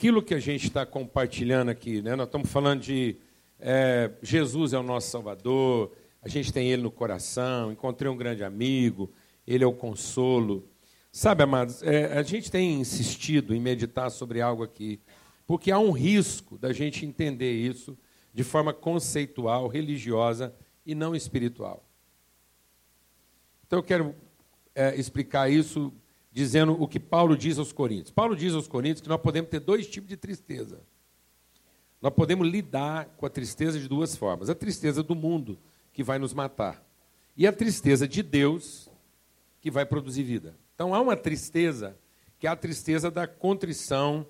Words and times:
aquilo 0.00 0.22
que 0.22 0.32
a 0.32 0.40
gente 0.40 0.66
está 0.66 0.86
compartilhando 0.86 1.68
aqui, 1.68 2.00
né? 2.00 2.16
nós 2.16 2.26
estamos 2.26 2.50
falando 2.50 2.80
de 2.80 3.18
é, 3.58 4.10
Jesus 4.22 4.72
é 4.72 4.78
o 4.78 4.82
nosso 4.82 5.10
Salvador, 5.10 5.94
a 6.22 6.28
gente 6.28 6.50
tem 6.50 6.70
Ele 6.70 6.80
no 6.80 6.90
coração, 6.90 7.70
encontrei 7.70 8.10
um 8.10 8.16
grande 8.16 8.42
amigo, 8.42 9.12
Ele 9.46 9.62
é 9.62 9.66
o 9.66 9.74
consolo. 9.74 10.66
Sabe, 11.12 11.42
amados, 11.42 11.82
é, 11.82 12.16
a 12.18 12.22
gente 12.22 12.50
tem 12.50 12.80
insistido 12.80 13.54
em 13.54 13.60
meditar 13.60 14.10
sobre 14.10 14.40
algo 14.40 14.62
aqui, 14.62 14.98
porque 15.46 15.70
há 15.70 15.78
um 15.78 15.90
risco 15.90 16.56
da 16.56 16.72
gente 16.72 17.04
entender 17.04 17.52
isso 17.52 17.94
de 18.32 18.42
forma 18.42 18.72
conceitual, 18.72 19.68
religiosa 19.68 20.54
e 20.86 20.94
não 20.94 21.14
espiritual. 21.14 21.84
Então 23.66 23.80
eu 23.80 23.82
quero 23.82 24.14
é, 24.74 24.96
explicar 24.96 25.52
isso 25.52 25.92
dizendo 26.32 26.80
o 26.80 26.86
que 26.86 27.00
Paulo 27.00 27.36
diz 27.36 27.58
aos 27.58 27.72
Coríntios. 27.72 28.10
Paulo 28.10 28.36
diz 28.36 28.54
aos 28.54 28.68
Coríntios 28.68 29.00
que 29.00 29.08
nós 29.08 29.20
podemos 29.20 29.50
ter 29.50 29.60
dois 29.60 29.86
tipos 29.86 30.08
de 30.08 30.16
tristeza. 30.16 30.80
Nós 32.00 32.12
podemos 32.12 32.48
lidar 32.48 33.06
com 33.16 33.26
a 33.26 33.30
tristeza 33.30 33.78
de 33.78 33.88
duas 33.88 34.16
formas: 34.16 34.48
a 34.48 34.54
tristeza 34.54 35.02
do 35.02 35.14
mundo, 35.14 35.58
que 35.92 36.02
vai 36.02 36.18
nos 36.18 36.32
matar, 36.32 36.82
e 37.36 37.46
a 37.46 37.52
tristeza 37.52 38.06
de 38.06 38.22
Deus, 38.22 38.88
que 39.60 39.70
vai 39.70 39.84
produzir 39.84 40.22
vida. 40.22 40.56
Então 40.74 40.94
há 40.94 41.00
uma 41.00 41.16
tristeza, 41.16 41.96
que 42.38 42.46
é 42.46 42.50
a 42.50 42.56
tristeza 42.56 43.10
da 43.10 43.26
contrição, 43.26 44.26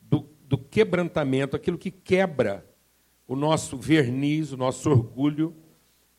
do, 0.00 0.26
do 0.48 0.56
quebrantamento, 0.56 1.56
aquilo 1.56 1.76
que 1.76 1.90
quebra 1.90 2.64
o 3.26 3.36
nosso 3.36 3.76
verniz, 3.76 4.52
o 4.52 4.56
nosso 4.56 4.90
orgulho, 4.90 5.54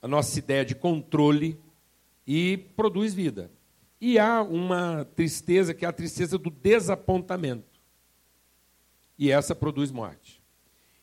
a 0.01 0.07
nossa 0.07 0.37
ideia 0.37 0.63
de 0.63 0.75
controle 0.75 1.59
e 2.25 2.57
produz 2.75 3.13
vida. 3.13 3.49
E 4.05 4.19
há 4.19 4.41
uma 4.41 5.05
tristeza 5.15 5.73
que 5.73 5.85
é 5.85 5.87
a 5.87 5.93
tristeza 5.93 6.37
do 6.37 6.49
desapontamento. 6.49 7.79
E 9.17 9.31
essa 9.31 9.55
produz 9.55 9.93
morte. 9.93 10.43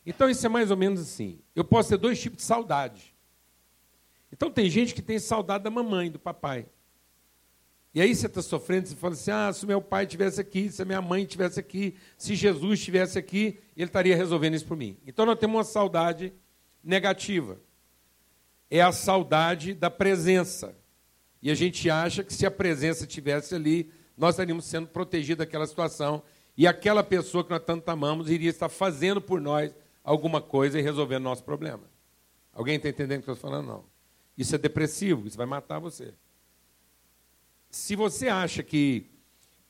Então 0.05 0.29
isso 0.29 0.45
é 0.45 0.51
mais 0.51 0.71
ou 0.71 0.77
menos 0.77 1.01
assim. 1.01 1.41
Eu 1.57 1.65
posso 1.65 1.89
ter 1.89 1.97
dois 1.97 2.21
tipos 2.21 2.41
de 2.41 2.45
saudade. 2.45 3.15
Então 4.31 4.51
tem 4.51 4.69
gente 4.69 4.95
que 4.95 5.01
tem 5.01 5.19
saudade 5.19 5.65
da 5.65 5.71
mamãe, 5.71 6.11
do 6.11 6.19
papai. 6.19 6.67
E 7.95 8.03
aí 8.03 8.15
você 8.15 8.27
está 8.27 8.43
sofrendo, 8.43 8.89
você 8.89 8.97
fala 8.97 9.15
assim: 9.15 9.31
ah, 9.31 9.51
se 9.51 9.65
meu 9.65 9.81
pai 9.81 10.05
estivesse 10.05 10.39
aqui, 10.39 10.71
se 10.71 10.83
a 10.83 10.85
minha 10.85 11.01
mãe 11.01 11.23
estivesse 11.23 11.59
aqui, 11.59 11.97
se 12.19 12.35
Jesus 12.35 12.81
estivesse 12.81 13.19
aqui, 13.19 13.59
ele 13.75 13.87
estaria 13.87 14.15
resolvendo 14.15 14.57
isso 14.57 14.67
por 14.67 14.77
mim. 14.77 14.99
Então 15.07 15.25
nós 15.25 15.39
temos 15.39 15.57
uma 15.57 15.65
saudade 15.65 16.35
negativa. 16.85 17.59
É 18.71 18.83
a 18.83 18.93
saudade 18.93 19.73
da 19.73 19.91
presença. 19.91 20.79
E 21.43 21.51
a 21.51 21.55
gente 21.55 21.89
acha 21.89 22.23
que 22.23 22.33
se 22.33 22.45
a 22.45 22.51
presença 22.51 23.05
estivesse 23.05 23.55
ali, 23.55 23.91
nós 24.17 24.35
estaríamos 24.35 24.65
sendo 24.65 24.89
protegidos 24.89 25.39
daquela 25.39 25.67
situação. 25.67 26.23
E 26.57 26.67
aquela 26.67 27.03
pessoa 27.03 27.43
que 27.43 27.51
nós 27.51 27.63
tanto 27.65 27.89
amamos 27.89 28.31
iria 28.31 28.51
estar 28.51 28.69
fazendo 28.69 29.21
por 29.21 29.41
nós 29.41 29.75
alguma 30.05 30.41
coisa 30.41 30.79
e 30.79 30.83
resolvendo 30.83 31.25
nosso 31.25 31.45
problema. 31.45 31.83
Alguém 32.53 32.77
está 32.77 32.89
entendendo 32.89 33.21
o 33.21 33.25
que 33.25 33.31
eu 33.31 33.35
estou 33.35 33.51
falando? 33.51 33.67
Não. 33.67 33.85
Isso 34.37 34.55
é 34.55 34.59
depressivo, 34.59 35.27
isso 35.27 35.37
vai 35.37 35.47
matar 35.47 35.79
você 35.79 36.13
se 37.71 37.95
você 37.95 38.29
acha 38.29 38.63
que 38.63 39.07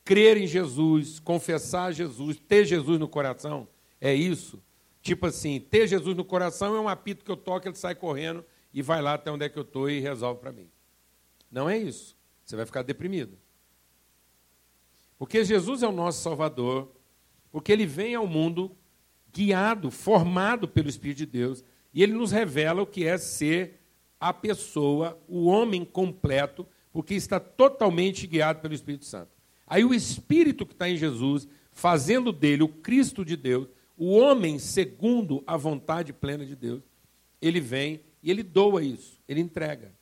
crer 0.03 0.39
em 0.39 0.47
Jesus, 0.47 1.21
confessar 1.21 1.93
Jesus, 1.93 2.39
ter 2.49 2.65
Jesus 2.65 2.99
no 2.99 3.07
coração, 3.07 3.69
é 4.01 4.15
isso, 4.15 4.61
tipo 5.03 5.27
assim, 5.27 5.61
ter 5.61 5.87
Jesus 5.87 6.17
no 6.17 6.25
coração 6.25 6.75
é 6.75 6.81
um 6.81 6.89
apito 6.89 7.25
que 7.25 7.31
eu 7.31 7.37
toco, 7.37 7.69
ele 7.69 7.77
sai 7.77 7.95
correndo 7.95 8.45
e 8.73 8.81
vai 8.81 9.03
lá 9.03 9.15
até 9.15 9.31
onde 9.31 9.45
é 9.45 9.49
que 9.49 9.59
eu 9.59 9.63
estou 9.63 9.91
e 9.91 10.01
resolve 10.01 10.41
para 10.41 10.51
mim. 10.51 10.69
Não 11.51 11.69
é 11.69 11.77
isso. 11.77 12.17
Você 12.45 12.57
vai 12.57 12.67
ficar 12.67 12.83
deprimido. 12.83 13.39
Porque 15.19 15.45
Jesus 15.45 15.83
é 15.83 15.89
o 15.89 15.93
nosso 15.93 16.23
Salvador, 16.23 16.91
porque 17.51 17.73
ele 17.73 17.87
vem 17.87 18.15
ao 18.15 18.27
mundo 18.27 18.75
guiado, 19.33 19.91
formado 19.91 20.67
pelo 20.67 20.89
Espírito 20.89 21.19
de 21.19 21.27
Deus, 21.27 21.65
e 21.93 22.03
ele 22.03 22.13
nos 22.13 22.33
revela 22.33 22.83
o 22.83 22.87
que 22.87 23.05
é 23.05 23.19
ser 23.19 23.81
a 24.19 24.33
pessoa, 24.33 25.21
o 25.29 25.47
homem 25.47 25.85
completo 25.85 26.67
porque 26.93 27.15
está 27.15 27.39
totalmente 27.39 28.27
guiado 28.27 28.61
pelo 28.61 28.75
Espírito 28.75 29.05
Santo. 29.05 29.31
Aí 29.67 29.85
o 29.85 29.95
Espírito 29.95 30.67
que 30.67 30.73
está 30.73 30.89
em 30.89 30.97
Jesus, 30.97 31.47
fazendo 31.71 32.33
dele 32.33 32.63
o 32.63 32.69
Cristo 32.69 33.25
de 33.25 33.37
Deus, 33.37 33.69
o 33.97 34.11
homem 34.17 34.59
segundo 34.59 35.43
a 35.47 35.57
vontade 35.57 36.13
plena 36.13 36.45
de 36.45 36.57
Deus, 36.57 36.83
ele 37.41 37.61
vem 37.61 38.01
e 38.23 38.31
ele 38.31 38.43
doa 38.43 38.83
isso, 38.83 39.21
ele 39.29 39.41
entrega. 39.41 39.93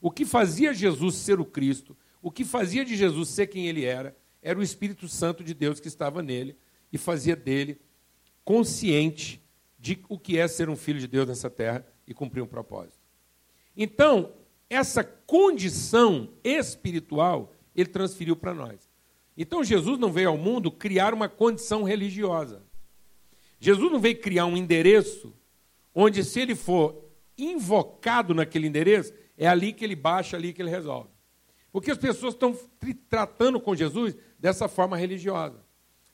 O 0.00 0.10
que 0.10 0.24
fazia 0.24 0.74
Jesus 0.74 1.16
ser 1.16 1.40
o 1.40 1.44
Cristo, 1.44 1.96
o 2.22 2.30
que 2.30 2.44
fazia 2.44 2.84
de 2.84 2.96
Jesus 2.96 3.28
ser 3.30 3.46
quem 3.46 3.68
ele 3.68 3.84
era, 3.84 4.16
era 4.42 4.58
o 4.58 4.62
Espírito 4.62 5.08
Santo 5.08 5.42
de 5.42 5.54
Deus 5.54 5.80
que 5.80 5.88
estava 5.88 6.22
nele 6.22 6.56
e 6.92 6.98
fazia 6.98 7.34
dele 7.34 7.80
consciente 8.44 9.42
de 9.78 9.98
o 10.08 10.18
que 10.18 10.38
é 10.38 10.46
ser 10.46 10.68
um 10.68 10.76
filho 10.76 11.00
de 11.00 11.06
Deus 11.06 11.26
nessa 11.26 11.50
terra 11.50 11.86
e 12.06 12.14
cumprir 12.14 12.42
um 12.42 12.46
propósito. 12.46 12.98
Então, 13.76 14.32
essa 14.68 15.02
condição 15.04 16.30
espiritual 16.42 17.52
ele 17.74 17.88
transferiu 17.88 18.36
para 18.36 18.54
nós. 18.54 18.88
Então 19.36 19.62
Jesus 19.62 19.98
não 19.98 20.10
veio 20.10 20.30
ao 20.30 20.38
mundo 20.38 20.70
criar 20.70 21.12
uma 21.12 21.28
condição 21.28 21.82
religiosa. 21.82 22.62
Jesus 23.60 23.92
não 23.92 24.00
veio 24.00 24.20
criar 24.20 24.46
um 24.46 24.56
endereço 24.56 25.34
onde, 25.94 26.24
se 26.24 26.40
ele 26.40 26.54
for 26.54 27.04
invocado 27.38 28.34
naquele 28.34 28.66
endereço, 28.66 29.12
é 29.36 29.46
ali 29.46 29.72
que 29.72 29.84
ele 29.84 29.96
baixa, 29.96 30.36
ali 30.36 30.52
que 30.52 30.62
ele 30.62 30.70
resolve. 30.70 31.10
Porque 31.72 31.90
as 31.90 31.98
pessoas 31.98 32.34
estão 32.34 32.58
tratando 33.08 33.60
com 33.60 33.74
Jesus 33.74 34.16
dessa 34.38 34.68
forma 34.68 34.96
religiosa. 34.96 35.64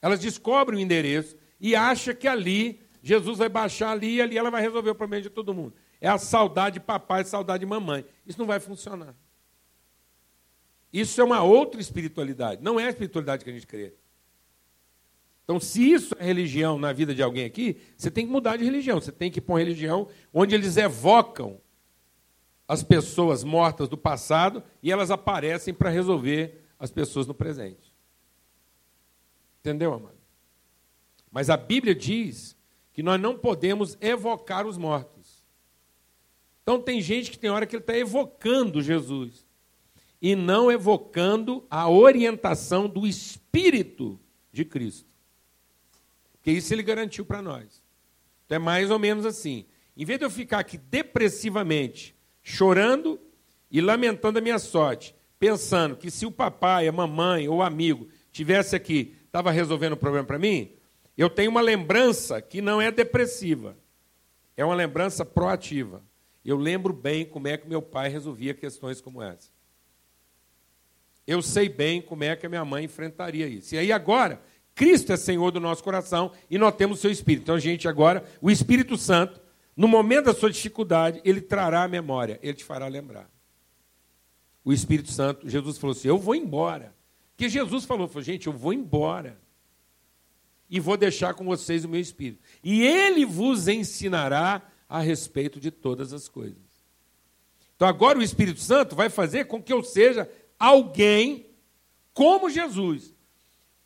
Elas 0.01 0.21
descobrem 0.21 0.79
o 0.79 0.83
endereço 0.83 1.37
e 1.61 1.77
acham 1.77 2.15
que 2.15 2.27
ali 2.27 2.81
Jesus 3.03 3.39
vai 3.39 3.49
baixar 3.49 3.91
ali 3.91 4.17
e 4.17 4.23
ali 4.23 4.37
ela 4.37 4.51
vai 4.51 4.61
resolver 4.61 4.91
o 4.91 4.95
problema 4.95 5.23
de 5.23 5.31
todo 5.31 5.55
mundo 5.55 5.75
é 6.03 6.09
a 6.09 6.19
saudade 6.19 6.75
de 6.75 6.81
papai, 6.81 7.25
saudade 7.25 7.61
de 7.61 7.67
mamãe. 7.67 8.05
Isso 8.27 8.37
não 8.37 8.45
vai 8.45 8.59
funcionar. 8.59 9.15
Isso 10.93 11.21
é 11.21 11.25
uma 11.25 11.43
outra 11.45 11.81
espiritualidade, 11.81 12.61
não 12.61 12.79
é 12.79 12.87
a 12.87 12.91
espiritualidade 12.91 13.45
que 13.45 13.51
a 13.51 13.53
gente 13.53 13.69
crê. 13.69 13.95
Então, 15.45 15.61
se 15.61 15.91
isso 15.91 16.15
é 16.19 16.25
religião 16.25 16.77
na 16.77 16.93
vida 16.93 17.15
de 17.15 17.23
alguém 17.23 17.45
aqui, 17.45 17.81
você 17.97 18.11
tem 18.11 18.27
que 18.27 18.33
mudar 18.33 18.57
de 18.57 18.65
religião. 18.65 19.01
Você 19.01 19.13
tem 19.13 19.31
que 19.31 19.39
ir 19.39 19.43
para 19.43 19.53
uma 19.53 19.59
religião 19.61 20.09
onde 20.35 20.55
eles 20.55 20.77
evocam 20.77 21.61
as 22.73 22.83
pessoas 22.83 23.45
mortas 23.45 23.87
do 23.87 23.99
passado 23.99 24.65
e 24.83 24.91
elas 24.91 25.11
aparecem 25.11 25.75
para 25.75 25.91
resolver 25.91 26.65
as 26.79 26.91
pessoas 26.91 27.27
no 27.27 27.35
presente. 27.35 27.95
Entendeu, 29.61 29.93
amado? 29.93 30.17
Mas 31.31 31.51
a 31.51 31.57
Bíblia 31.59 31.95
diz 31.95 32.57
que 32.95 33.03
nós 33.03 33.21
não 33.21 33.37
podemos 33.37 33.99
evocar 34.01 34.67
os 34.67 34.79
mortos. 34.79 35.45
Então 36.63 36.81
tem 36.81 37.03
gente 37.03 37.31
que 37.31 37.39
tem 37.39 37.51
hora 37.51 37.67
que 37.67 37.77
ele 37.77 37.83
está 37.83 37.95
evocando 37.95 38.81
Jesus 38.81 39.47
e 40.23 40.35
não 40.35 40.73
evocando 40.73 41.67
a 41.69 41.91
orientação 41.91 42.89
do 42.89 43.07
Espírito 43.07 44.19
de 44.51 44.65
Cristo. 44.65 45.11
Porque 46.33 46.51
isso 46.51 46.73
ele 46.73 46.83
garantiu 46.83 47.27
para 47.27 47.43
nós. 47.43 47.83
Então 48.47 48.57
é 48.57 48.59
mais 48.59 48.91
ou 48.91 48.99
menos 48.99 49.27
assim. 49.27 49.67
Em 49.95 50.07
vez 50.07 50.19
de 50.19 50.25
eu 50.25 50.31
ficar 50.31 50.61
aqui 50.61 50.79
depressivamente, 50.79 52.17
chorando 52.43 53.21
e 53.71 53.81
lamentando 53.81 54.39
a 54.39 54.43
minha 54.43 54.59
sorte, 54.59 55.15
pensando 55.39 55.97
que 55.97 56.11
se 56.11 56.27
o 56.27 56.31
papai, 56.31 56.87
a 56.87 56.93
mamãe 56.93 57.49
ou 57.49 57.59
o 57.59 57.63
amigo 57.63 58.09
tivesse 58.31 58.77
aqui, 58.77 59.17
estava 59.25 59.51
resolvendo 59.51 59.93
o 59.93 59.97
problema 59.97 60.27
para 60.27 60.39
mim, 60.39 60.73
eu 61.17 61.31
tenho 61.31 61.51
uma 61.51 61.61
lembrança 61.61 62.41
que 62.41 62.61
não 62.61 62.81
é 62.81 62.91
depressiva, 62.91 63.77
é 64.57 64.65
uma 64.65 64.75
lembrança 64.75 65.25
proativa. 65.25 66.03
Eu 66.45 66.57
lembro 66.57 66.93
bem 66.93 67.25
como 67.25 67.49
é 67.49 67.57
que 67.57 67.69
meu 67.69 67.81
pai 67.81 68.09
resolvia 68.09 68.53
questões 68.53 69.01
como 69.01 69.23
essa. 69.23 69.51
Eu 71.27 71.41
sei 71.41 71.69
bem 71.69 72.03
como 72.03 72.25
é 72.25 72.35
que 72.35 72.47
a 72.47 72.49
minha 72.49 72.65
mãe 72.65 72.85
enfrentaria 72.85 73.47
isso. 73.47 73.75
E 73.75 73.79
aí 73.79 73.93
agora, 73.93 74.41
Cristo 74.75 75.13
é 75.13 75.17
Senhor 75.17 75.51
do 75.51 75.61
nosso 75.61 75.85
coração 75.85 76.33
e 76.51 76.59
nós 76.59 76.75
temos 76.75 76.99
o 76.99 77.01
seu 77.01 77.11
Espírito. 77.11 77.43
Então, 77.45 77.59
gente, 77.59 77.87
agora, 77.87 78.25
o 78.41 78.51
Espírito 78.51 78.97
Santo, 78.97 79.41
no 79.77 79.89
momento 79.89 80.27
da 80.27 80.35
sua 80.35 80.51
dificuldade, 80.51 81.21
ele 81.25 81.41
trará 81.41 81.85
a 81.85 81.89
memória, 81.89 82.39
ele 82.43 82.55
te 82.55 82.65
fará 82.65 82.87
lembrar. 82.87 83.31
O 84.65 84.73
Espírito 84.73 85.11
Santo, 85.11 85.49
Jesus 85.49 85.79
falou 85.79 85.97
assim: 85.97 86.09
Eu 86.09 86.19
vou 86.19 86.35
embora. 86.35 86.95
Porque 87.43 87.49
Jesus 87.49 87.85
falou, 87.85 88.07
falou, 88.07 88.23
gente, 88.23 88.47
eu 88.47 88.53
vou 88.53 88.73
embora. 88.73 89.37
E 90.71 90.79
vou 90.79 90.97
deixar 90.97 91.35
com 91.35 91.45
vocês 91.45 91.85
o 91.85 91.89
meu 91.89 92.01
Espírito. 92.01 92.41
E 92.63 92.83
ele 92.83 93.27
vos 93.27 93.67
ensinará 93.67 94.63
a 94.89 95.01
respeito 95.01 95.59
de 95.59 95.71
todas 95.71 96.13
as 96.13 96.29
coisas. 96.29 96.63
Então 97.75 97.89
agora 97.89 98.19
o 98.19 98.23
Espírito 98.23 98.61
Santo 98.61 98.95
vai 98.95 99.11
fazer 99.11 99.47
com 99.47 99.61
que 99.61 99.73
eu 99.73 99.83
seja 99.83 100.31
alguém 100.59 101.47
como 102.15 102.49
Jesus. 102.49 103.13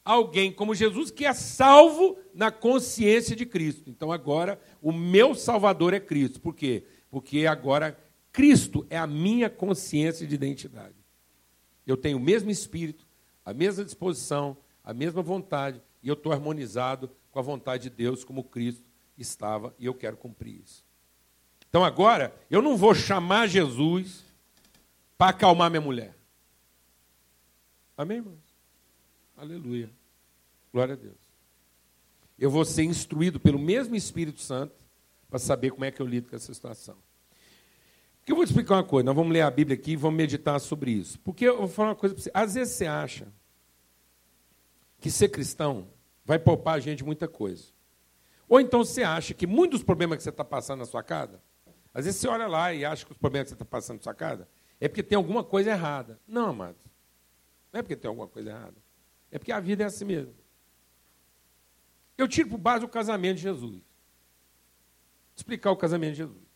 Alguém 0.04 0.52
como 0.52 0.74
Jesus 0.74 1.10
que 1.10 1.24
é 1.24 1.32
salvo 1.32 2.18
na 2.36 2.50
consciência 2.50 3.34
de 3.34 3.46
Cristo. 3.46 3.88
Então 3.88 4.12
agora 4.12 4.60
o 4.82 4.92
meu 4.92 5.34
Salvador 5.34 5.94
é 5.94 5.98
Cristo. 5.98 6.38
Por 6.38 6.54
quê? 6.54 6.84
Porque 7.10 7.46
agora 7.46 7.98
Cristo 8.30 8.86
é 8.90 8.98
a 8.98 9.06
minha 9.06 9.48
consciência 9.48 10.26
de 10.26 10.34
identidade. 10.34 10.94
Eu 11.86 11.96
tenho 11.96 12.18
o 12.18 12.20
mesmo 12.20 12.50
espírito, 12.50 13.06
a 13.42 13.54
mesma 13.54 13.82
disposição, 13.84 14.56
a 14.84 14.92
mesma 14.92 15.22
vontade, 15.22 15.80
e 16.02 16.08
eu 16.08 16.14
estou 16.14 16.30
harmonizado 16.30 17.10
com 17.30 17.38
a 17.38 17.42
vontade 17.42 17.84
de 17.84 17.90
Deus, 17.90 18.22
como 18.22 18.44
Cristo 18.44 18.84
estava, 19.16 19.74
e 19.78 19.86
eu 19.86 19.94
quero 19.94 20.16
cumprir 20.16 20.60
isso. 20.62 20.84
Então 21.70 21.82
agora, 21.82 22.34
eu 22.50 22.60
não 22.60 22.76
vou 22.76 22.94
chamar 22.94 23.46
Jesus 23.46 24.24
para 25.16 25.30
acalmar 25.30 25.70
minha 25.70 25.80
mulher. 25.80 26.14
Amém, 27.96 28.18
irmãos? 28.18 28.54
Aleluia. 29.36 29.90
Glória 30.70 30.92
a 30.92 30.96
Deus. 30.98 31.25
Eu 32.38 32.50
vou 32.50 32.64
ser 32.64 32.84
instruído 32.84 33.40
pelo 33.40 33.58
mesmo 33.58 33.96
Espírito 33.96 34.40
Santo 34.40 34.74
para 35.28 35.38
saber 35.38 35.70
como 35.70 35.84
é 35.84 35.90
que 35.90 36.00
eu 36.00 36.06
lido 36.06 36.28
com 36.28 36.36
essa 36.36 36.52
situação. 36.52 36.96
Porque 38.18 38.32
eu 38.32 38.36
vou 38.36 38.44
te 38.44 38.48
explicar 38.48 38.74
uma 38.74 38.84
coisa, 38.84 39.04
nós 39.04 39.14
vamos 39.14 39.32
ler 39.32 39.42
a 39.42 39.50
Bíblia 39.50 39.76
aqui 39.76 39.92
e 39.92 39.96
vamos 39.96 40.16
meditar 40.16 40.58
sobre 40.60 40.90
isso. 40.90 41.18
Porque 41.20 41.44
eu 41.44 41.58
vou 41.58 41.68
falar 41.68 41.90
uma 41.90 41.94
coisa 41.94 42.14
para 42.14 42.24
você. 42.24 42.30
Às 42.34 42.54
vezes 42.54 42.74
você 42.74 42.86
acha 42.86 43.28
que 44.98 45.10
ser 45.10 45.28
cristão 45.28 45.88
vai 46.24 46.38
poupar 46.38 46.74
a 46.74 46.80
gente 46.80 47.04
muita 47.04 47.28
coisa. 47.28 47.64
Ou 48.48 48.60
então 48.60 48.84
você 48.84 49.02
acha 49.02 49.32
que 49.32 49.46
muitos 49.46 49.80
dos 49.80 49.86
problemas 49.86 50.18
que 50.18 50.24
você 50.24 50.30
está 50.30 50.44
passando 50.44 50.80
na 50.80 50.84
sua 50.84 51.02
casa, 51.02 51.40
às 51.94 52.04
vezes 52.04 52.20
você 52.20 52.28
olha 52.28 52.46
lá 52.46 52.72
e 52.74 52.84
acha 52.84 53.04
que 53.04 53.12
os 53.12 53.18
problemas 53.18 53.46
que 53.46 53.50
você 53.50 53.54
está 53.54 53.64
passando 53.64 53.98
na 53.98 54.02
sua 54.02 54.14
casa 54.14 54.48
é 54.80 54.88
porque 54.88 55.02
tem 55.02 55.16
alguma 55.16 55.42
coisa 55.42 55.70
errada. 55.70 56.20
Não, 56.26 56.50
amado. 56.50 56.76
Não 57.72 57.80
é 57.80 57.82
porque 57.82 57.96
tem 57.96 58.08
alguma 58.08 58.28
coisa 58.28 58.50
errada. 58.50 58.76
É 59.30 59.38
porque 59.38 59.52
a 59.52 59.60
vida 59.60 59.84
é 59.84 59.86
assim 59.86 60.04
mesmo. 60.04 60.34
Eu 62.16 62.26
tiro 62.26 62.48
por 62.48 62.58
base 62.58 62.84
o 62.84 62.88
casamento 62.88 63.36
de 63.36 63.42
Jesus. 63.42 63.72
Vou 63.72 63.82
explicar 65.36 65.70
o 65.70 65.76
casamento 65.76 66.12
de 66.12 66.18
Jesus. 66.18 66.46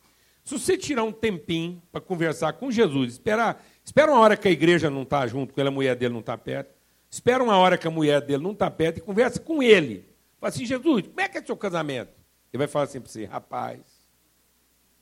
Se 0.44 0.58
você 0.58 0.76
tirar 0.76 1.04
um 1.04 1.12
tempinho 1.12 1.82
para 1.92 2.00
conversar 2.00 2.54
com 2.54 2.70
Jesus, 2.70 3.12
esperar, 3.12 3.64
espera 3.84 4.10
uma 4.10 4.20
hora 4.20 4.36
que 4.36 4.48
a 4.48 4.50
igreja 4.50 4.88
não 4.88 5.02
está 5.02 5.26
junto 5.26 5.52
com 5.52 5.60
ele, 5.60 5.68
a 5.68 5.72
mulher 5.72 5.94
dele 5.94 6.12
não 6.12 6.20
está 6.20 6.36
perto, 6.36 6.74
espera 7.10 7.42
uma 7.42 7.56
hora 7.58 7.76
que 7.76 7.86
a 7.86 7.90
mulher 7.90 8.20
dele 8.22 8.42
não 8.42 8.52
está 8.52 8.70
perto 8.70 8.98
e 8.98 9.00
conversa 9.00 9.38
com 9.38 9.62
ele. 9.62 10.08
Fala 10.40 10.48
assim, 10.48 10.64
Jesus, 10.64 11.06
como 11.06 11.20
é 11.20 11.28
que 11.28 11.38
é 11.38 11.42
seu 11.42 11.56
casamento? 11.56 12.12
Ele 12.52 12.58
vai 12.58 12.66
falar 12.66 12.86
assim 12.86 13.00
para 13.00 13.10
você, 13.10 13.26
rapaz, 13.26 13.80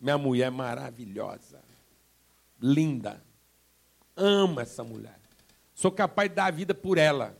minha 0.01 0.19
mulher 0.19 0.49
é 0.49 0.51
maravilhosa, 0.51 1.61
linda, 2.61 3.23
amo 4.17 4.61
essa 4.61 4.83
mulher, 4.85 5.19
sou 5.75 5.91
capaz 5.91 6.29
de 6.29 6.35
dar 6.35 6.47
a 6.47 6.51
vida 6.51 6.75
por 6.75 6.99
ela. 6.99 7.39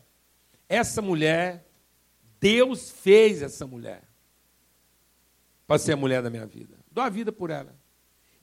Essa 0.69 1.03
mulher 1.03 1.68
Deus 2.41 2.91
fez 2.91 3.43
essa 3.43 3.67
mulher 3.67 4.03
para 5.67 5.79
ser 5.79 5.93
a 5.93 5.97
mulher 5.97 6.23
da 6.23 6.31
minha 6.31 6.47
vida. 6.47 6.79
Dou 6.91 7.05
a 7.05 7.09
vida 7.09 7.31
por 7.31 7.51
ela. 7.51 7.79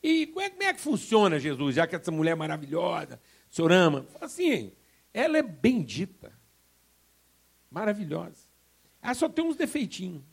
E 0.01 0.27
como 0.27 0.41
é, 0.41 0.49
como 0.49 0.63
é, 0.63 0.73
que 0.73 0.79
funciona, 0.81 1.39
Jesus, 1.39 1.75
já 1.75 1.87
que 1.87 1.95
essa 1.95 2.11
mulher 2.11 2.31
é 2.31 2.35
maravilhosa, 2.35 3.19
o 3.49 3.55
senhor 3.55 3.71
ama? 3.71 4.05
Assim, 4.21 4.71
ela 5.11 5.37
é 5.37 5.41
bendita, 5.41 6.31
maravilhosa. 7.71 8.45
Ela 9.01 9.13
só 9.13 9.27
tem 9.27 9.43
uns 9.43 9.55
defeitinhos. 9.55 10.23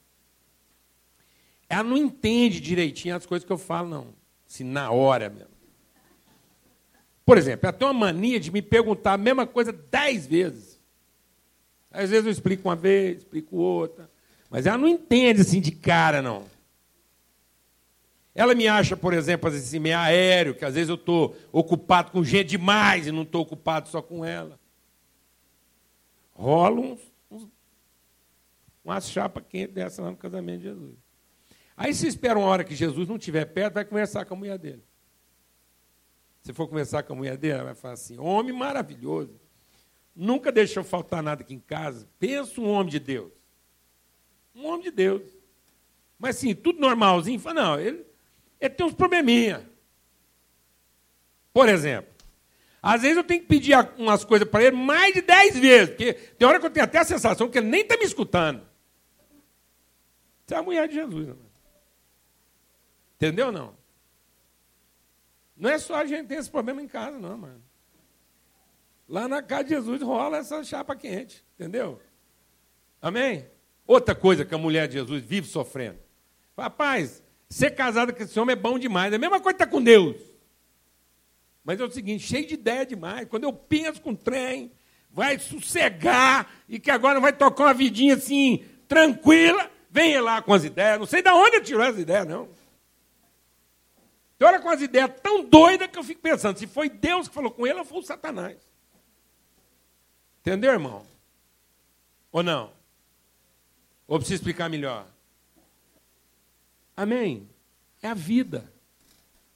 Ela 1.69 1.85
não 1.85 1.97
entende 1.97 2.61
direitinho 2.61 3.17
as 3.17 3.25
coisas 3.25 3.47
que 3.47 3.53
eu 3.53 3.57
falo, 3.57 3.89
não. 3.89 4.15
Se 4.47 4.63
na 4.63 4.91
hora 4.91 5.31
mesmo. 5.31 5.53
Por 7.25 7.39
exemplo, 7.39 7.67
ela 7.67 7.73
tem 7.73 7.89
uma 7.89 7.95
mania 7.95 8.39
de 8.39 8.51
me 8.51 8.61
perguntar 8.61 9.15
a 9.15 9.19
mesma 9.19 9.47
coisa 9.47 9.73
dez 9.73 10.27
vezes. 10.27 10.72
Às 11.93 12.11
vezes 12.11 12.27
eu 12.27 12.33
explico 12.33 12.69
uma 12.69 12.77
vez, 12.77 13.19
explico 13.19 13.57
outra. 13.57 14.11
Mas 14.51 14.67
ela 14.67 14.79
não 14.79 14.89
entende 14.89 15.41
assim 15.41 15.61
de 15.61 15.73
cara, 15.73 16.23
não. 16.23 16.45
Ela 18.35 18.55
me 18.55 18.67
acha, 18.67 18.97
por 18.97 19.13
exemplo, 19.13 19.51
assim, 19.51 19.79
meio 19.79 19.99
aéreo, 19.99 20.55
que 20.55 20.65
às 20.65 20.75
vezes 20.75 20.89
eu 20.89 20.95
estou 20.95 21.37
ocupado 21.51 22.11
com 22.11 22.25
gente 22.25 22.49
demais 22.49 23.07
e 23.07 23.13
não 23.13 23.23
estou 23.23 23.43
ocupado 23.43 23.89
só 23.89 24.01
com 24.01 24.25
ela. 24.25 24.59
Rola 26.33 26.81
uns, 26.81 27.01
uns, 27.31 27.47
umas 28.83 29.11
chapas 29.11 29.45
quentes 29.49 29.75
dessa 29.75 30.01
lá 30.01 30.11
no 30.11 30.17
casamento 30.17 30.59
de 30.59 30.69
Jesus. 30.69 30.97
Aí 31.77 31.93
se 31.93 32.07
espera 32.07 32.39
uma 32.39 32.49
hora 32.49 32.65
que 32.65 32.75
Jesus 32.75 33.07
não 33.07 33.17
estiver 33.17 33.45
perto, 33.45 33.75
vai 33.75 33.85
conversar 33.85 34.25
com 34.25 34.33
a 34.35 34.37
mulher 34.37 34.59
dele. 34.59 34.83
Se 36.43 36.53
for 36.53 36.67
conversar 36.67 37.03
com 37.03 37.13
a 37.13 37.17
mulher 37.17 37.37
dele, 37.37 37.55
ela 37.55 37.65
vai 37.65 37.75
falar 37.75 37.95
assim: 37.95 38.19
homem 38.19 38.53
maravilhoso. 38.53 39.42
Nunca 40.15 40.53
deixou 40.53 40.85
faltar 40.85 41.23
nada 41.23 41.43
aqui 41.43 41.55
em 41.55 41.61
casa. 41.61 42.09
Pensa 42.19 42.61
um 42.61 42.69
homem 42.69 42.91
de 42.91 42.99
Deus. 42.99 43.33
Um 44.55 44.67
homem 44.67 44.83
de 44.83 44.91
Deus. 44.91 45.23
Mas 46.19 46.37
sim, 46.37 46.55
tudo 46.55 46.81
normalzinho. 46.81 47.41
Não, 47.55 47.81
ele, 47.81 48.05
ele 48.61 48.75
tem 48.75 48.87
uns 48.87 48.95
probleminha. 48.95 49.69
Por 51.53 51.69
exemplo, 51.69 52.13
às 52.83 53.03
vezes 53.03 53.17
eu 53.17 53.25
tenho 53.25 53.41
que 53.41 53.47
pedir 53.47 53.77
umas 53.97 54.25
coisas 54.25 54.49
para 54.49 54.65
ele 54.65 54.77
mais 54.77 55.15
de 55.15 55.23
dez 55.23 55.59
vezes, 55.59 55.91
porque 55.91 56.15
tem 56.15 56.49
hora 56.49 56.59
que 56.59 56.67
eu 56.67 56.71
tenho 56.71 56.85
até 56.85 56.99
a 56.99 57.05
sensação 57.05 57.49
que 57.49 57.59
ele 57.59 57.69
nem 57.69 57.83
está 57.83 57.97
me 57.97 58.05
escutando. 58.05 58.67
Você 60.47 60.55
é 60.55 60.59
a 60.59 60.63
mulher 60.63 60.89
de 60.89 60.95
Jesus, 60.95 61.29
não. 61.29 61.39
Entendeu 63.17 63.47
ou 63.47 63.53
não? 63.53 63.77
Não 65.57 65.71
é 65.71 65.79
só 65.79 65.95
a 65.95 66.05
gente 66.05 66.27
ter 66.27 66.35
esse 66.35 66.51
problema 66.51 66.83
em 66.83 66.89
casa, 66.89 67.19
não, 67.19 67.39
mano. 67.39 67.63
Lá 69.09 69.29
na 69.29 69.43
casa 69.43 69.65
de 69.65 69.71
Jesus 69.71 70.03
rola 70.03 70.39
essa 70.39 70.63
chapa 70.65 70.97
quente, 70.97 71.45
entendeu? 71.55 72.01
Amém? 73.01 73.47
Outra 73.87 74.15
coisa 74.15 74.45
que 74.45 74.55
a 74.55 74.59
mulher 74.59 74.87
de 74.87 74.95
Jesus 74.95 75.23
vive 75.23 75.47
sofrendo. 75.47 75.99
Rapaz, 76.57 77.23
ser 77.49 77.73
casada 77.73 78.13
com 78.13 78.23
esse 78.23 78.39
homem 78.39 78.55
é 78.55 78.57
bom 78.57 78.79
demais. 78.79 79.13
É 79.13 79.17
a 79.17 79.19
mesma 79.19 79.41
coisa 79.41 79.57
que 79.57 79.63
estar 79.63 79.67
tá 79.67 79.71
com 79.71 79.83
Deus. 79.83 80.17
Mas 81.65 81.81
é 81.81 81.85
o 81.85 81.91
seguinte, 81.91 82.27
cheio 82.27 82.47
de 82.47 82.55
ideia 82.55 82.87
demais. 82.87 83.29
Quando 83.29 83.45
eu 83.45 83.53
penso 83.53 84.01
com 84.01 84.11
o 84.11 84.17
trem, 84.17 84.73
vai 85.11 85.39
sossegar 85.39 86.51
e 86.69 86.79
que 86.79 86.91
agora 86.91 87.21
vai 87.21 87.33
tocar 87.33 87.65
uma 87.65 87.75
vidinha 87.75 88.15
assim, 88.15 88.65
tranquila, 88.89 89.71
vem 89.91 90.21
lá 90.21 90.41
com 90.41 90.55
as 90.55 90.65
ideias. 90.65 90.99
Não 90.99 91.07
sei 91.07 91.23
de 91.23 91.31
onde 91.31 91.57
ele 91.57 91.65
tirou 91.65 91.83
as 91.83 91.99
ideias, 91.99 92.27
não. 92.27 92.49
Tem 94.39 94.49
hora 94.49 94.59
com 94.59 94.71
as 94.71 94.81
ideias 94.81 95.11
tão 95.23 95.45
doidas 95.45 95.89
que 95.89 95.99
eu 95.99 96.03
fico 96.03 96.21
pensando, 96.21 96.59
se 96.59 96.67
foi 96.67 96.89
Deus 96.89 97.29
que 97.29 97.35
falou 97.35 97.51
com 97.51 97.67
ele 97.67 97.79
ou 97.79 97.85
foi 97.85 97.99
o 97.99 98.03
Satanás. 98.03 98.57
Entendeu, 100.43 100.73
irmão? 100.73 101.07
Ou 102.33 102.43
não? 102.43 102.73
Ou 104.09 104.19
preciso 104.19 104.41
explicar 104.41 104.69
melhor? 104.69 105.07
Amém? 106.97 107.49
É 108.03 108.09
a 108.09 108.15
vida, 108.15 108.71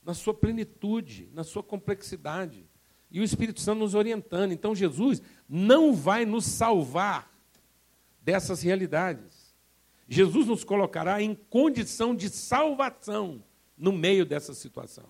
na 0.04 0.14
sua 0.14 0.32
plenitude, 0.32 1.28
na 1.34 1.42
sua 1.42 1.62
complexidade. 1.62 2.64
E 3.10 3.18
o 3.18 3.24
Espírito 3.24 3.60
Santo 3.60 3.80
nos 3.80 3.94
orientando. 3.94 4.52
Então, 4.52 4.76
Jesus 4.76 5.20
não 5.48 5.92
vai 5.92 6.24
nos 6.24 6.44
salvar 6.44 7.28
dessas 8.22 8.62
realidades. 8.62 9.52
Jesus 10.08 10.46
nos 10.46 10.62
colocará 10.62 11.20
em 11.20 11.34
condição 11.34 12.14
de 12.14 12.28
salvação 12.28 13.42
no 13.76 13.90
meio 13.90 14.24
dessa 14.24 14.54
situação. 14.54 15.08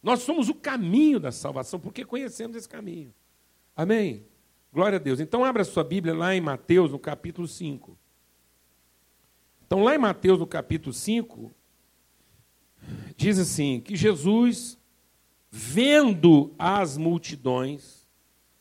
Nós 0.00 0.20
somos 0.20 0.48
o 0.48 0.54
caminho 0.54 1.18
da 1.18 1.32
salvação, 1.32 1.80
porque 1.80 2.04
conhecemos 2.04 2.56
esse 2.56 2.68
caminho. 2.68 3.12
Amém? 3.76 4.24
Glória 4.72 4.96
a 4.96 5.00
Deus. 5.00 5.18
Então, 5.20 5.44
abra 5.44 5.64
sua 5.64 5.82
Bíblia 5.82 6.14
lá 6.14 6.34
em 6.34 6.40
Mateus, 6.40 6.90
no 6.90 6.98
capítulo 6.98 7.48
5. 7.48 7.96
Então, 9.66 9.82
lá 9.82 9.94
em 9.94 9.98
Mateus, 9.98 10.38
no 10.38 10.46
capítulo 10.46 10.92
5, 10.92 11.52
diz 13.16 13.38
assim: 13.38 13.80
que 13.80 13.96
Jesus, 13.96 14.78
vendo 15.50 16.54
as 16.58 16.96
multidões, 16.96 18.06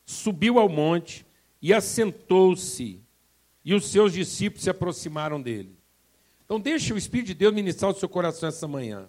subiu 0.05 0.59
ao 0.59 0.69
monte 0.69 1.25
e 1.61 1.73
assentou-se, 1.73 3.01
e 3.65 3.73
os 3.73 3.85
seus 3.85 4.13
discípulos 4.13 4.63
se 4.63 4.69
aproximaram 4.69 5.41
dele. 5.41 5.77
Então, 6.45 6.59
deixe 6.59 6.93
o 6.93 6.97
Espírito 6.97 7.27
de 7.27 7.33
Deus 7.35 7.53
ministrar 7.53 7.91
o 7.91 7.95
seu 7.95 8.09
coração 8.09 8.49
essa 8.49 8.67
manhã. 8.67 9.07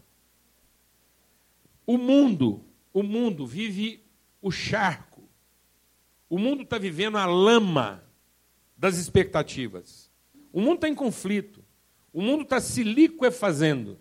O 1.87 1.99
mundo, 1.99 2.65
o 2.93 3.03
mundo 3.03 3.47
vive 3.47 4.03
o 4.41 4.51
charco 4.51 5.14
o 6.35 6.39
mundo 6.39 6.65
está 6.65 6.79
vivendo 6.79 7.17
a 7.17 7.27
lama 7.27 8.03
das 8.77 8.97
expectativas. 8.97 10.11
O 10.53 10.61
mundo 10.61 10.75
está 10.75 10.89
em 10.89 10.95
conflito. 10.95 11.65
O 12.13 12.21
mundo 12.21 12.43
está 12.43 12.61
se 12.61 12.83
liquefazendo. 12.83 14.01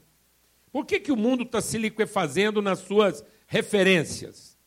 Por 0.72 0.84
que, 0.84 1.00
que 1.00 1.12
o 1.12 1.16
mundo 1.16 1.44
está 1.44 1.62
se 1.62 1.78
liquefazendo 1.78 2.60
nas 2.60 2.80
suas 2.80 3.24
referências? 3.46 4.58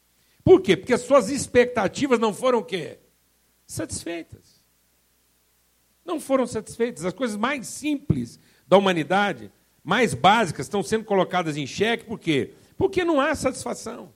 Por 0.44 0.60
quê? 0.60 0.76
Porque 0.76 0.92
as 0.92 1.00
suas 1.00 1.28
expectativas 1.28 2.20
não 2.20 2.32
foram 2.32 2.60
o 2.60 2.64
quê? 2.64 3.00
Satisfeitas. 3.66 4.64
Não 6.04 6.20
foram 6.20 6.46
satisfeitas. 6.46 7.04
As 7.04 7.14
coisas 7.14 7.36
mais 7.36 7.66
simples 7.66 8.38
da 8.68 8.76
humanidade, 8.76 9.50
mais 9.82 10.14
básicas, 10.14 10.66
estão 10.66 10.84
sendo 10.84 11.04
colocadas 11.04 11.56
em 11.56 11.66
xeque. 11.66 12.04
Por 12.04 12.20
quê? 12.20 12.54
Porque 12.76 13.04
não 13.04 13.20
há 13.20 13.34
satisfação. 13.34 14.14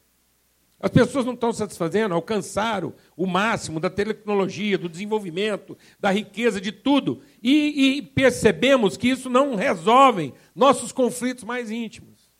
As 0.80 0.90
pessoas 0.90 1.26
não 1.26 1.34
estão 1.34 1.52
satisfazendo, 1.52 2.14
alcançaram 2.14 2.94
o 3.14 3.26
máximo 3.26 3.78
da 3.78 3.90
tecnologia, 3.90 4.78
do 4.78 4.88
desenvolvimento, 4.88 5.76
da 5.98 6.10
riqueza, 6.10 6.58
de 6.58 6.72
tudo. 6.72 7.20
E, 7.42 7.98
e 7.98 8.02
percebemos 8.02 8.96
que 8.96 9.08
isso 9.08 9.28
não 9.28 9.54
resolve 9.54 10.32
nossos 10.54 10.90
conflitos 10.90 11.44
mais 11.44 11.70
íntimos. 11.70 12.30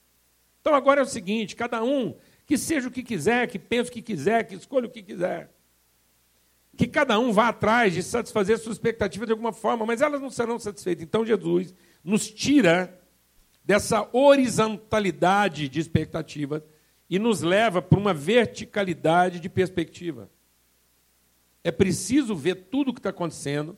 Então 0.61 0.75
agora 0.75 1.01
é 1.01 1.05
o 1.05 1.07
seguinte: 1.07 1.55
cada 1.55 1.85
um 1.85 2.15
que 2.47 2.57
seja 2.57 2.89
o 2.89 2.91
que 2.91 3.03
quiser, 3.03 3.47
que 3.47 3.59
pense 3.59 3.91
o 3.91 3.93
que 3.93 4.01
quiser, 4.01 4.45
que 4.45 4.55
escolha 4.55 4.87
o 4.87 4.91
que 4.91 5.03
quiser. 5.03 5.51
que 6.77 6.87
cada 6.87 7.19
um 7.19 7.33
vá 7.33 7.49
atrás 7.49 7.93
de 7.93 8.03
satisfazer 8.03 8.59
suas 8.59 8.77
expectativas 8.77 9.27
de 9.27 9.33
alguma 9.33 9.53
forma, 9.53 9.85
mas 9.85 10.01
elas 10.01 10.19
não 10.19 10.31
serão 10.31 10.59
satisfeitas. 10.59 11.05
Então 11.05 11.27
Jesus 11.27 11.75
nos 12.03 12.31
tira 12.31 12.99
dessa 13.63 14.09
horizontalidade 14.15 15.69
de 15.69 15.79
expectativas 15.79 16.63
e 17.11 17.19
nos 17.19 17.43
leva 17.43 17.83
para 17.83 17.99
uma 17.99 18.15
verticalidade 18.15 19.41
de 19.41 19.49
perspectiva. 19.49 20.31
É 21.65 21.73
preciso 21.73 22.37
ver 22.37 22.55
tudo 22.71 22.91
o 22.91 22.95
que 22.95 23.01
está 23.01 23.11
acontecendo 23.11 23.77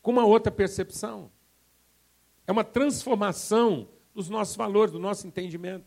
com 0.00 0.12
uma 0.12 0.24
outra 0.24 0.52
percepção. 0.52 1.32
É 2.46 2.52
uma 2.52 2.62
transformação 2.62 3.88
dos 4.14 4.28
nossos 4.28 4.54
valores, 4.54 4.92
do 4.92 5.00
nosso 5.00 5.26
entendimento. 5.26 5.84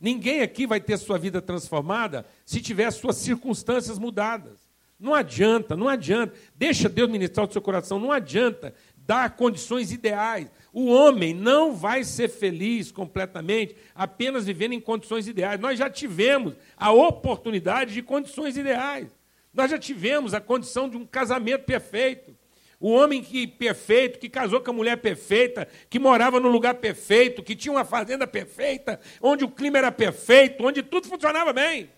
Ninguém 0.00 0.40
aqui 0.40 0.66
vai 0.66 0.80
ter 0.80 0.96
sua 0.96 1.18
vida 1.18 1.40
transformada 1.42 2.26
se 2.44 2.60
tiver 2.62 2.90
suas 2.90 3.16
circunstâncias 3.16 3.98
mudadas. 3.98 4.66
Não 4.98 5.14
adianta, 5.14 5.76
não 5.76 5.88
adianta. 5.88 6.34
Deixa 6.54 6.88
Deus 6.88 7.10
ministrar 7.10 7.46
o 7.46 7.52
seu 7.52 7.60
coração. 7.60 8.00
Não 8.00 8.10
adianta 8.10 8.74
dar 9.06 9.36
condições 9.36 9.92
ideais. 9.92 10.50
O 10.72 10.86
homem 10.86 11.32
não 11.32 11.74
vai 11.74 12.04
ser 12.04 12.28
feliz 12.28 12.90
completamente 12.90 13.76
apenas 13.94 14.44
vivendo 14.44 14.72
em 14.72 14.80
condições 14.80 15.28
ideais. 15.28 15.60
Nós 15.60 15.78
já 15.78 15.88
tivemos 15.88 16.54
a 16.76 16.92
oportunidade 16.92 17.94
de 17.94 18.02
condições 18.02 18.56
ideais. 18.56 19.08
Nós 19.54 19.70
já 19.70 19.78
tivemos 19.78 20.34
a 20.34 20.40
condição 20.40 20.88
de 20.88 20.96
um 20.96 21.06
casamento 21.06 21.64
perfeito. 21.64 22.36
O 22.78 22.90
homem 22.90 23.22
que 23.22 23.46
perfeito, 23.46 24.18
que 24.18 24.28
casou 24.28 24.60
com 24.60 24.70
a 24.70 24.74
mulher 24.74 24.98
perfeita, 24.98 25.66
que 25.88 25.98
morava 25.98 26.38
no 26.38 26.48
lugar 26.48 26.74
perfeito, 26.74 27.42
que 27.42 27.56
tinha 27.56 27.72
uma 27.72 27.84
fazenda 27.84 28.26
perfeita, 28.26 29.00
onde 29.22 29.44
o 29.44 29.48
clima 29.48 29.78
era 29.78 29.90
perfeito, 29.90 30.62
onde 30.62 30.82
tudo 30.82 31.08
funcionava 31.08 31.54
bem. 31.54 31.90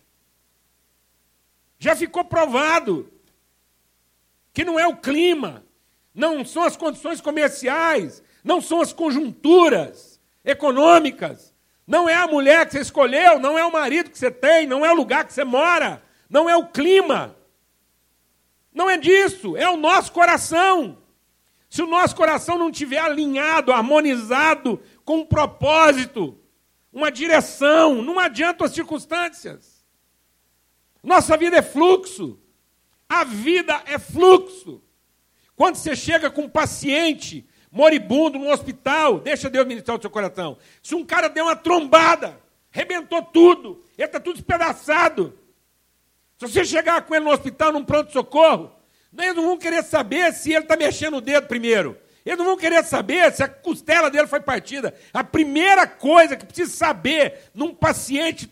Já 1.81 1.97
ficou 1.97 2.25
provado 2.25 3.13
que 4.53 4.65
não 4.65 4.79
é 4.79 4.87
o 4.87 4.97
clima, 4.97 5.65
não 6.19 6.45
são 6.45 6.65
as 6.65 6.77
condições 6.77 7.21
comerciais, 7.21 8.25
não 8.43 8.61
são 8.61 8.81
as 8.81 8.93
conjunturas 8.93 10.21
econômicas, 10.45 11.55
não 11.87 12.09
é 12.09 12.15
a 12.15 12.27
mulher 12.27 12.67
que 12.67 12.73
você 12.73 12.81
escolheu, 12.81 13.39
não 13.39 13.57
é 13.57 13.65
o 13.65 13.73
marido 13.73 14.11
que 14.11 14.19
você 14.19 14.31
tem, 14.31 14.67
não 14.67 14.85
é 14.85 14.93
o 14.93 14.97
lugar 14.97 15.25
que 15.25 15.33
você 15.33 15.45
mora, 15.45 16.03
não 16.29 16.51
é 16.51 16.57
o 16.57 16.67
clima. 16.67 17.37
Não 18.75 18.91
é 18.91 18.99
disso, 18.99 19.57
é 19.57 19.71
o 19.71 19.77
nosso 19.77 20.11
coração. 20.13 20.99
Se 21.71 21.83
o 21.83 21.87
nosso 21.87 22.17
coração 22.17 22.59
não 22.59 22.69
estiver 22.69 22.99
alinhado, 22.99 23.73
harmonizado 23.73 24.83
com 25.05 25.19
um 25.19 25.25
propósito, 25.25 26.37
uma 26.93 27.13
direção, 27.13 28.03
não 28.03 28.19
adianta 28.19 28.65
as 28.65 28.73
circunstâncias. 28.73 29.85
Nossa 31.01 31.37
vida 31.37 31.59
é 31.59 31.63
fluxo. 31.63 32.41
A 33.09 33.23
vida 33.23 33.83
é 33.87 33.99
fluxo. 33.99 34.83
Quando 35.59 35.75
você 35.75 35.97
chega 35.97 36.31
com 36.31 36.43
um 36.43 36.49
paciente 36.49 37.45
moribundo 37.69 38.39
no 38.39 38.49
hospital, 38.49 39.19
deixa 39.19 39.51
Deus 39.51 39.67
ministrar 39.67 39.99
o 39.99 40.01
seu 40.01 40.09
coração. 40.09 40.57
Se 40.81 40.95
um 40.95 41.05
cara 41.05 41.29
deu 41.29 41.47
uma 41.47 41.57
trombada, 41.57 42.41
rebentou 42.71 43.21
tudo, 43.23 43.83
ele 43.99 44.07
está 44.07 44.21
tudo 44.21 44.37
despedaçado. 44.37 45.37
Se 46.39 46.47
você 46.47 46.65
chegar 46.65 47.03
com 47.03 47.13
ele 47.13 47.25
no 47.25 47.33
hospital, 47.33 47.73
num 47.73 47.85
pronto-socorro, 47.85 48.73
eles 49.19 49.35
não 49.35 49.47
vão 49.47 49.59
querer 49.59 49.83
saber 49.83 50.33
se 50.33 50.53
ele 50.53 50.61
está 50.63 50.77
mexendo 50.77 51.17
o 51.17 51.21
dedo 51.21 51.49
primeiro. 51.49 51.99
Eles 52.25 52.39
não 52.39 52.47
vão 52.47 52.57
querer 52.57 52.85
saber 52.85 53.33
se 53.33 53.43
a 53.43 53.49
costela 53.49 54.09
dele 54.09 54.29
foi 54.29 54.39
partida. 54.39 54.95
A 55.13 55.25
primeira 55.25 55.89
coisa 55.89 56.37
que 56.37 56.47
precisa 56.47 56.71
saber 56.71 57.51
num 57.53 57.75
paciente 57.75 58.49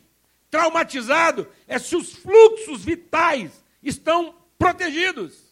traumatizado 0.51 1.47
é 1.69 1.79
se 1.79 1.95
os 1.95 2.15
fluxos 2.15 2.85
vitais 2.85 3.53
estão 3.81 4.35
protegidos. 4.59 5.46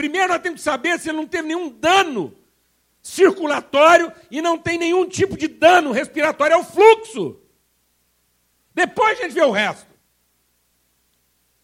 Primeiro 0.00 0.28
nós 0.28 0.40
temos 0.40 0.60
que 0.60 0.64
saber 0.64 0.98
se 0.98 1.10
ele 1.10 1.18
não 1.18 1.26
teve 1.26 1.48
nenhum 1.48 1.68
dano 1.68 2.34
circulatório 3.02 4.10
e 4.30 4.40
não 4.40 4.56
tem 4.56 4.78
nenhum 4.78 5.06
tipo 5.06 5.36
de 5.36 5.46
dano 5.46 5.92
respiratório, 5.92 6.54
é 6.54 6.56
o 6.56 6.64
fluxo. 6.64 7.38
Depois 8.72 9.18
a 9.18 9.22
gente 9.24 9.34
vê 9.34 9.42
o 9.42 9.50
resto. 9.50 9.90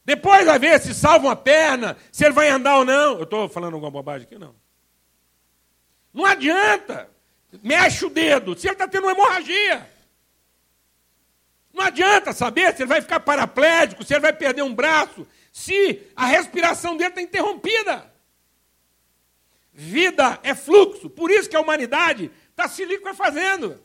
Depois 0.05 0.45
vai 0.45 0.59
ver 0.59 0.79
se 0.83 0.93
salva 0.93 1.29
uma 1.29 1.35
perna, 1.35 1.97
se 2.13 2.27
ele 2.27 2.35
vai 2.35 2.51
andar 2.51 2.77
ou 2.77 2.85
não. 2.85 3.17
Eu 3.17 3.23
estou 3.23 3.49
falando 3.49 3.73
alguma 3.73 3.91
bobagem 3.91 4.27
aqui? 4.27 4.39
Não. 4.39 4.55
Não 6.13 6.27
adianta. 6.27 7.09
Mexe 7.63 8.05
o 8.05 8.11
dedo, 8.11 8.55
se 8.55 8.67
ele 8.67 8.75
está 8.75 8.87
tendo 8.87 9.05
uma 9.05 9.13
hemorragia. 9.13 9.91
Não 11.73 11.87
adianta 11.87 12.35
saber 12.35 12.77
se 12.77 12.83
ele 12.83 12.91
vai 12.91 13.01
ficar 13.01 13.21
paraplégico, 13.21 14.05
se 14.05 14.13
ele 14.13 14.21
vai 14.21 14.35
perder 14.35 14.61
um 14.61 14.75
braço, 14.75 15.27
se 15.51 16.03
a 16.15 16.27
respiração 16.27 16.99
dele 16.99 17.09
está 17.09 17.23
interrompida. 17.23 18.15
Vida 19.79 20.41
é 20.43 20.55
fluxo. 20.55 21.09
Por 21.09 21.31
isso 21.31 21.49
que 21.49 21.55
a 21.55 21.61
humanidade 21.61 22.33
está 22.51 22.67
se 22.67 22.85
liquefazendo. 22.85 23.81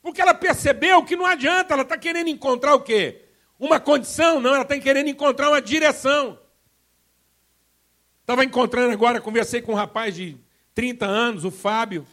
Porque 0.00 0.20
ela 0.20 0.34
percebeu 0.34 1.02
que 1.02 1.16
não 1.16 1.26
adianta, 1.26 1.74
ela 1.74 1.82
está 1.82 1.96
querendo 1.96 2.28
encontrar 2.28 2.74
o 2.74 2.82
quê? 2.82 3.22
uma 3.64 3.78
condição, 3.78 4.40
não, 4.40 4.54
ela 4.54 4.62
está 4.62 4.76
querendo 4.76 5.08
encontrar 5.08 5.48
uma 5.48 5.62
direção. 5.62 6.36
Estava 8.20 8.44
encontrando 8.44 8.92
agora, 8.92 9.20
conversei 9.20 9.62
com 9.62 9.70
um 9.70 9.76
rapaz 9.76 10.16
de 10.16 10.36
30 10.74 11.06
anos, 11.06 11.44
o 11.44 11.50
Fábio, 11.52 12.04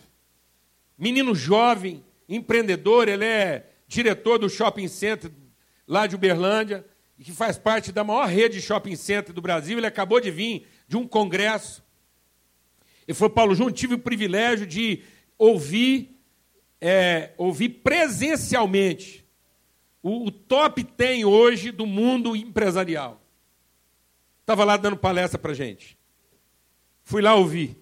menino 0.95 1.33
jovem, 1.33 2.05
empreendedor, 2.27 3.07
ele 3.07 3.25
é 3.25 3.67
diretor 3.87 4.37
do 4.37 4.47
shopping 4.47 4.87
center 4.87 5.31
lá 5.87 6.05
de 6.05 6.15
Uberlândia, 6.15 6.85
e 7.17 7.23
que 7.23 7.31
faz 7.31 7.57
parte 7.57 7.91
da 7.91 8.03
maior 8.03 8.27
rede 8.27 8.57
de 8.57 8.61
shopping 8.61 8.95
center 8.95 9.33
do 9.33 9.41
Brasil. 9.41 9.79
Ele 9.79 9.87
acabou 9.87 10.21
de 10.21 10.29
vir 10.29 10.67
de 10.87 10.97
um 10.97 11.07
congresso. 11.07 11.83
Ele 13.09 13.17
falou, 13.17 13.33
Paulo 13.33 13.55
Júnior, 13.55 13.73
tive 13.73 13.95
o 13.95 13.99
privilégio 13.99 14.67
de 14.67 15.01
ouvir, 15.35 16.15
é, 16.79 17.31
ouvir 17.37 17.69
presencialmente 17.69 19.25
o, 20.01 20.27
o 20.27 20.31
top 20.31 20.83
tem 20.83 21.25
hoje 21.25 21.71
do 21.71 21.85
mundo 21.85 22.35
empresarial. 22.35 23.21
Estava 24.41 24.63
lá 24.63 24.77
dando 24.77 24.97
palestra 24.97 25.37
para 25.37 25.53
gente. 25.53 25.97
Fui 27.03 27.21
lá 27.21 27.35
ouvir. 27.35 27.77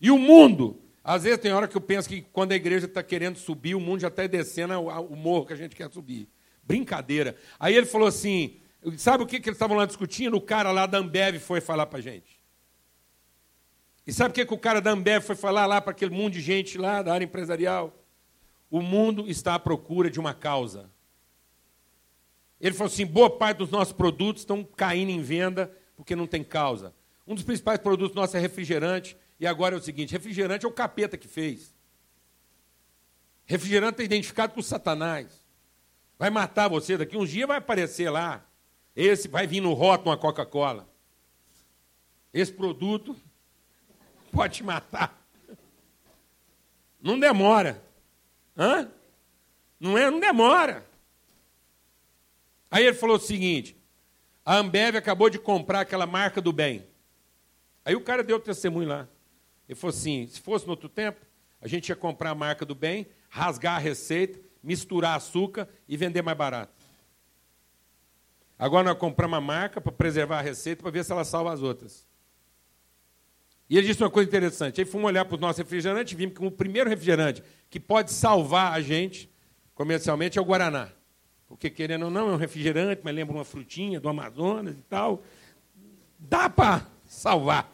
E 0.00 0.10
o 0.10 0.18
mundo, 0.18 0.80
às 1.02 1.22
vezes 1.22 1.38
tem 1.38 1.52
hora 1.52 1.68
que 1.68 1.76
eu 1.76 1.80
penso 1.80 2.08
que 2.08 2.22
quando 2.22 2.52
a 2.52 2.56
igreja 2.56 2.86
está 2.86 3.02
querendo 3.02 3.38
subir, 3.38 3.74
o 3.74 3.80
mundo 3.80 4.00
já 4.00 4.08
está 4.08 4.26
descendo 4.26 4.74
o 4.80 5.16
morro 5.16 5.46
que 5.46 5.52
a 5.52 5.56
gente 5.56 5.76
quer 5.76 5.90
subir. 5.90 6.28
Brincadeira. 6.62 7.36
Aí 7.58 7.74
ele 7.74 7.86
falou 7.86 8.08
assim: 8.08 8.58
sabe 8.96 9.22
o 9.22 9.26
que, 9.26 9.40
que 9.40 9.48
eles 9.48 9.56
estavam 9.56 9.76
lá 9.76 9.86
discutindo? 9.86 10.36
O 10.36 10.40
cara 10.40 10.70
lá 10.70 10.86
da 10.86 10.98
Ambev 10.98 11.38
foi 11.38 11.60
falar 11.60 11.86
para 11.86 12.00
gente. 12.00 12.41
E 14.06 14.12
sabe 14.12 14.30
o 14.30 14.34
que, 14.34 14.44
que 14.44 14.54
o 14.54 14.58
cara 14.58 14.80
da 14.80 14.90
Ambev 14.90 15.22
foi 15.22 15.36
falar 15.36 15.66
lá 15.66 15.80
para 15.80 15.92
aquele 15.92 16.14
mundo 16.14 16.32
de 16.32 16.40
gente 16.40 16.76
lá 16.76 17.02
da 17.02 17.12
área 17.12 17.24
empresarial? 17.24 17.96
O 18.70 18.80
mundo 18.80 19.28
está 19.28 19.54
à 19.54 19.58
procura 19.58 20.10
de 20.10 20.18
uma 20.18 20.34
causa. 20.34 20.90
Ele 22.60 22.74
falou 22.74 22.92
assim: 22.92 23.06
boa 23.06 23.30
parte 23.30 23.58
dos 23.58 23.70
nossos 23.70 23.92
produtos 23.92 24.42
estão 24.42 24.64
caindo 24.64 25.10
em 25.10 25.20
venda 25.20 25.70
porque 25.96 26.16
não 26.16 26.26
tem 26.26 26.42
causa. 26.42 26.94
Um 27.26 27.34
dos 27.34 27.44
principais 27.44 27.78
produtos 27.78 28.16
nossos 28.16 28.34
é 28.34 28.38
refrigerante, 28.38 29.16
e 29.38 29.46
agora 29.46 29.74
é 29.76 29.78
o 29.78 29.82
seguinte: 29.82 30.12
refrigerante 30.12 30.64
é 30.64 30.68
o 30.68 30.72
capeta 30.72 31.16
que 31.16 31.28
fez. 31.28 31.74
Refrigerante 33.44 34.02
é 34.02 34.04
identificado 34.04 34.54
com 34.54 34.62
Satanás. 34.62 35.44
Vai 36.18 36.30
matar 36.30 36.68
você, 36.68 36.96
daqui 36.96 37.16
uns 37.16 37.30
dias 37.30 37.48
vai 37.48 37.58
aparecer 37.58 38.08
lá. 38.10 38.44
Esse 38.94 39.28
vai 39.28 39.46
vir 39.46 39.60
no 39.60 39.72
rótulo 39.72 40.10
uma 40.10 40.16
Coca-Cola. 40.16 40.88
Esse 42.32 42.52
produto 42.52 43.16
pode 44.32 44.54
te 44.54 44.64
matar. 44.64 45.16
Não 47.00 47.20
demora. 47.20 47.82
Hã? 48.56 48.90
Não 49.78 49.98
é? 49.98 50.10
Não 50.10 50.18
demora. 50.18 50.84
Aí 52.70 52.86
ele 52.86 52.96
falou 52.96 53.16
o 53.16 53.20
seguinte: 53.20 53.76
a 54.44 54.56
Ambev 54.56 54.96
acabou 54.96 55.28
de 55.28 55.38
comprar 55.38 55.80
aquela 55.80 56.06
marca 56.06 56.40
do 56.40 56.52
bem. 56.52 56.86
Aí 57.84 57.94
o 57.94 58.00
cara 58.00 58.24
deu 58.24 58.36
o 58.36 58.40
testemunho 58.40 58.88
lá. 58.88 59.08
Ele 59.68 59.76
falou 59.78 59.94
assim: 59.94 60.26
se 60.26 60.40
fosse 60.40 60.64
no 60.64 60.70
outro 60.70 60.88
tempo, 60.88 61.20
a 61.60 61.68
gente 61.68 61.90
ia 61.90 61.96
comprar 61.96 62.30
a 62.30 62.34
marca 62.34 62.64
do 62.64 62.74
bem, 62.74 63.06
rasgar 63.28 63.76
a 63.76 63.78
receita, 63.78 64.40
misturar 64.62 65.16
açúcar 65.16 65.68
e 65.86 65.96
vender 65.96 66.22
mais 66.22 66.38
barato. 66.38 66.72
Agora 68.58 68.84
nós 68.84 68.98
compramos 68.98 69.34
uma 69.34 69.40
marca 69.40 69.80
para 69.80 69.90
preservar 69.90 70.38
a 70.38 70.42
receita, 70.42 70.82
para 70.82 70.90
ver 70.92 71.04
se 71.04 71.10
ela 71.10 71.24
salva 71.24 71.52
as 71.52 71.62
outras. 71.62 72.06
E 73.72 73.78
ele 73.78 73.86
disse 73.86 74.02
uma 74.02 74.10
coisa 74.10 74.28
interessante. 74.28 74.82
Aí 74.82 74.84
fomos 74.84 75.06
olhar 75.06 75.24
para 75.24 75.34
o 75.34 75.40
nosso 75.40 75.56
refrigerante 75.56 76.12
e 76.12 76.16
vimos 76.18 76.36
que 76.36 76.44
o 76.44 76.50
primeiro 76.50 76.90
refrigerante 76.90 77.42
que 77.70 77.80
pode 77.80 78.12
salvar 78.12 78.74
a 78.74 78.82
gente 78.82 79.32
comercialmente 79.74 80.38
é 80.38 80.42
o 80.42 80.44
Guaraná. 80.44 80.90
Porque, 81.48 81.70
querendo 81.70 82.04
ou 82.04 82.10
não, 82.10 82.28
é 82.28 82.32
um 82.32 82.36
refrigerante, 82.36 83.00
mas 83.02 83.14
lembra 83.14 83.34
uma 83.34 83.46
frutinha 83.46 83.98
do 83.98 84.10
Amazonas 84.10 84.76
e 84.76 84.82
tal. 84.82 85.22
Dá 86.18 86.50
para 86.50 86.86
salvar. 87.06 87.72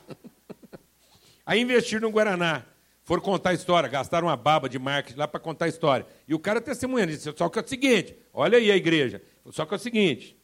Aí 1.44 1.60
investiram 1.60 2.08
no 2.08 2.14
Guaraná. 2.14 2.62
Foram 3.02 3.20
contar 3.20 3.50
a 3.50 3.54
história, 3.54 3.88
gastaram 3.88 4.28
uma 4.28 4.36
baba 4.36 4.68
de 4.68 4.78
marketing 4.78 5.18
lá 5.18 5.26
para 5.26 5.40
contar 5.40 5.64
a 5.64 5.68
história. 5.68 6.06
E 6.28 6.32
o 6.32 6.38
cara 6.38 6.60
testemunhando, 6.60 7.10
disse, 7.10 7.34
só 7.36 7.48
que 7.48 7.58
é 7.58 7.62
o 7.62 7.66
seguinte, 7.66 8.16
olha 8.32 8.56
aí 8.56 8.70
a 8.70 8.76
igreja, 8.76 9.20
só 9.50 9.66
que 9.66 9.74
é 9.74 9.76
o 9.76 9.80
seguinte, 9.80 10.37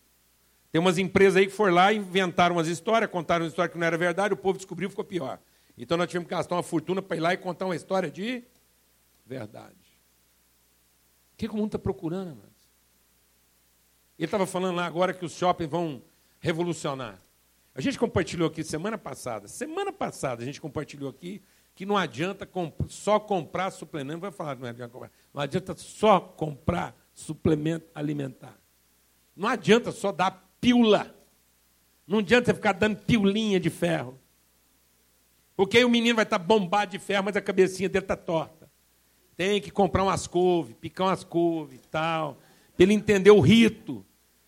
Tem 0.74 0.80
umas 0.80 0.98
empresas 0.98 1.36
aí 1.36 1.46
que 1.46 1.52
foram 1.52 1.72
lá, 1.72 1.92
inventaram 1.92 2.56
umas 2.56 2.66
histórias, 2.66 3.08
contaram 3.08 3.44
uma 3.44 3.48
história 3.48 3.70
que 3.70 3.78
não 3.78 3.86
era 3.86 3.96
verdade, 3.96 4.34
o 4.34 4.36
povo 4.36 4.58
descobriu 4.58 4.88
e 4.88 4.90
ficou 4.90 5.04
pior. 5.04 5.38
Então 5.78 5.96
nós 5.96 6.08
tivemos 6.08 6.26
que 6.26 6.34
gastar 6.34 6.56
uma 6.56 6.64
fortuna 6.64 7.00
para 7.00 7.16
ir 7.16 7.20
lá 7.20 7.32
e 7.32 7.36
contar 7.36 7.66
uma 7.66 7.76
história 7.76 8.10
de 8.10 8.42
verdade. 9.24 9.76
O 11.32 11.36
que, 11.36 11.46
que 11.46 11.54
o 11.54 11.56
mundo 11.56 11.66
está 11.66 11.78
procurando, 11.78 12.32
amados? 12.32 12.50
Ele 14.18 14.24
estava 14.24 14.48
falando 14.48 14.74
lá 14.74 14.84
agora 14.84 15.14
que 15.14 15.24
os 15.24 15.30
shoppings 15.34 15.70
vão 15.70 16.02
revolucionar. 16.40 17.20
A 17.72 17.80
gente 17.80 17.96
compartilhou 17.96 18.48
aqui 18.48 18.64
semana 18.64 18.98
passada. 18.98 19.46
Semana 19.46 19.92
passada 19.92 20.42
a 20.42 20.44
gente 20.44 20.60
compartilhou 20.60 21.08
aqui 21.08 21.40
que 21.76 21.86
não 21.86 21.96
adianta 21.96 22.44
comp 22.44 22.74
só 22.88 23.20
comprar 23.20 23.70
suplemento. 23.70 24.14
Não 24.14 24.20
vai 24.22 24.32
falar 24.32 24.56
não 24.56 24.66
adianta 24.66 24.92
comprar. 24.92 25.12
Não 25.32 25.40
adianta 25.40 25.76
só 25.76 26.18
comprar 26.18 26.96
suplemento 27.14 27.86
alimentar. 27.94 28.58
Não 29.36 29.48
adianta 29.48 29.92
só 29.92 30.10
dar 30.10 30.43
pílula. 30.64 31.14
Não 32.06 32.20
adianta 32.20 32.46
você 32.46 32.54
ficar 32.54 32.72
dando 32.72 32.96
piulinha 32.96 33.60
de 33.60 33.68
ferro. 33.68 34.18
Porque 35.54 35.76
aí 35.76 35.84
o 35.84 35.90
menino 35.90 36.16
vai 36.16 36.24
estar 36.24 36.38
bombado 36.38 36.92
de 36.92 36.98
ferro, 36.98 37.24
mas 37.24 37.36
a 37.36 37.40
cabecinha 37.42 37.86
dele 37.86 38.04
está 38.04 38.16
torta. 38.16 38.70
Tem 39.36 39.60
que 39.60 39.70
comprar 39.70 40.02
umas 40.02 40.26
couves, 40.26 40.74
picar 40.80 41.08
umas 41.08 41.22
couves 41.22 41.76
e 41.76 41.88
tal, 41.88 42.38
para 42.74 42.82
ele 42.82 42.94
entender 42.94 43.30
o 43.30 43.40
rito. 43.40 44.04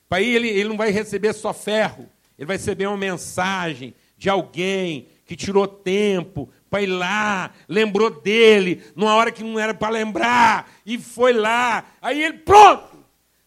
Para 0.08 0.23
ele, 0.23 0.49
ele 0.49 0.70
não 0.70 0.76
vai 0.76 0.90
receber 0.90 1.35
só 1.35 1.52
ferro, 1.52 2.08
ele 2.38 2.46
vai 2.46 2.56
receber 2.56 2.87
uma 2.87 2.96
mensagem 2.96 3.94
de 4.16 4.30
alguém 4.30 5.08
que 5.26 5.37
tirou 5.37 5.66
tempo 5.66 6.49
para 6.70 6.82
ir 6.82 6.87
lá, 6.87 7.50
lembrou 7.68 8.11
dele, 8.23 8.82
numa 8.94 9.14
hora 9.14 9.30
que 9.30 9.44
não 9.44 9.58
era 9.58 9.75
para 9.75 9.90
lembrar, 9.90 10.70
e 10.87 10.96
foi 10.99 11.35
lá. 11.35 11.85
Aí 12.00 12.23
ele, 12.23 12.38
pronto! 12.38 12.95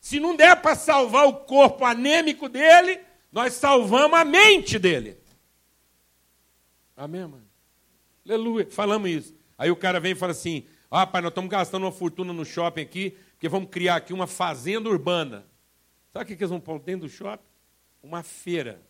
Se 0.10 0.20
não 0.20 0.36
der 0.36 0.60
para 0.60 0.76
salvar 0.76 1.28
o 1.28 1.36
corpo 1.42 1.86
anêmico 1.86 2.50
dele, 2.50 3.00
nós 3.32 3.54
salvamos 3.54 4.18
a 4.18 4.26
mente 4.26 4.80
dele. 4.80 5.16
Amém, 6.98 7.28
mano? 7.28 7.48
Aleluia. 8.26 8.66
Falamos 8.72 9.08
isso. 9.08 9.36
Aí 9.56 9.70
o 9.70 9.76
cara 9.76 10.00
vem 10.00 10.14
e 10.14 10.16
fala 10.16 10.32
assim: 10.32 10.66
Ah, 10.90 11.06
pai, 11.06 11.22
nós 11.22 11.30
estamos 11.30 11.48
gastando 11.48 11.84
uma 11.84 11.92
fortuna 11.92 12.34
no 12.34 12.44
shopping 12.44 12.82
aqui, 12.82 13.12
porque 13.34 13.48
vamos 13.48 13.70
criar 13.70 13.98
aqui 13.98 14.12
uma 14.12 14.26
fazenda 14.26 14.90
urbana. 14.90 15.46
Sabe 16.12 16.24
o 16.24 16.28
que 16.28 16.42
eles 16.42 16.50
vão 16.50 16.60
pôr 16.60 16.80
dentro 16.80 17.08
do 17.08 17.14
shopping? 17.14 17.46
Uma 18.02 18.24
feira. 18.24 18.82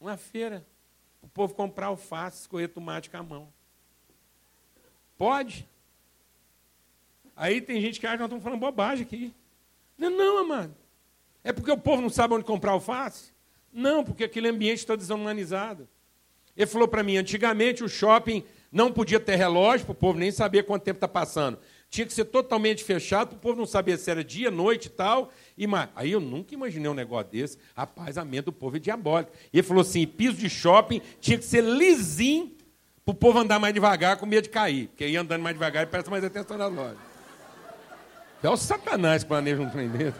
Uma 0.00 0.16
feira. 0.16 0.64
O 1.20 1.26
povo 1.26 1.54
comprar 1.54 1.86
alface, 1.86 2.42
escorrer 2.42 2.68
tomate 2.68 3.10
com 3.10 3.16
a 3.16 3.22
mão. 3.24 3.52
Pode? 5.18 5.68
Aí 7.34 7.60
tem 7.60 7.80
gente 7.80 7.98
que 7.98 8.06
acha 8.06 8.14
que 8.14 8.20
nós 8.20 8.28
estamos 8.28 8.44
falando 8.44 8.60
bobagem 8.60 9.04
aqui. 9.04 9.34
Não, 9.96 10.10
não, 10.10 10.38
amado. 10.38 10.74
É 11.44 11.52
porque 11.52 11.70
o 11.70 11.78
povo 11.78 12.02
não 12.02 12.10
sabe 12.10 12.34
onde 12.34 12.44
comprar 12.44 12.72
alface? 12.72 13.32
Não, 13.72 14.04
porque 14.04 14.24
aquele 14.24 14.48
ambiente 14.48 14.78
está 14.78 14.94
desumanizado. 14.94 15.88
Ele 16.56 16.66
falou 16.66 16.86
para 16.86 17.02
mim, 17.02 17.16
antigamente 17.16 17.82
o 17.82 17.88
shopping 17.88 18.44
não 18.70 18.92
podia 18.92 19.18
ter 19.18 19.36
relógio 19.36 19.86
para 19.86 19.92
o 19.92 19.96
povo 19.96 20.18
nem 20.18 20.30
saber 20.30 20.64
quanto 20.64 20.82
tempo 20.82 20.98
está 20.98 21.08
passando. 21.08 21.58
Tinha 21.90 22.06
que 22.06 22.12
ser 22.12 22.24
totalmente 22.24 22.82
fechado 22.82 23.28
para 23.28 23.36
o 23.36 23.40
povo 23.40 23.58
não 23.58 23.66
saber 23.66 23.98
se 23.98 24.10
era 24.10 24.24
dia, 24.24 24.50
noite 24.50 24.86
e 24.86 24.90
tal. 24.90 25.30
E 25.58 25.66
mais. 25.66 25.90
Aí 25.94 26.12
eu 26.12 26.20
nunca 26.20 26.54
imaginei 26.54 26.90
um 26.90 26.94
negócio 26.94 27.30
desse. 27.30 27.58
Rapaz, 27.76 28.16
a 28.16 28.24
mente 28.24 28.46
do 28.46 28.52
povo 28.52 28.76
é 28.76 28.80
diabólica. 28.80 29.30
E 29.52 29.58
ele 29.58 29.66
falou 29.66 29.82
assim: 29.82 30.06
piso 30.06 30.36
de 30.36 30.48
shopping 30.48 31.02
tinha 31.20 31.36
que 31.36 31.44
ser 31.44 31.62
lisinho 31.62 32.50
para 33.04 33.12
o 33.12 33.14
povo 33.14 33.38
andar 33.38 33.58
mais 33.58 33.74
devagar 33.74 34.16
com 34.16 34.24
medo 34.24 34.44
de 34.44 34.50
cair. 34.50 34.88
Porque 34.88 35.04
aí 35.04 35.16
andando 35.16 35.42
mais 35.42 35.54
devagar 35.54 35.86
presta 35.88 36.10
mais 36.10 36.24
atenção 36.24 36.56
na 36.56 36.66
loja. 36.66 37.11
É 38.42 38.48
o 38.48 38.56
satanás 38.56 39.22
que 39.22 39.28
planeja 39.28 39.62
um 39.62 39.70
trem 39.70 39.88
desse. 39.88 40.18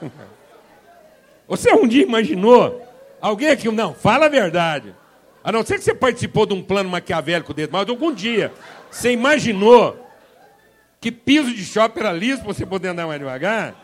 Você 1.48 1.72
um 1.72 1.88
dia 1.88 2.04
imaginou? 2.04 2.87
Alguém 3.20 3.48
aqui, 3.48 3.68
não, 3.70 3.94
fala 3.94 4.26
a 4.26 4.28
verdade. 4.28 4.94
A 5.42 5.50
não 5.50 5.64
ser 5.64 5.78
que 5.78 5.85
você 5.85 5.94
participou 5.94 6.46
de 6.46 6.54
um 6.54 6.62
plano 6.62 6.88
maquiavélico 6.88 7.52
dele, 7.52 7.70
mas 7.72 7.88
algum 7.88 8.14
dia 8.14 8.52
você 8.90 9.11
imaginou 9.11 9.98
que 11.00 11.11
piso 11.11 11.52
de 11.52 11.64
shopping 11.64 11.98
era 11.98 12.12
liso 12.12 12.42
para 12.42 12.54
você 12.54 12.64
poder 12.64 12.88
andar 12.88 13.08
mais 13.08 13.18
devagar? 13.18 13.74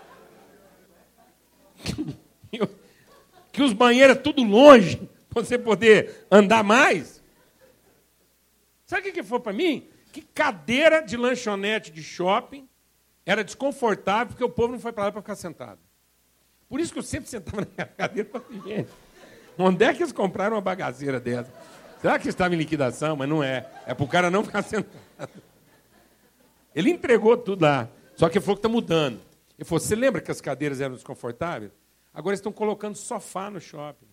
que 3.52 3.62
os 3.62 3.72
banheiros 3.72 4.16
é 4.16 4.20
tudo 4.20 4.44
longe 4.44 5.00
para 5.28 5.42
você 5.42 5.58
poder 5.58 6.26
andar 6.30 6.62
mais? 6.62 7.20
Sabe 8.86 9.08
o 9.08 9.12
que 9.12 9.22
foi 9.24 9.40
para 9.40 9.52
mim? 9.52 9.88
Que 10.12 10.22
cadeira 10.22 11.00
de 11.00 11.16
lanchonete 11.16 11.90
de 11.90 12.04
shopping 12.04 12.67
era 13.30 13.44
desconfortável 13.44 14.28
porque 14.28 14.42
o 14.42 14.48
povo 14.48 14.72
não 14.72 14.80
foi 14.80 14.90
para 14.90 15.04
lá 15.04 15.12
para 15.12 15.20
ficar 15.20 15.36
sentado. 15.36 15.78
Por 16.66 16.80
isso 16.80 16.90
que 16.90 16.98
eu 16.98 17.02
sempre 17.02 17.28
sentava 17.28 17.60
na 17.60 17.66
minha 17.66 17.86
cadeira 17.86 18.26
para 18.26 18.40
gente. 18.50 18.88
Onde 19.58 19.84
é 19.84 19.92
que 19.92 20.02
eles 20.02 20.14
compraram 20.14 20.56
uma 20.56 20.62
bagaceira 20.62 21.20
dessa? 21.20 21.52
Será 22.00 22.18
que 22.18 22.26
estava 22.26 22.54
em 22.54 22.56
liquidação? 22.56 23.16
Mas 23.16 23.28
não 23.28 23.44
é. 23.44 23.70
É 23.86 23.92
para 23.92 24.04
o 24.04 24.08
cara 24.08 24.30
não 24.30 24.42
ficar 24.42 24.62
sentado. 24.64 25.42
Ele 26.74 26.88
entregou 26.88 27.36
tudo 27.36 27.66
lá. 27.66 27.90
Só 28.16 28.30
que 28.30 28.38
ele 28.38 28.44
falou 28.44 28.56
que 28.56 28.60
está 28.60 28.68
mudando. 28.70 29.20
Ele 29.58 29.64
falou: 29.66 29.78
Você 29.78 29.94
lembra 29.94 30.22
que 30.22 30.30
as 30.30 30.40
cadeiras 30.40 30.80
eram 30.80 30.94
desconfortáveis? 30.94 31.70
Agora 32.14 32.34
estão 32.34 32.50
colocando 32.50 32.96
sofá 32.96 33.50
no 33.50 33.60
shopping. 33.60 34.08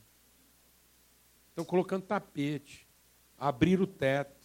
Estão 1.51 1.63
colocando 1.63 2.01
tapete. 2.01 2.85
Abrir 3.39 3.79
o 3.79 3.87
teto. 3.87 4.44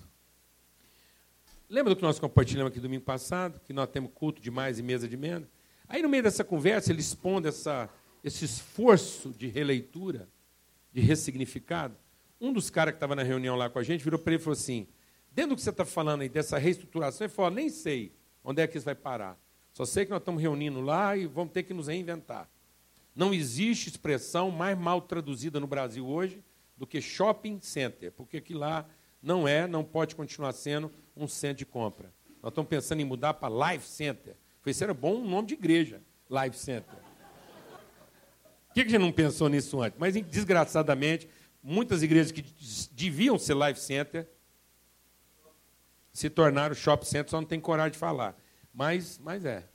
Lembra 1.70 1.94
do 1.94 1.96
que 1.96 2.02
nós 2.02 2.18
compartilhamos 2.18 2.72
aqui 2.72 2.80
domingo 2.80 3.04
passado? 3.04 3.60
Que 3.60 3.72
nós 3.72 3.88
temos 3.88 4.10
culto 4.12 4.42
de 4.42 4.50
mais 4.50 4.80
e 4.80 4.82
mesa 4.82 5.06
de 5.06 5.16
menos? 5.16 5.48
Aí, 5.88 6.02
no 6.02 6.08
meio 6.08 6.20
dessa 6.20 6.42
conversa, 6.42 6.90
ele 6.90 6.98
expondo 6.98 7.46
essa, 7.46 7.88
esse 8.24 8.44
esforço 8.44 9.30
de 9.30 9.46
releitura 9.46 10.28
de 10.92 11.00
ressignificado, 11.00 11.96
um 12.40 12.52
dos 12.52 12.70
caras 12.70 12.92
que 12.92 12.96
estava 12.96 13.14
na 13.14 13.22
reunião 13.22 13.54
lá 13.54 13.70
com 13.70 13.78
a 13.78 13.84
gente 13.84 14.02
virou 14.02 14.18
para 14.18 14.32
ele 14.32 14.42
e 14.42 14.44
falou 14.44 14.58
assim: 14.58 14.88
dentro 15.30 15.50
do 15.50 15.56
que 15.56 15.62
você 15.62 15.70
está 15.70 15.84
falando 15.84 16.22
aí 16.22 16.28
dessa 16.28 16.58
reestruturação, 16.58 17.24
ele 17.24 17.32
falou: 17.32 17.52
nem 17.52 17.68
sei 17.68 18.12
onde 18.42 18.60
é 18.60 18.66
que 18.66 18.76
isso 18.76 18.84
vai 18.84 18.96
parar. 18.96 19.38
Só 19.72 19.84
sei 19.84 20.04
que 20.04 20.10
nós 20.10 20.18
estamos 20.18 20.42
reunindo 20.42 20.80
lá 20.80 21.16
e 21.16 21.24
vamos 21.24 21.52
ter 21.52 21.62
que 21.62 21.72
nos 21.72 21.86
reinventar. 21.86 22.50
Não 23.14 23.32
existe 23.32 23.90
expressão 23.90 24.50
mais 24.50 24.76
mal 24.76 25.00
traduzida 25.00 25.60
no 25.60 25.68
Brasil 25.68 26.04
hoje 26.04 26.42
do 26.76 26.84
que 26.84 27.00
shopping 27.00 27.60
center, 27.60 28.10
porque 28.10 28.38
aqui 28.38 28.54
lá 28.54 28.88
não 29.22 29.46
é, 29.46 29.66
não 29.66 29.84
pode 29.84 30.14
continuar 30.14 30.52
sendo 30.52 30.90
um 31.16 31.28
centro 31.28 31.58
de 31.58 31.66
compra. 31.66 32.12
Nós 32.42 32.50
estamos 32.50 32.68
pensando 32.68 33.00
em 33.00 33.04
mudar 33.04 33.34
para 33.34 33.72
Life 33.72 33.86
Center. 33.86 34.36
Foi 34.62 34.72
ser 34.72 34.92
bom 34.94 35.22
nome 35.22 35.48
de 35.48 35.54
igreja, 35.54 36.02
Life 36.30 36.58
Center. 36.58 36.98
Por 38.68 38.74
que 38.74 38.80
a 38.80 38.84
gente 38.84 38.98
não 38.98 39.12
pensou 39.12 39.48
nisso 39.48 39.82
antes? 39.82 39.98
Mas, 39.98 40.14
desgraçadamente, 40.14 41.28
muitas 41.62 42.02
igrejas 42.02 42.30
que 42.32 42.44
deviam 42.92 43.38
ser 43.38 43.56
life 43.56 43.80
center 43.80 44.28
se 46.12 46.30
tornaram 46.30 46.74
shopping 46.74 47.06
center, 47.06 47.30
só 47.30 47.40
não 47.40 47.48
tem 47.48 47.60
coragem 47.60 47.92
de 47.92 47.98
falar. 47.98 48.36
Mas, 48.72 49.18
mas 49.18 49.44
é. 49.44 49.68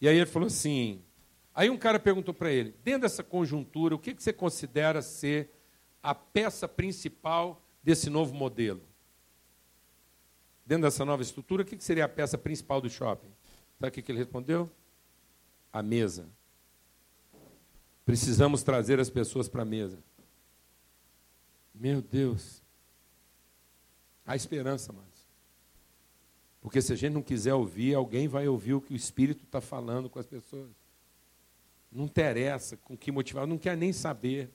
E 0.00 0.08
aí 0.08 0.16
ele 0.16 0.26
falou 0.26 0.46
assim. 0.46 1.02
Aí 1.54 1.68
um 1.68 1.76
cara 1.76 1.98
perguntou 1.98 2.32
para 2.32 2.50
ele: 2.50 2.74
dentro 2.82 3.02
dessa 3.02 3.22
conjuntura, 3.22 3.94
o 3.94 3.98
que 3.98 4.14
você 4.14 4.32
considera 4.32 5.02
ser 5.02 5.50
a 6.02 6.14
peça 6.14 6.68
principal 6.68 7.62
desse 7.82 8.08
novo 8.08 8.34
modelo? 8.34 8.82
Dentro 10.64 10.82
dessa 10.82 11.04
nova 11.04 11.22
estrutura, 11.22 11.62
o 11.62 11.66
que, 11.66 11.82
seria 11.82 12.04
a 12.04 12.08
peça 12.08 12.38
principal 12.38 12.80
do 12.80 12.88
shopping? 12.88 13.30
Sabe 13.80 13.88
o 13.88 14.02
que 14.02 14.12
ele 14.12 14.18
respondeu? 14.18 14.70
A 15.72 15.82
mesa. 15.82 16.28
Precisamos 18.04 18.62
trazer 18.62 19.00
as 19.00 19.10
pessoas 19.10 19.48
para 19.48 19.62
a 19.62 19.64
mesa. 19.64 19.98
Meu 21.74 22.02
Deus. 22.02 22.62
Há 24.26 24.36
esperança, 24.36 24.92
mas. 24.92 25.04
Porque 26.60 26.82
se 26.82 26.92
a 26.92 26.96
gente 26.96 27.14
não 27.14 27.22
quiser 27.22 27.54
ouvir, 27.54 27.94
alguém 27.94 28.28
vai 28.28 28.46
ouvir 28.46 28.74
o 28.74 28.80
que 28.80 28.92
o 28.92 28.96
Espírito 28.96 29.44
está 29.44 29.60
falando 29.60 30.10
com 30.10 30.18
as 30.18 30.26
pessoas. 30.26 30.70
Não 31.90 32.04
interessa 32.04 32.76
com 32.76 32.96
que 32.96 33.10
motivar, 33.10 33.46
não 33.46 33.58
quer 33.58 33.76
nem 33.76 33.92
saber. 33.92 34.50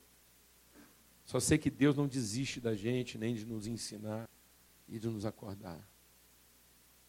Só 1.26 1.40
sei 1.40 1.58
que 1.58 1.70
Deus 1.70 1.96
não 1.96 2.08
desiste 2.08 2.62
da 2.62 2.76
gente, 2.76 3.18
nem 3.18 3.36
de 3.36 3.46
nos 3.46 3.68
ensinar 3.68 4.30
e 4.88 5.00
de 5.00 5.10
nos 5.10 5.26
acordar. 5.26 5.86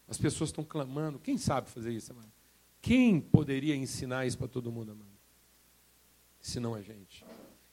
As 0.08 0.18
pessoas 0.18 0.50
estão 0.50 0.64
clamando. 0.64 1.18
Quem 1.18 1.36
sabe 1.36 1.68
fazer 1.68 1.92
isso, 1.92 2.12
amado? 2.12 2.32
Quem 2.80 3.20
poderia 3.20 3.76
ensinar 3.76 4.26
isso 4.26 4.38
para 4.38 4.48
todo 4.48 4.72
mundo, 4.72 4.92
amado? 4.92 5.16
senão 6.46 6.74
a 6.74 6.80
gente. 6.80 7.24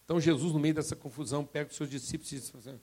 Então 0.04 0.20
Jesus, 0.20 0.52
no 0.52 0.60
meio 0.60 0.74
dessa 0.74 0.96
confusão, 0.96 1.46
pega 1.46 1.70
os 1.70 1.76
seus 1.76 1.90
discípulos 1.90 2.32
e 2.32 2.38
diz 2.38 2.56
assim, 2.56 2.80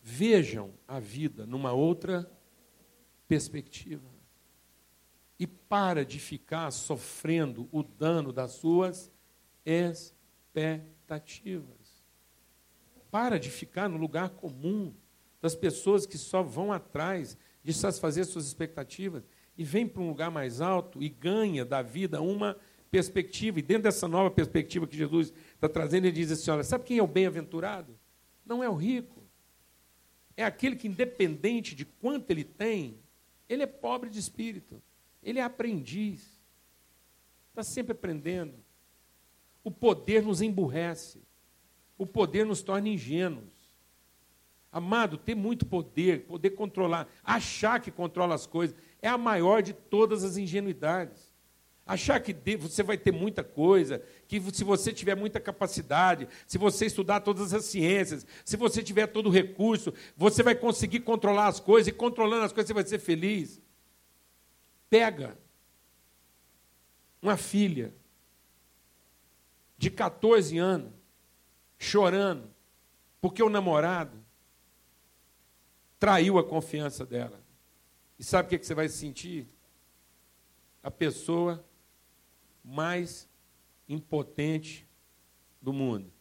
vejam 0.00 0.72
a 0.86 1.00
vida 1.00 1.44
numa 1.46 1.72
outra 1.72 2.30
perspectiva. 3.26 4.08
E 5.38 5.46
para 5.46 6.04
de 6.04 6.18
ficar 6.18 6.70
sofrendo 6.70 7.68
o 7.70 7.82
dano 7.82 8.32
das 8.32 8.52
suas 8.52 9.12
expectativas. 9.64 11.85
Para 13.10 13.38
de 13.38 13.50
ficar 13.50 13.88
no 13.88 13.96
lugar 13.96 14.30
comum 14.30 14.94
das 15.40 15.54
pessoas 15.54 16.06
que 16.06 16.18
só 16.18 16.42
vão 16.42 16.72
atrás 16.72 17.36
de 17.62 17.72
satisfazer 17.72 18.24
suas 18.24 18.46
expectativas 18.46 19.24
e 19.56 19.64
vem 19.64 19.86
para 19.86 20.02
um 20.02 20.08
lugar 20.08 20.30
mais 20.30 20.60
alto 20.60 21.02
e 21.02 21.08
ganha 21.08 21.64
da 21.64 21.82
vida 21.82 22.20
uma 22.20 22.56
perspectiva, 22.90 23.58
e 23.58 23.62
dentro 23.62 23.84
dessa 23.84 24.06
nova 24.06 24.30
perspectiva 24.30 24.86
que 24.86 24.96
Jesus 24.96 25.32
está 25.54 25.68
trazendo, 25.68 26.06
ele 26.06 26.14
diz 26.14 26.30
assim: 26.30 26.50
olha, 26.50 26.64
sabe 26.64 26.84
quem 26.84 26.98
é 26.98 27.02
o 27.02 27.06
bem-aventurado? 27.06 27.98
Não 28.44 28.62
é 28.62 28.68
o 28.68 28.74
rico. 28.74 29.22
É 30.36 30.44
aquele 30.44 30.76
que, 30.76 30.86
independente 30.86 31.74
de 31.74 31.84
quanto 31.84 32.30
ele 32.30 32.44
tem, 32.44 32.98
ele 33.48 33.62
é 33.62 33.66
pobre 33.66 34.10
de 34.10 34.18
espírito. 34.18 34.82
Ele 35.22 35.38
é 35.38 35.42
aprendiz. 35.42 36.40
Está 37.50 37.62
sempre 37.62 37.92
aprendendo. 37.92 38.54
O 39.64 39.70
poder 39.70 40.22
nos 40.22 40.40
emburrece. 40.40 41.22
O 41.96 42.06
poder 42.06 42.44
nos 42.44 42.62
torna 42.62 42.88
ingênuos. 42.88 43.56
Amado, 44.70 45.16
ter 45.16 45.34
muito 45.34 45.64
poder, 45.64 46.26
poder 46.26 46.50
controlar, 46.50 47.08
achar 47.24 47.80
que 47.80 47.90
controla 47.90 48.34
as 48.34 48.46
coisas, 48.46 48.76
é 49.00 49.08
a 49.08 49.16
maior 49.16 49.62
de 49.62 49.72
todas 49.72 50.22
as 50.22 50.36
ingenuidades. 50.36 51.34
Achar 51.86 52.18
que 52.20 52.34
você 52.56 52.82
vai 52.82 52.98
ter 52.98 53.12
muita 53.12 53.44
coisa, 53.44 54.02
que 54.26 54.40
se 54.52 54.64
você 54.64 54.92
tiver 54.92 55.14
muita 55.14 55.38
capacidade, 55.38 56.28
se 56.44 56.58
você 56.58 56.86
estudar 56.86 57.20
todas 57.20 57.54
as 57.54 57.64
ciências, 57.64 58.26
se 58.44 58.56
você 58.56 58.82
tiver 58.82 59.06
todo 59.06 59.28
o 59.28 59.32
recurso, 59.32 59.94
você 60.16 60.42
vai 60.42 60.56
conseguir 60.56 61.00
controlar 61.00 61.46
as 61.46 61.60
coisas, 61.60 61.86
e 61.86 61.92
controlando 61.92 62.44
as 62.44 62.52
coisas 62.52 62.66
você 62.66 62.74
vai 62.74 62.84
ser 62.84 62.98
feliz. 62.98 63.62
Pega 64.90 65.38
uma 67.22 67.36
filha 67.36 67.94
de 69.78 69.90
14 69.90 70.58
anos, 70.58 70.92
chorando, 71.78 72.50
porque 73.20 73.42
o 73.42 73.48
namorado 73.48 74.24
traiu 75.98 76.38
a 76.38 76.44
confiança 76.44 77.04
dela. 77.04 77.40
E 78.18 78.24
sabe 78.24 78.46
o 78.46 78.58
que 78.58 78.64
você 78.64 78.74
vai 78.74 78.88
sentir? 78.88 79.48
A 80.82 80.90
pessoa 80.90 81.64
mais 82.64 83.28
impotente 83.88 84.86
do 85.60 85.72
mundo. 85.72 86.12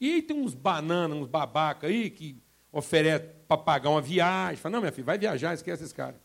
E 0.00 0.14
aí 0.14 0.22
tem 0.22 0.36
uns 0.36 0.54
bananas, 0.54 1.16
uns 1.16 1.28
babaca 1.28 1.86
aí 1.86 2.10
que 2.10 2.42
oferece 2.72 3.24
para 3.46 3.56
pagar 3.56 3.90
uma 3.90 4.00
viagem. 4.00 4.56
Fala, 4.56 4.74
não, 4.74 4.80
minha 4.80 4.92
filha, 4.92 5.04
vai 5.04 5.18
viajar, 5.18 5.54
esquece 5.54 5.84
esse 5.84 5.94
cara. 5.94 6.20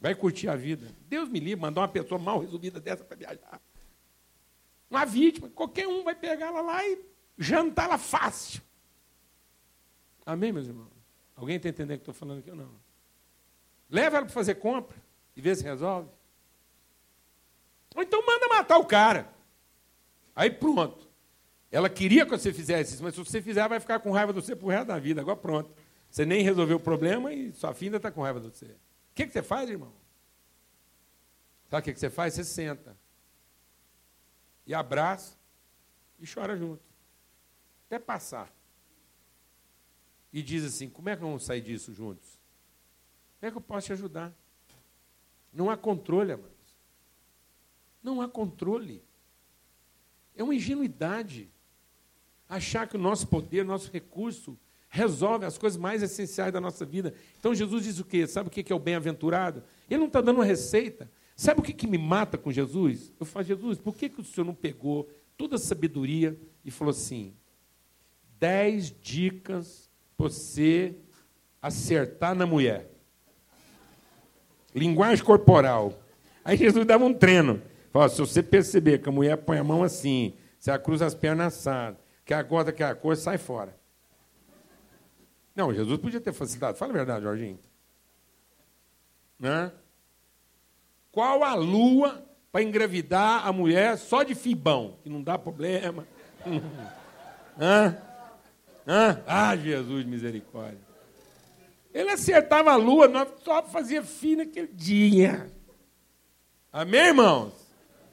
Vai 0.00 0.14
curtir 0.14 0.48
a 0.48 0.56
vida. 0.56 0.86
Deus 1.08 1.28
me 1.28 1.38
livre, 1.38 1.60
mandar 1.60 1.82
uma 1.82 1.88
pessoa 1.88 2.18
mal 2.18 2.38
resolvida 2.38 2.80
dessa 2.80 3.04
para 3.04 3.16
viajar. 3.16 3.60
Uma 4.90 5.04
vítima, 5.04 5.48
qualquer 5.48 5.86
um 5.86 6.02
vai 6.02 6.16
pegar 6.16 6.46
ela 6.46 6.60
lá 6.60 6.84
e 6.84 7.00
jantar 7.38 7.84
ela 7.84 7.98
fácil. 7.98 8.60
Amém, 10.26 10.52
meus 10.52 10.66
irmãos? 10.66 10.90
Alguém 11.36 11.56
está 11.56 11.68
entendendo 11.68 11.96
o 11.96 11.98
que 11.98 12.02
estou 12.02 12.14
falando 12.14 12.40
aqui 12.40 12.50
ou 12.50 12.56
não? 12.56 12.70
Leva 13.88 14.16
ela 14.16 14.26
para 14.26 14.34
fazer 14.34 14.56
compra 14.56 14.96
e 15.36 15.40
vê 15.40 15.54
se 15.54 15.62
resolve. 15.62 16.08
Ou 17.94 18.02
então 18.02 18.24
manda 18.26 18.48
matar 18.48 18.78
o 18.78 18.84
cara. 18.84 19.32
Aí 20.34 20.50
pronto. 20.50 21.08
Ela 21.70 21.88
queria 21.88 22.24
que 22.24 22.30
você 22.30 22.52
fizesse 22.52 22.94
isso, 22.94 23.02
mas 23.02 23.14
se 23.14 23.24
você 23.24 23.40
fizer, 23.40 23.68
vai 23.68 23.78
ficar 23.78 24.00
com 24.00 24.10
raiva 24.10 24.32
de 24.32 24.40
você 24.40 24.56
pro 24.56 24.68
resto 24.68 24.88
da 24.88 24.98
vida. 24.98 25.20
Agora 25.20 25.36
pronto. 25.36 25.72
Você 26.10 26.26
nem 26.26 26.42
resolveu 26.42 26.78
o 26.78 26.80
problema 26.80 27.32
e 27.32 27.52
sua 27.52 27.72
filha 27.72 27.96
está 27.96 28.10
com 28.10 28.22
raiva 28.22 28.40
de 28.40 28.48
você. 28.48 28.66
O 28.66 28.78
que, 29.14 29.26
que 29.26 29.32
você 29.32 29.42
faz, 29.42 29.70
irmão? 29.70 29.92
Sabe 31.68 31.80
o 31.80 31.84
que, 31.84 31.92
que 31.92 32.00
você 32.00 32.10
faz? 32.10 32.34
Você 32.34 32.44
senta. 32.44 32.96
E 34.66 34.74
abraça 34.74 35.36
e 36.18 36.26
chora 36.26 36.56
junto. 36.56 36.82
Até 37.86 37.98
passar. 37.98 38.52
E 40.32 40.42
diz 40.42 40.64
assim: 40.64 40.88
como 40.88 41.08
é 41.08 41.16
que 41.16 41.22
vamos 41.22 41.44
sair 41.44 41.60
disso 41.60 41.92
juntos? 41.92 42.38
Como 43.38 43.48
é 43.48 43.50
que 43.50 43.56
eu 43.56 43.62
posso 43.62 43.86
te 43.86 43.92
ajudar? 43.92 44.32
Não 45.52 45.70
há 45.70 45.76
controle, 45.76 46.32
amados. 46.32 46.50
Não 48.02 48.20
há 48.20 48.28
controle. 48.28 49.02
É 50.36 50.42
uma 50.42 50.54
ingenuidade 50.54 51.50
achar 52.48 52.86
que 52.86 52.96
o 52.96 53.00
nosso 53.00 53.26
poder, 53.26 53.64
nosso 53.64 53.90
recurso, 53.90 54.58
resolve 54.88 55.46
as 55.46 55.56
coisas 55.56 55.78
mais 55.78 56.02
essenciais 56.02 56.52
da 56.52 56.60
nossa 56.60 56.84
vida. 56.84 57.14
Então 57.38 57.54
Jesus 57.54 57.84
diz 57.84 57.98
o 57.98 58.04
quê? 58.04 58.26
Sabe 58.26 58.48
o 58.48 58.50
que 58.50 58.72
é 58.72 58.76
o 58.76 58.78
bem-aventurado? 58.78 59.62
Ele 59.88 60.00
não 60.00 60.08
está 60.08 60.20
dando 60.20 60.38
uma 60.38 60.44
receita. 60.44 61.10
Sabe 61.40 61.60
o 61.60 61.62
que, 61.62 61.72
que 61.72 61.86
me 61.86 61.96
mata 61.96 62.36
com 62.36 62.52
Jesus? 62.52 63.14
Eu 63.18 63.24
falo, 63.24 63.46
Jesus, 63.46 63.78
por 63.78 63.96
que, 63.96 64.10
que 64.10 64.20
o 64.20 64.24
Senhor 64.24 64.44
não 64.44 64.54
pegou 64.54 65.08
toda 65.38 65.56
a 65.56 65.58
sabedoria 65.58 66.38
e 66.62 66.70
falou 66.70 66.90
assim: 66.90 67.34
dez 68.38 68.94
dicas 69.00 69.88
para 70.18 70.28
você 70.28 70.94
acertar 71.62 72.34
na 72.34 72.44
mulher? 72.44 72.90
Linguagem 74.74 75.24
corporal. 75.24 75.98
Aí 76.44 76.58
Jesus 76.58 76.84
dava 76.84 77.06
um 77.06 77.14
treino. 77.14 77.62
Fala, 77.90 78.10
se 78.10 78.20
você 78.20 78.42
perceber 78.42 78.98
que 78.98 79.08
a 79.08 79.12
mulher 79.12 79.38
põe 79.38 79.56
a 79.56 79.64
mão 79.64 79.82
assim, 79.82 80.34
se 80.58 80.68
ela 80.68 80.78
cruza 80.78 81.06
as 81.06 81.14
pernas 81.14 81.54
assadas, 81.54 81.98
que 82.22 82.34
a 82.34 82.42
gota, 82.42 82.70
que 82.70 82.82
a 82.82 82.94
cor, 82.94 83.16
sai 83.16 83.38
fora. 83.38 83.74
Não, 85.56 85.72
Jesus 85.72 85.98
podia 85.98 86.20
ter 86.20 86.34
facilitado. 86.34 86.76
Fala 86.76 86.92
a 86.92 86.96
verdade, 86.96 87.24
Jorginho. 87.24 87.58
Né? 89.38 89.72
Qual 91.12 91.42
a 91.42 91.54
lua 91.54 92.24
para 92.52 92.62
engravidar 92.62 93.46
a 93.46 93.52
mulher 93.52 93.96
só 93.98 94.22
de 94.22 94.34
fibão, 94.34 94.98
que 95.02 95.08
não 95.08 95.22
dá 95.22 95.38
problema? 95.38 96.06
Hã? 97.58 97.96
Hã? 98.86 99.22
Ah, 99.26 99.56
Jesus, 99.56 100.04
misericórdia. 100.06 100.80
Ele 101.92 102.10
acertava 102.10 102.72
a 102.72 102.76
lua, 102.76 103.10
só 103.44 103.62
fazia 103.64 104.02
fina 104.02 104.44
aquele 104.44 104.68
dia. 104.68 105.50
Amém, 106.72 107.08
irmãos? 107.08 107.52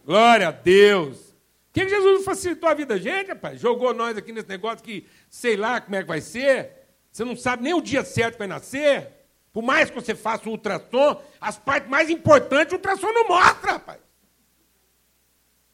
Glória 0.04 0.48
a 0.48 0.52
Deus. 0.52 1.30
O 1.30 1.74
que 1.74 1.88
Jesus 1.88 2.26
facilitou 2.26 2.68
a 2.68 2.74
vida 2.74 2.96
da 2.96 3.00
gente, 3.00 3.28
rapaz? 3.28 3.60
Jogou 3.60 3.94
nós 3.94 4.18
aqui 4.18 4.32
nesse 4.32 4.50
negócio 4.50 4.84
que 4.84 5.06
sei 5.30 5.56
lá 5.56 5.80
como 5.80 5.96
é 5.96 6.02
que 6.02 6.08
vai 6.08 6.22
ser. 6.22 6.72
Você 7.12 7.24
não 7.24 7.36
sabe 7.36 7.64
nem 7.64 7.74
o 7.74 7.82
dia 7.82 8.04
certo 8.04 8.34
que 8.34 8.40
vai 8.40 8.48
nascer. 8.48 9.17
Por 9.58 9.63
mais 9.63 9.89
que 9.89 9.96
você 9.96 10.13
faça 10.13 10.48
o 10.48 10.52
ultrassom, 10.52 11.20
as 11.41 11.58
partes 11.58 11.89
mais 11.89 12.12
importantes 12.12 12.72
o 12.72 12.76
ultrassom 12.76 13.12
não 13.12 13.28
mostra, 13.28 13.72
rapaz. 13.72 14.00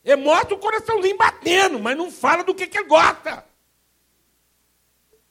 Ele 0.06 0.22
mostra 0.24 0.56
o 0.56 0.58
coraçãozinho 0.58 1.17
batendo, 1.17 1.78
mas 1.82 1.98
não 1.98 2.10
fala 2.10 2.46
do 2.46 2.56
que, 2.56 2.65
que 2.65 2.78
ele 2.78 2.88
gosta. 2.88 3.46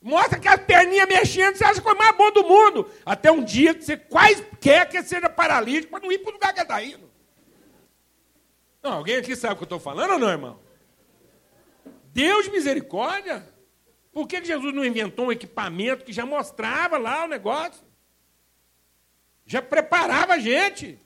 Mostra 0.02 0.38
que 0.38 0.46
as 0.46 0.60
perninhas 0.60 1.08
mexendo, 1.08 1.56
você 1.56 1.64
acha 1.64 1.72
que 1.72 1.80
é 1.80 1.82
coisa 1.82 1.98
mais 1.98 2.14
boa 2.14 2.30
do 2.30 2.44
mundo. 2.44 2.90
Até 3.06 3.32
um 3.32 3.42
dia 3.42 3.72
que 3.72 3.86
você 3.86 3.96
quase 3.96 4.44
quer 4.60 4.86
que 4.86 5.02
seja 5.02 5.30
paralítico 5.30 5.90
para 5.92 6.04
não 6.04 6.12
ir 6.12 6.18
para 6.18 6.28
o 6.28 6.34
lugar 6.34 6.52
que 6.52 6.60
está 6.60 6.84
indo. 6.84 7.10
Não, 8.82 8.92
alguém 8.92 9.16
aqui 9.16 9.34
sabe 9.34 9.54
o 9.54 9.56
que 9.56 9.62
eu 9.62 9.64
estou 9.64 9.80
falando 9.80 10.12
ou 10.12 10.18
não, 10.18 10.28
irmão? 10.28 10.60
Deus 12.12 12.44
de 12.44 12.50
misericórdia. 12.50 13.48
Por 14.12 14.28
que 14.28 14.44
Jesus 14.44 14.74
não 14.74 14.84
inventou 14.84 15.28
um 15.28 15.32
equipamento 15.32 16.04
que 16.04 16.12
já 16.12 16.26
mostrava 16.26 16.98
lá 16.98 17.24
o 17.24 17.28
negócio? 17.28 17.91
Já 19.46 19.60
preparava 19.60 20.34
a 20.34 20.38
gente. 20.38 20.98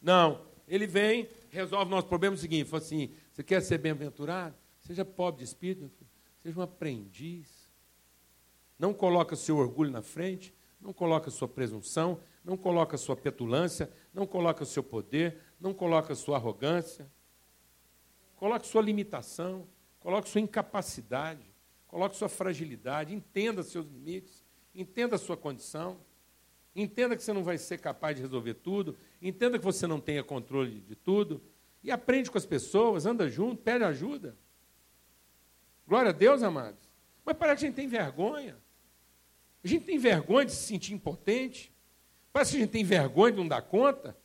Não, 0.00 0.44
ele 0.66 0.86
vem, 0.86 1.28
resolve 1.50 1.86
o 1.86 1.94
nosso 1.94 2.08
problema 2.08 2.34
é 2.34 2.38
o 2.38 2.40
seguinte: 2.40 2.68
fala 2.68 2.82
assim, 2.82 3.12
você 3.30 3.42
quer 3.42 3.60
ser 3.62 3.78
bem-aventurado? 3.78 4.54
Seja 4.80 5.04
pobre 5.04 5.38
de 5.38 5.44
espírito, 5.44 6.06
seja 6.42 6.58
um 6.58 6.62
aprendiz. 6.62 7.70
Não 8.78 8.92
coloca 8.92 9.36
seu 9.36 9.58
orgulho 9.58 9.90
na 9.90 10.02
frente, 10.02 10.52
não 10.80 10.92
coloca 10.92 11.30
sua 11.30 11.46
presunção, 11.46 12.18
não 12.44 12.56
coloca 12.56 12.96
sua 12.96 13.16
petulância, 13.16 13.90
não 14.12 14.26
coloca 14.26 14.64
seu 14.64 14.82
poder, 14.82 15.38
não 15.60 15.72
coloca 15.72 16.14
sua 16.14 16.36
arrogância, 16.36 17.08
coloque 18.36 18.66
sua 18.66 18.82
limitação, 18.82 19.68
coloque 20.00 20.28
sua 20.28 20.40
incapacidade, 20.40 21.44
coloque 21.86 22.16
sua 22.16 22.28
fragilidade, 22.28 23.14
entenda 23.14 23.62
seus 23.62 23.86
limites, 23.86 24.44
entenda 24.74 25.16
sua 25.16 25.36
condição, 25.36 26.00
entenda 26.74 27.16
que 27.16 27.22
você 27.22 27.32
não 27.32 27.44
vai 27.44 27.58
ser 27.58 27.78
capaz 27.78 28.16
de 28.16 28.22
resolver 28.22 28.54
tudo, 28.54 28.96
entenda 29.20 29.58
que 29.58 29.64
você 29.64 29.86
não 29.86 30.00
tenha 30.00 30.22
controle 30.24 30.80
de 30.80 30.94
tudo, 30.94 31.42
e 31.82 31.90
aprende 31.90 32.30
com 32.30 32.38
as 32.38 32.46
pessoas, 32.46 33.06
anda 33.06 33.28
junto, 33.28 33.62
pede 33.62 33.84
ajuda. 33.84 34.36
Glória 35.86 36.10
a 36.10 36.12
Deus, 36.12 36.42
amados. 36.42 36.80
Mas 37.24 37.36
parece 37.36 37.60
que 37.60 37.66
a 37.66 37.68
gente 37.68 37.76
tem 37.76 37.88
vergonha. 37.88 38.56
A 39.64 39.68
gente 39.68 39.84
tem 39.84 39.98
vergonha 39.98 40.46
de 40.46 40.52
se 40.52 40.66
sentir 40.66 40.94
impotente. 40.94 41.72
Parece 42.32 42.52
que 42.52 42.56
a 42.58 42.60
gente 42.60 42.70
tem 42.70 42.84
vergonha 42.84 43.32
de 43.32 43.38
não 43.38 43.48
dar 43.48 43.62
conta. 43.62 44.16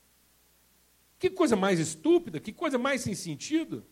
Que 1.19 1.29
coisa 1.29 1.55
mais 1.55 1.79
estúpida, 1.79 2.39
que 2.39 2.53
coisa 2.53 2.77
mais 2.77 3.01
sem 3.01 3.15
sentido. 3.15 3.85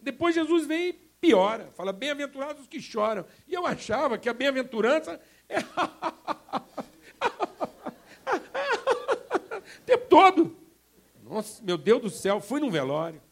Depois 0.00 0.34
Jesus 0.34 0.66
vem 0.66 0.88
e 0.88 0.92
piora, 0.92 1.70
fala: 1.72 1.92
bem-aventurados 1.92 2.62
os 2.62 2.68
que 2.68 2.80
choram. 2.80 3.26
E 3.46 3.52
eu 3.52 3.66
achava 3.66 4.16
que 4.16 4.28
a 4.28 4.34
bem-aventurança 4.34 5.20
é. 5.48 5.58
O 9.76 9.82
tempo 9.86 10.06
todo. 10.08 10.56
Nossa, 11.22 11.62
meu 11.62 11.78
Deus 11.78 12.02
do 12.02 12.10
céu, 12.10 12.40
fui 12.40 12.60
num 12.60 12.70
velório. 12.70 13.22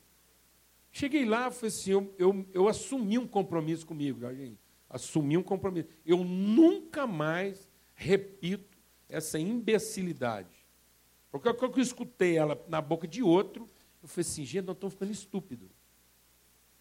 Cheguei 0.90 1.24
lá, 1.24 1.50
falei 1.50 1.68
assim, 1.68 1.90
eu, 1.90 2.14
eu, 2.18 2.46
eu 2.52 2.68
assumi 2.68 3.18
um 3.18 3.26
compromisso 3.26 3.86
comigo, 3.86 4.20
gente. 4.34 4.58
Assumi 4.88 5.36
um 5.36 5.42
compromisso. 5.42 5.88
Eu 6.04 6.24
nunca 6.24 7.06
mais 7.06 7.68
repito 7.94 8.78
essa 9.08 9.38
imbecilidade 9.38 10.66
Porque 11.30 11.52
quando 11.54 11.78
eu 11.78 11.82
escutei 11.82 12.36
ela 12.36 12.62
na 12.68 12.80
boca 12.80 13.06
de 13.06 13.22
outro, 13.22 13.68
eu 14.02 14.08
falei 14.08 14.28
assim, 14.28 14.44
gente, 14.44 14.64
nós 14.64 14.76
estamos 14.76 14.94
ficando 14.94 15.12
estúpidos. 15.12 15.68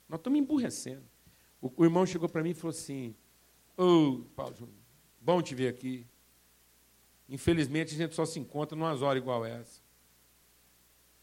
Nós 0.07 0.19
estamos 0.19 0.39
emburrecendo. 0.39 1.03
O, 1.61 1.71
o 1.75 1.83
irmão 1.83 2.05
chegou 2.05 2.29
para 2.29 2.43
mim 2.43 2.51
e 2.51 2.53
falou 2.53 2.69
assim, 2.71 3.15
ô, 3.75 3.83
oh, 3.83 4.23
Paulo 4.35 4.69
bom 5.19 5.41
te 5.41 5.53
ver 5.53 5.67
aqui. 5.67 6.05
Infelizmente, 7.29 7.93
a 7.93 7.97
gente 7.97 8.15
só 8.15 8.25
se 8.25 8.39
encontra 8.39 8.77
numa 8.77 8.93
horas 8.93 9.21
igual 9.21 9.45
essa. 9.45 9.81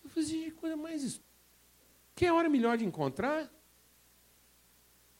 Eu 0.03 0.11
falei 0.11 0.25
assim, 0.25 0.51
coisa 0.51 0.77
mais... 0.77 1.21
Que 2.15 2.27
é 2.27 2.33
hora 2.33 2.49
melhor 2.49 2.77
de 2.77 2.85
encontrar? 2.85 3.51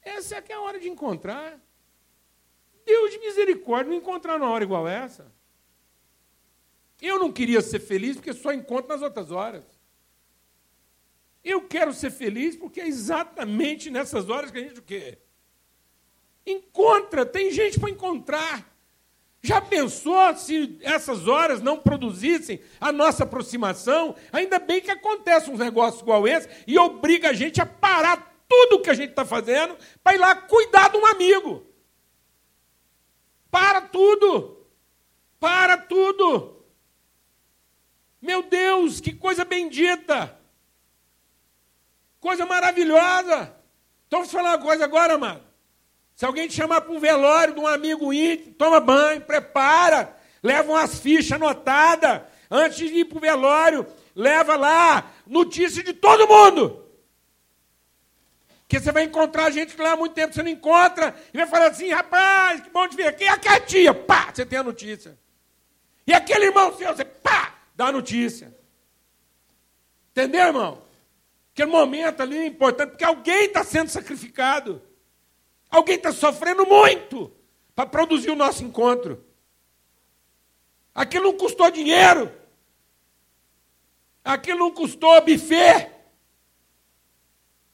Essa 0.03 0.37
é 0.37 0.43
que 0.43 0.53
é 0.53 0.57
a 0.57 0.61
hora 0.61 0.79
de 0.79 0.89
encontrar. 0.89 1.59
Deus 2.85 3.11
de 3.11 3.19
misericórdia, 3.19 3.91
não 3.91 3.99
encontrar 3.99 4.39
numa 4.39 4.51
hora 4.51 4.63
igual 4.63 4.87
essa. 4.87 5.33
Eu 7.01 7.19
não 7.19 7.33
queria 7.33 7.61
ser 7.63 7.81
feliz 7.81 8.17
porque 8.17 8.33
só 8.33 8.53
encontro 8.53 8.89
nas 8.89 9.03
outras 9.03 9.31
horas. 9.31 9.65
Eu 11.43 11.67
quero 11.67 11.93
ser 11.93 12.11
feliz 12.11 12.57
porque 12.57 12.81
é 12.81 12.87
exatamente 12.87 13.91
nessas 13.91 14.29
horas 14.29 14.51
que 14.51 14.59
a 14.59 14.63
gente 14.63 14.81
o 14.81 14.83
quê? 14.83 15.19
Encontra, 16.47 17.25
tem 17.25 17.51
gente 17.51 17.81
para 17.81 17.91
encontrar. 17.91 18.74
Já 19.45 19.61
pensou 19.61 20.35
se 20.37 20.79
essas 20.81 21.29
horas 21.29 21.61
não 21.61 21.79
produzissem 21.79 22.63
a 22.81 22.91
nossa 22.91 23.25
aproximação? 23.25 24.17
Ainda 24.33 24.59
bem 24.59 24.81
que 24.81 24.91
acontece 24.91 25.51
uns 25.51 25.59
negócios 25.59 26.01
igual 26.01 26.27
esse 26.27 26.49
e 26.67 26.79
obriga 26.79 27.29
a 27.29 27.33
gente 27.35 27.61
a 27.61 27.67
parar 27.67 28.35
tudo 28.49 28.77
o 28.77 28.81
que 28.81 28.89
a 28.89 28.95
gente 28.95 29.11
está 29.11 29.23
fazendo 29.23 29.77
para 30.03 30.15
ir 30.15 30.19
lá 30.19 30.35
cuidar 30.35 30.89
de 30.89 30.97
um 30.97 31.05
amigo. 31.05 31.63
Para 33.51 33.83
tudo! 33.83 34.67
Para 35.39 35.77
tudo! 35.77 36.65
Meu 38.23 38.43
Deus, 38.45 38.99
que 38.99 39.13
coisa 39.13 39.45
bendita! 39.45 40.41
Coisa 42.19 42.47
maravilhosa! 42.47 43.55
Então, 44.07 44.21
vou 44.21 44.29
falar 44.31 44.57
uma 44.57 44.65
coisa 44.65 44.87
agora, 44.87 45.19
mano. 45.19 45.45
Se 46.15 46.25
alguém 46.25 46.47
te 46.47 46.55
chamar 46.55 46.81
para 46.83 46.93
um 46.93 47.01
velório 47.01 47.55
de 47.55 47.61
um 47.61 47.67
amigo 47.67 48.13
íntimo, 48.13 48.55
toma 48.55 48.81
banho, 48.81 49.21
prepara, 49.21 50.17
leva 50.43 50.73
umas 50.73 50.99
fichas 50.99 51.33
anotadas. 51.33 52.23
Antes 52.51 52.89
de 52.89 52.99
ir 52.99 53.05
para 53.07 53.19
o 53.19 53.21
velório, 53.21 53.87
leva 54.15 54.57
lá 54.57 55.11
notícia 55.27 55.83
de 55.83 55.93
todo 55.93 56.29
mundo. 56.29 56.85
Porque 58.61 58.79
você 58.79 58.93
vai 58.93 59.03
encontrar 59.03 59.51
gente 59.51 59.75
que 59.75 59.83
lá 59.83 59.93
há 59.93 59.97
muito 59.97 60.15
tempo 60.15 60.33
você 60.33 60.43
não 60.43 60.51
encontra, 60.51 61.15
e 61.33 61.37
vai 61.37 61.47
falar 61.47 61.67
assim, 61.67 61.91
rapaz, 61.91 62.61
que 62.61 62.71
bom 62.71 62.89
te 62.89 62.97
ver 62.97 63.09
aqui. 63.09 63.25
E 63.25 63.29
a 63.29 63.61
tia, 63.61 63.93
pá, 63.93 64.33
você 64.33 64.47
tem 64.47 64.59
a 64.59 64.63
notícia. 64.63 65.19
E 66.07 66.13
aquele 66.13 66.47
irmão 66.47 66.77
seu, 66.77 66.95
você, 66.95 67.05
pá, 67.05 67.55
dá 67.75 67.87
a 67.87 67.93
notícia. 67.93 68.57
Entendeu, 70.13 70.47
irmão? 70.47 70.83
Aquele 71.53 71.71
momento 71.71 72.21
ali 72.21 72.39
é 72.39 72.47
importante, 72.47 72.91
porque 72.91 73.05
alguém 73.05 73.47
está 73.47 73.65
sendo 73.65 73.89
sacrificado. 73.89 74.81
Alguém 75.75 75.97
está 75.97 76.13
sofrendo 76.13 76.65
muito 76.65 77.33
para 77.75 77.85
produzir 77.85 78.31
o 78.31 78.37
nosso 78.37 78.63
encontro. 78.63 79.25
Aquilo 80.95 81.25
não 81.25 81.37
custou 81.37 81.69
dinheiro. 81.69 82.33
Aquilo 84.25 84.61
não 84.61 84.71
custou 84.71 85.21
buffet. 85.23 85.91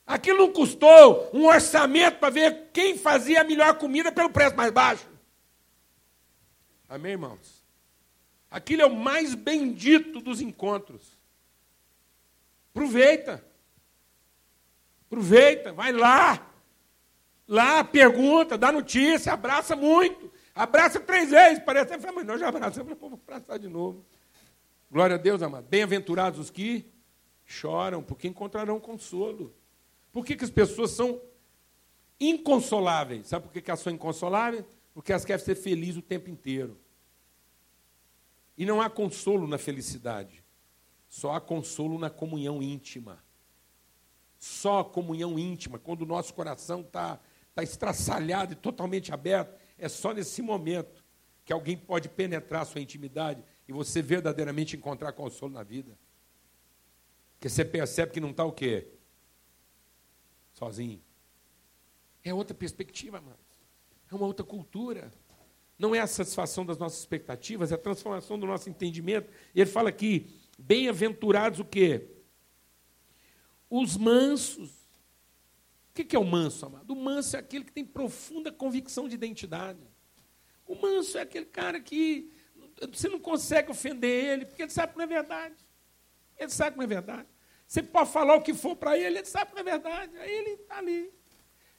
Aquilo 0.06 0.38
não 0.38 0.50
custou 0.50 1.28
um 1.34 1.44
orçamento 1.44 2.18
para 2.18 2.30
ver 2.30 2.70
quem 2.72 2.96
fazia 2.96 3.42
a 3.42 3.44
melhor 3.44 3.76
comida 3.76 4.10
pelo 4.10 4.30
preço 4.30 4.56
mais 4.56 4.72
baixo. 4.72 5.06
Amém, 6.88 7.12
irmãos? 7.12 7.62
Aquilo 8.50 8.80
é 8.80 8.86
o 8.86 8.96
mais 8.96 9.34
bendito 9.34 10.22
dos 10.22 10.40
encontros. 10.40 11.18
Aproveita. 12.70 13.44
Aproveita, 15.06 15.74
vai 15.74 15.92
lá. 15.92 16.49
Lá, 17.50 17.82
pergunta, 17.82 18.56
dá 18.56 18.70
notícia, 18.70 19.32
abraça 19.32 19.74
muito. 19.74 20.32
Abraça 20.54 21.00
três 21.00 21.30
vezes. 21.30 21.60
Parece 21.64 21.92
até, 21.92 22.12
mas 22.12 22.24
nós 22.24 22.38
já 22.38 22.46
abraçamos, 22.46 22.96
vou 22.96 23.12
abraçar 23.12 23.58
de 23.58 23.66
novo. 23.66 24.06
Glória 24.88 25.16
a 25.16 25.18
Deus, 25.18 25.42
amado. 25.42 25.66
Bem-aventurados 25.68 26.38
os 26.38 26.48
que 26.48 26.86
choram, 27.44 28.04
porque 28.04 28.28
encontrarão 28.28 28.78
consolo. 28.78 29.52
Por 30.12 30.24
que, 30.24 30.36
que 30.36 30.44
as 30.44 30.50
pessoas 30.50 30.92
são 30.92 31.20
inconsoláveis? 32.20 33.26
Sabe 33.26 33.46
por 33.46 33.52
que, 33.52 33.60
que 33.60 33.68
elas 33.68 33.80
são 33.80 33.92
inconsoláveis? 33.92 34.64
Porque 34.94 35.10
elas 35.10 35.24
querem 35.24 35.44
ser 35.44 35.56
felizes 35.56 35.96
o 35.96 36.02
tempo 36.02 36.30
inteiro. 36.30 36.78
E 38.56 38.64
não 38.64 38.80
há 38.80 38.88
consolo 38.88 39.48
na 39.48 39.58
felicidade. 39.58 40.44
Só 41.08 41.34
há 41.34 41.40
consolo 41.40 41.98
na 41.98 42.10
comunhão 42.10 42.62
íntima. 42.62 43.18
Só 44.38 44.78
a 44.78 44.84
comunhão 44.84 45.36
íntima, 45.36 45.80
quando 45.80 46.02
o 46.02 46.06
nosso 46.06 46.32
coração 46.32 46.82
está 46.82 47.18
tá 47.54 47.62
estraçalhado 47.62 48.52
e 48.52 48.56
totalmente 48.56 49.12
aberto, 49.12 49.58
é 49.78 49.88
só 49.88 50.12
nesse 50.12 50.42
momento 50.42 51.04
que 51.44 51.52
alguém 51.52 51.76
pode 51.76 52.08
penetrar 52.08 52.62
a 52.62 52.64
sua 52.64 52.80
intimidade 52.80 53.42
e 53.66 53.72
você 53.72 54.02
verdadeiramente 54.02 54.76
encontrar 54.76 55.12
consolo 55.12 55.52
na 55.52 55.62
vida. 55.62 55.98
Porque 57.34 57.48
você 57.48 57.64
percebe 57.64 58.12
que 58.12 58.20
não 58.20 58.30
está 58.30 58.44
o 58.44 58.52
quê? 58.52 58.88
Sozinho. 60.52 61.02
É 62.22 62.34
outra 62.34 62.54
perspectiva, 62.54 63.20
mano. 63.20 63.38
É 64.10 64.14
uma 64.14 64.26
outra 64.26 64.44
cultura. 64.44 65.10
Não 65.78 65.94
é 65.94 66.00
a 66.00 66.06
satisfação 66.06 66.66
das 66.66 66.76
nossas 66.76 66.98
expectativas, 66.98 67.72
é 67.72 67.74
a 67.74 67.78
transformação 67.78 68.38
do 68.38 68.46
nosso 68.46 68.68
entendimento. 68.68 69.32
Ele 69.54 69.64
fala 69.64 69.88
aqui, 69.88 70.38
bem-aventurados 70.58 71.60
o 71.60 71.64
quê? 71.64 72.06
Os 73.70 73.96
mansos. 73.96 74.79
O 76.02 76.04
que 76.06 76.16
é 76.16 76.18
o 76.18 76.24
manso, 76.24 76.66
amado? 76.66 76.90
O 76.92 76.96
manso 76.96 77.36
é 77.36 77.40
aquele 77.40 77.64
que 77.64 77.72
tem 77.72 77.84
profunda 77.84 78.50
convicção 78.50 79.08
de 79.08 79.14
identidade. 79.14 79.80
O 80.66 80.74
manso 80.74 81.18
é 81.18 81.22
aquele 81.22 81.46
cara 81.46 81.80
que 81.80 82.32
você 82.92 83.08
não 83.08 83.18
consegue 83.18 83.70
ofender 83.70 84.24
ele, 84.24 84.46
porque 84.46 84.62
ele 84.62 84.70
sabe 84.70 84.92
que 84.92 84.98
não 84.98 85.04
é 85.04 85.08
verdade. 85.08 85.56
Ele 86.38 86.50
sabe 86.50 86.72
que 86.72 86.76
não 86.78 86.84
é 86.84 86.88
verdade. 86.88 87.28
Você 87.66 87.82
pode 87.82 88.10
falar 88.10 88.34
o 88.34 88.42
que 88.42 88.54
for 88.54 88.74
para 88.74 88.96
ele, 88.96 89.18
ele 89.18 89.26
sabe 89.26 89.50
que 89.50 89.54
não 89.54 89.60
é 89.60 89.64
verdade. 89.64 90.16
Aí 90.18 90.30
ele 90.30 90.50
está 90.50 90.78
ali. 90.78 91.12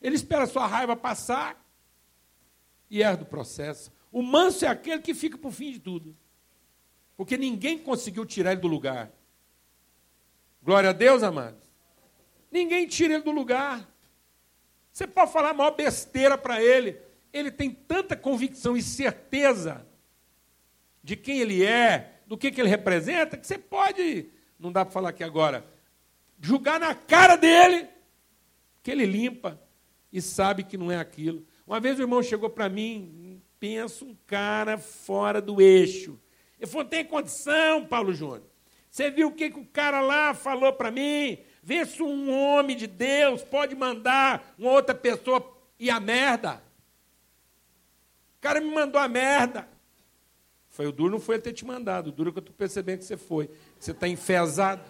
Ele 0.01 0.15
espera 0.15 0.43
a 0.43 0.47
sua 0.47 0.67
raiva 0.67 0.95
passar 0.95 1.63
e 2.89 3.01
erra 3.01 3.17
do 3.17 3.25
processo. 3.25 3.91
O 4.11 4.21
manso 4.21 4.65
é 4.65 4.67
aquele 4.67 5.01
que 5.01 5.13
fica 5.13 5.37
para 5.37 5.47
o 5.47 5.51
fim 5.51 5.71
de 5.71 5.79
tudo. 5.79 6.15
Porque 7.17 7.37
ninguém 7.37 7.77
conseguiu 7.77 8.25
tirar 8.25 8.51
ele 8.53 8.61
do 8.61 8.67
lugar. 8.67 9.11
Glória 10.61 10.89
a 10.91 10.93
Deus, 10.93 11.23
amados. 11.23 11.61
Ninguém 12.51 12.87
tira 12.87 13.15
ele 13.15 13.23
do 13.23 13.31
lugar. 13.31 13.90
Você 14.91 15.07
pode 15.07 15.31
falar 15.31 15.49
a 15.49 15.53
maior 15.53 15.71
besteira 15.71 16.37
para 16.37 16.61
ele. 16.61 16.97
Ele 17.31 17.49
tem 17.49 17.71
tanta 17.71 18.15
convicção 18.15 18.75
e 18.75 18.81
certeza 18.81 19.85
de 21.03 21.15
quem 21.15 21.39
ele 21.39 21.65
é, 21.65 22.19
do 22.27 22.37
que, 22.37 22.51
que 22.51 22.61
ele 22.61 22.69
representa, 22.69 23.37
que 23.37 23.47
você 23.47 23.57
pode, 23.57 24.29
não 24.59 24.71
dá 24.71 24.85
para 24.85 24.93
falar 24.93 25.09
aqui 25.09 25.23
agora, 25.23 25.65
julgar 26.39 26.79
na 26.79 26.93
cara 26.93 27.35
dele, 27.35 27.87
que 28.83 28.91
ele 28.91 29.05
limpa 29.05 29.59
e 30.11 30.21
sabe 30.21 30.63
que 30.63 30.77
não 30.77 30.91
é 30.91 30.97
aquilo. 30.97 31.45
Uma 31.65 31.79
vez 31.79 31.97
o 31.97 32.01
irmão 32.01 32.21
chegou 32.21 32.49
para 32.49 32.69
mim, 32.69 33.41
pensa 33.59 34.03
um 34.03 34.15
cara 34.27 34.77
fora 34.77 35.41
do 35.41 35.61
eixo. 35.61 36.19
Ele 36.59 36.69
falou: 36.69 36.85
tem 36.85 37.05
condição, 37.05 37.85
Paulo 37.85 38.13
Júnior. 38.13 38.43
Você 38.89 39.09
viu 39.09 39.29
o 39.29 39.31
que, 39.31 39.49
que 39.49 39.59
o 39.59 39.65
cara 39.65 40.01
lá 40.01 40.33
falou 40.33 40.73
para 40.73 40.91
mim? 40.91 41.39
Vê 41.63 41.85
se 41.85 42.01
um 42.01 42.31
homem 42.31 42.75
de 42.75 42.87
Deus 42.87 43.43
pode 43.43 43.75
mandar 43.75 44.53
uma 44.57 44.71
outra 44.71 44.95
pessoa 44.95 45.55
ir 45.79 45.89
a 45.89 45.99
merda. 45.99 46.63
O 48.37 48.41
cara 48.41 48.59
me 48.59 48.71
mandou 48.71 48.99
a 48.99 49.07
merda. 49.07 49.67
Foi 50.69 50.87
o 50.87 50.91
duro, 50.91 51.11
não 51.11 51.19
foi 51.19 51.35
ele 51.35 51.43
ter 51.43 51.53
te 51.53 51.65
mandado. 51.65 52.07
O 52.07 52.11
duro 52.11 52.29
é 52.29 52.31
que 52.31 52.39
eu 52.39 52.41
estou 52.41 52.55
percebendo 52.55 52.99
que 52.99 53.05
você 53.05 53.17
foi. 53.17 53.49
Você 53.79 53.91
está 53.91 54.07
enfesado. 54.07 54.81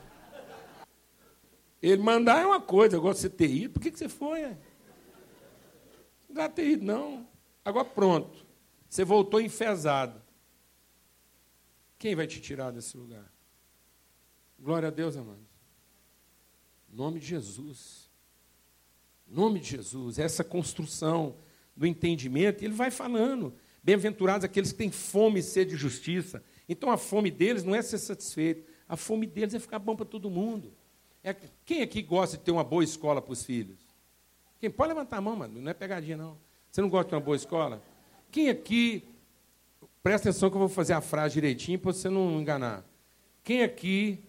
Ele 1.81 2.01
mandar 2.01 2.41
é 2.41 2.45
uma 2.45 2.61
coisa, 2.61 2.95
agora 2.95 3.15
você 3.15 3.29
ter 3.29 3.49
ido, 3.49 3.73
por 3.73 3.81
que, 3.81 3.91
que 3.91 3.97
você 3.97 4.07
foi? 4.07 4.43
Não 6.29 6.35
dá 6.35 6.47
ter 6.47 6.67
ido, 6.69 6.85
não. 6.85 7.27
Agora 7.65 7.83
pronto. 7.83 8.45
Você 8.87 9.03
voltou 9.03 9.41
enfesado. 9.41 10.21
Quem 11.97 12.15
vai 12.15 12.27
te 12.27 12.39
tirar 12.39 12.71
desse 12.71 12.95
lugar? 12.95 13.31
Glória 14.59 14.87
a 14.87 14.91
Deus, 14.91 15.17
amados. 15.17 15.50
Nome 16.91 17.19
de 17.19 17.25
Jesus. 17.25 18.09
Nome 19.27 19.59
de 19.59 19.69
Jesus. 19.69 20.19
Essa 20.19 20.43
construção 20.43 21.35
do 21.75 21.87
entendimento, 21.87 22.63
ele 22.63 22.73
vai 22.73 22.91
falando. 22.91 23.53
Bem-aventurados 23.83 24.43
aqueles 24.43 24.71
que 24.71 24.77
têm 24.77 24.91
fome 24.91 25.39
e 25.39 25.43
sede 25.43 25.71
de 25.71 25.77
justiça. 25.77 26.43
Então 26.67 26.91
a 26.91 26.97
fome 26.97 27.31
deles 27.31 27.63
não 27.63 27.73
é 27.73 27.81
ser 27.81 27.97
satisfeito, 27.97 28.69
a 28.87 28.95
fome 28.95 29.25
deles 29.25 29.53
é 29.53 29.59
ficar 29.59 29.79
bom 29.79 29.95
para 29.95 30.05
todo 30.05 30.29
mundo. 30.29 30.73
É, 31.23 31.35
quem 31.65 31.81
aqui 31.81 32.01
gosta 32.01 32.37
de 32.37 32.43
ter 32.43 32.51
uma 32.51 32.63
boa 32.63 32.83
escola 32.83 33.21
para 33.21 33.33
os 33.33 33.43
filhos? 33.43 33.79
Quem? 34.59 34.69
Pode 34.69 34.89
levantar 34.89 35.17
a 35.17 35.21
mão, 35.21 35.35
mano, 35.35 35.61
não 35.61 35.71
é 35.71 35.73
pegadinha, 35.73 36.17
não. 36.17 36.37
Você 36.69 36.81
não 36.81 36.89
gosta 36.89 37.09
de 37.09 37.15
uma 37.15 37.21
boa 37.21 37.35
escola? 37.35 37.81
Quem 38.31 38.49
aqui, 38.49 39.03
presta 40.01 40.29
atenção 40.29 40.49
que 40.49 40.55
eu 40.55 40.59
vou 40.59 40.69
fazer 40.69 40.93
a 40.93 41.01
frase 41.01 41.33
direitinho 41.33 41.79
para 41.79 41.91
você 41.91 42.09
não 42.09 42.39
enganar. 42.39 42.85
Quem 43.43 43.63
aqui, 43.63 44.23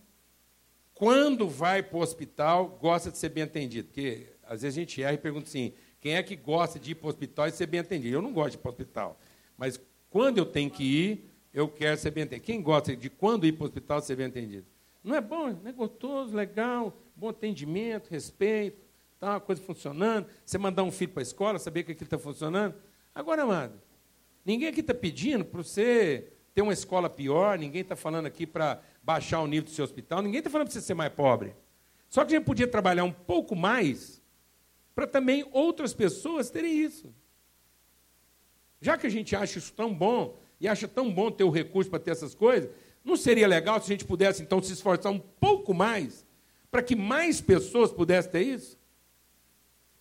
quando 1.03 1.49
vai 1.49 1.83
para 1.83 1.99
o 1.99 2.01
hospital, 2.01 2.79
gosta 2.81 3.11
de 3.11 3.19
ser 3.19 3.31
bem 3.31 3.43
atendido? 3.43 3.89
Porque 3.89 4.29
às 4.45 4.63
vezes 4.63 4.79
a 4.79 4.81
gente 4.83 5.03
erra 5.03 5.15
e 5.15 5.19
pergunta 5.19 5.49
assim: 5.49 5.73
quem 6.01 6.15
é 6.15 6.23
que 6.23 6.37
gosta 6.37 6.79
de 6.79 6.93
ir 6.93 6.95
para 6.95 7.07
o 7.07 7.09
hospital 7.09 7.49
e 7.49 7.51
ser 7.51 7.67
bem 7.67 7.81
atendido? 7.81 8.15
Eu 8.15 8.23
não 8.23 8.33
gosto 8.33 8.51
de 8.53 8.59
ir 8.59 8.61
para 8.61 8.69
o 8.69 8.71
hospital. 8.71 9.21
Mas 9.59 9.81
quando 10.09 10.39
eu 10.39 10.47
tenho 10.47 10.71
que 10.71 10.85
ir, 10.85 11.29
eu 11.53 11.67
quero 11.67 11.99
ser 11.99 12.13
bem 12.13 12.23
atendido. 12.23 12.47
Quem 12.47 12.63
gosta 12.63 12.95
de 12.95 13.11
quando 13.11 13.45
ir 13.45 13.51
para 13.51 13.65
o 13.65 13.67
hospital 13.67 14.01
ser 14.01 14.15
bem 14.15 14.27
atendido? 14.27 14.65
Não 15.03 15.17
é 15.17 15.21
bom? 15.21 15.49
Não 15.49 15.69
é 15.69 15.73
gostoso, 15.73 16.37
legal, 16.37 16.97
bom 17.17 17.31
atendimento, 17.31 18.09
respeito, 18.09 18.87
tá 19.19 19.41
coisa 19.41 19.61
funcionando. 19.61 20.29
Você 20.47 20.57
mandar 20.57 20.85
um 20.85 20.93
filho 20.93 21.11
para 21.11 21.23
a 21.23 21.25
escola, 21.25 21.59
saber 21.59 21.83
que 21.83 21.91
aquilo 21.91 22.07
está 22.07 22.19
funcionando. 22.19 22.77
Agora, 23.13 23.43
amado, 23.43 23.75
ninguém 24.45 24.69
aqui 24.69 24.79
está 24.79 24.95
pedindo 24.95 25.45
para 25.45 25.65
você 25.65 26.33
ter 26.55 26.63
uma 26.63 26.73
escola 26.73 27.11
pior, 27.11 27.59
ninguém 27.59 27.81
está 27.81 27.97
falando 27.97 28.27
aqui 28.27 28.47
para 28.47 28.81
baixar 29.03 29.41
o 29.41 29.47
nível 29.47 29.65
do 29.65 29.71
seu 29.71 29.85
hospital, 29.85 30.23
ninguém 30.23 30.39
está 30.39 30.51
falando 30.51 30.67
para 30.67 30.75
você 30.75 30.81
ser 30.81 30.95
mais 30.95 31.13
pobre. 31.13 31.55
Só 32.09 32.25
que 32.25 32.35
a 32.35 32.39
gente 32.39 32.47
podia 32.47 32.67
trabalhar 32.67 33.05
um 33.05 33.13
pouco 33.13 33.57
mais 33.57 34.23
para 34.95 35.07
também 35.07 35.49
outras 35.51 35.95
pessoas 35.95 36.51
terem 36.51 36.77
isso. 36.77 37.13
Já 38.81 38.99
que 38.99 39.07
a 39.07 39.11
gente 39.11 39.35
acha 39.35 39.59
isso 39.59 39.73
tão 39.73 39.95
bom, 39.95 40.37
e 40.63 40.69
acha 40.69 40.87
tão 40.87 41.13
bom 41.13 41.29
ter 41.29 41.43
o 41.43 41.51
recurso 41.51 41.91
para 41.91 41.99
ter 41.99 42.13
essas 42.13 42.37
coisas, 42.37 42.71
não 43.05 43.17
seria 43.17 43.49
legal 43.49 43.81
se 43.81 43.87
a 43.87 43.95
gente 43.95 44.05
pudesse, 44.05 44.43
então, 44.43 44.63
se 44.63 44.73
esforçar 44.73 45.11
um 45.11 45.19
pouco 45.19 45.75
mais 45.75 46.25
para 46.71 46.83
que 46.83 46.95
mais 46.95 47.41
pessoas 47.41 47.91
pudessem 47.91 48.31
ter 48.31 48.43
isso? 48.43 48.79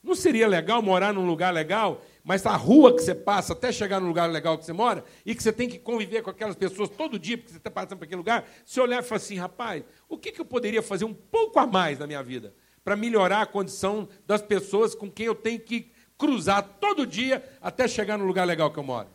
Não 0.04 0.14
seria 0.14 0.48
legal 0.48 0.82
morar 0.82 1.14
num 1.14 1.26
lugar 1.26 1.52
legal, 1.52 2.06
mas 2.24 2.46
a 2.46 2.56
rua 2.56 2.96
que 2.96 3.02
você 3.02 3.16
passa 3.16 3.54
até 3.54 3.72
chegar 3.72 4.00
no 4.00 4.08
lugar 4.08 4.30
legal 4.30 4.58
que 4.58 4.66
você 4.66 4.74
mora, 4.74 5.04
e 5.26 5.34
que 5.34 5.42
você 5.42 5.52
tem 5.52 5.68
que 5.68 5.80
conviver 5.80 6.22
com 6.22 6.30
aquelas 6.30 6.56
pessoas 6.56 6.90
todo 6.90 7.18
dia, 7.18 7.38
porque 7.38 7.52
você 7.52 7.58
está 7.58 7.72
passando 7.72 7.98
por 7.98 8.06
aquele 8.06 8.18
lugar, 8.18 8.48
se 8.66 8.80
olhar 8.80 9.02
e 9.02 9.06
falar 9.06 9.18
assim, 9.18 9.38
rapaz, 9.38 9.84
o 10.08 10.18
que, 10.18 10.32
que 10.32 10.42
eu 10.42 10.46
poderia 10.46 10.82
fazer 10.82 11.06
um 11.06 11.14
pouco 11.14 11.60
a 11.60 11.66
mais 11.66 12.00
na 12.00 12.08
minha 12.08 12.22
vida 12.22 12.54
para 12.84 12.96
melhorar 12.96 13.42
a 13.42 13.46
condição 13.46 14.08
das 14.26 14.42
pessoas 14.42 14.96
com 14.96 15.10
quem 15.10 15.26
eu 15.26 15.36
tenho 15.36 15.60
que 15.60 15.92
cruzar 16.18 16.78
todo 16.80 17.06
dia 17.06 17.44
até 17.62 17.88
chegar 17.88 18.18
no 18.18 18.26
lugar 18.26 18.46
legal 18.46 18.72
que 18.72 18.78
eu 18.78 18.84
moro? 18.84 19.10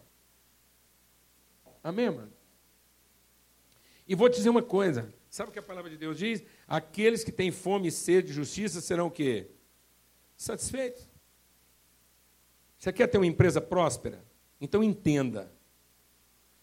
Amém, 1.82 2.10
mano? 2.10 2.32
E 4.08 4.14
vou 4.14 4.28
te 4.28 4.36
dizer 4.36 4.50
uma 4.50 4.62
coisa. 4.62 5.12
Sabe 5.28 5.50
o 5.50 5.52
que 5.52 5.58
a 5.58 5.62
palavra 5.62 5.90
de 5.90 5.96
Deus 5.96 6.18
diz? 6.18 6.42
Aqueles 6.66 7.22
que 7.22 7.32
têm 7.32 7.50
fome 7.50 7.88
e 7.88 7.92
sede 7.92 8.28
de 8.28 8.32
justiça 8.32 8.80
serão 8.80 9.06
o 9.06 9.10
quê? 9.10 9.50
Satisfeitos. 10.36 11.08
Você 12.86 12.92
quer 12.92 13.08
ter 13.08 13.18
uma 13.18 13.26
empresa 13.26 13.60
próspera? 13.60 14.24
Então 14.60 14.80
entenda 14.80 15.52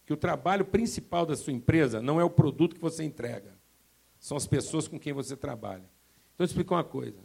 que 0.06 0.12
o 0.14 0.16
trabalho 0.16 0.64
principal 0.64 1.26
da 1.26 1.36
sua 1.36 1.52
empresa 1.52 2.00
não 2.00 2.18
é 2.18 2.24
o 2.24 2.30
produto 2.30 2.74
que 2.74 2.80
você 2.80 3.04
entrega, 3.04 3.54
são 4.18 4.34
as 4.34 4.46
pessoas 4.46 4.88
com 4.88 4.98
quem 4.98 5.12
você 5.12 5.36
trabalha. 5.36 5.84
Então, 6.34 6.42
eu 6.42 6.46
explicar 6.46 6.76
uma 6.76 6.84
coisa. 6.84 7.18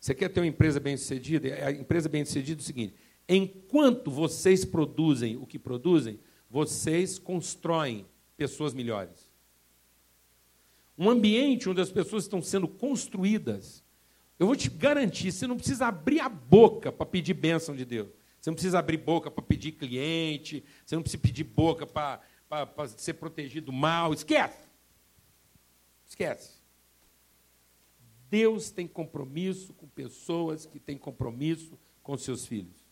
Você 0.00 0.16
quer 0.16 0.30
ter 0.30 0.40
uma 0.40 0.48
empresa 0.48 0.80
bem-sucedida? 0.80 1.64
A 1.64 1.70
empresa 1.70 2.08
bem-sucedida 2.08 2.60
é 2.60 2.62
o 2.62 2.64
seguinte: 2.64 2.94
enquanto 3.28 4.10
vocês 4.10 4.64
produzem 4.64 5.36
o 5.36 5.46
que 5.46 5.56
produzem, 5.56 6.18
vocês 6.50 7.20
constroem 7.20 8.04
pessoas 8.36 8.74
melhores. 8.74 9.30
Um 10.98 11.08
ambiente 11.08 11.68
onde 11.68 11.80
as 11.80 11.92
pessoas 11.92 12.24
estão 12.24 12.42
sendo 12.42 12.66
construídas. 12.66 13.84
Eu 14.38 14.46
vou 14.46 14.54
te 14.54 14.70
garantir, 14.70 15.32
você 15.32 15.46
não 15.46 15.56
precisa 15.56 15.86
abrir 15.86 16.20
a 16.20 16.28
boca 16.28 16.92
para 16.92 17.04
pedir 17.04 17.34
bênção 17.34 17.74
de 17.74 17.84
Deus. 17.84 18.08
Você 18.40 18.50
não 18.50 18.54
precisa 18.54 18.78
abrir 18.78 18.98
boca 18.98 19.30
para 19.30 19.42
pedir 19.42 19.72
cliente, 19.72 20.64
você 20.86 20.94
não 20.94 21.02
precisa 21.02 21.20
pedir 21.20 21.44
boca 21.44 21.86
para, 21.86 22.20
ser 22.96 23.14
protegido 23.14 23.66
do 23.66 23.72
mal. 23.72 24.12
Esquece. 24.12 24.68
Esquece. 26.06 26.58
Deus 28.30 28.70
tem 28.70 28.86
compromisso 28.86 29.72
com 29.72 29.88
pessoas 29.88 30.66
que 30.66 30.78
têm 30.78 30.96
compromisso 30.96 31.78
com 32.02 32.16
seus 32.16 32.46
filhos. 32.46 32.86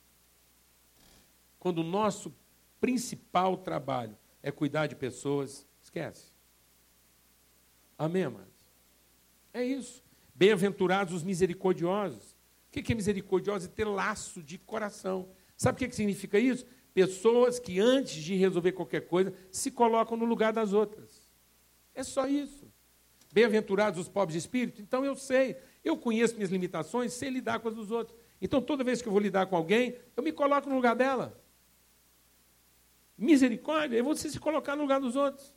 Quando 1.61 1.79
o 1.79 1.85
nosso 1.85 2.35
principal 2.81 3.57
trabalho 3.57 4.17
é 4.43 4.51
cuidar 4.51 4.87
de 4.87 4.97
pessoas, 4.97 5.67
esquece. 5.83 6.33
Amém, 7.99 8.25
amados? 8.25 8.73
É 9.53 9.65
isso. 9.65 10.06
Bem-aventurados 10.37 11.15
os 11.15 11.25
misericordiosos. 11.25 12.37
O 12.69 12.71
que 12.71 12.93
é 12.93 12.95
misericordioso? 12.95 13.67
É 13.67 13.69
ter 13.69 13.87
laço 13.87 14.43
de 14.43 14.59
coração. 14.59 15.31
Sabe 15.57 15.83
o 15.83 15.89
que 15.89 15.97
significa 15.97 16.39
isso? 16.39 16.67
Pessoas 16.93 17.59
que, 17.59 17.81
antes 17.81 18.23
de 18.23 18.35
resolver 18.35 18.73
qualquer 18.73 19.07
coisa, 19.07 19.33
se 19.51 19.71
colocam 19.71 20.15
no 20.15 20.27
lugar 20.27 20.53
das 20.53 20.75
outras. 20.75 21.27
É 21.95 22.03
só 22.03 22.27
isso. 22.27 22.71
Bem-aventurados 23.33 23.99
os 23.99 24.11
pobres 24.11 24.35
de 24.35 24.39
espírito. 24.39 24.83
Então 24.83 25.05
eu 25.05 25.17
sei, 25.17 25.57
eu 25.83 25.97
conheço 25.97 26.35
minhas 26.35 26.51
limitações, 26.51 27.15
sei 27.15 27.31
lidar 27.31 27.59
com 27.61 27.69
as 27.69 27.75
dos 27.75 27.91
outros. 27.91 28.17
Então 28.41 28.61
toda 28.61 28.85
vez 28.85 29.01
que 29.01 29.09
eu 29.09 29.13
vou 29.13 29.21
lidar 29.21 29.47
com 29.47 29.57
alguém, 29.57 29.97
eu 30.15 30.23
me 30.23 30.33
coloco 30.33 30.69
no 30.69 30.75
lugar 30.75 30.95
dela. 30.95 31.43
Misericórdia 33.17 33.99
é 33.99 34.03
você 34.03 34.29
se 34.29 34.39
colocar 34.39 34.77
no 34.77 34.83
lugar 34.83 35.01
dos 35.01 35.17
outros. 35.17 35.55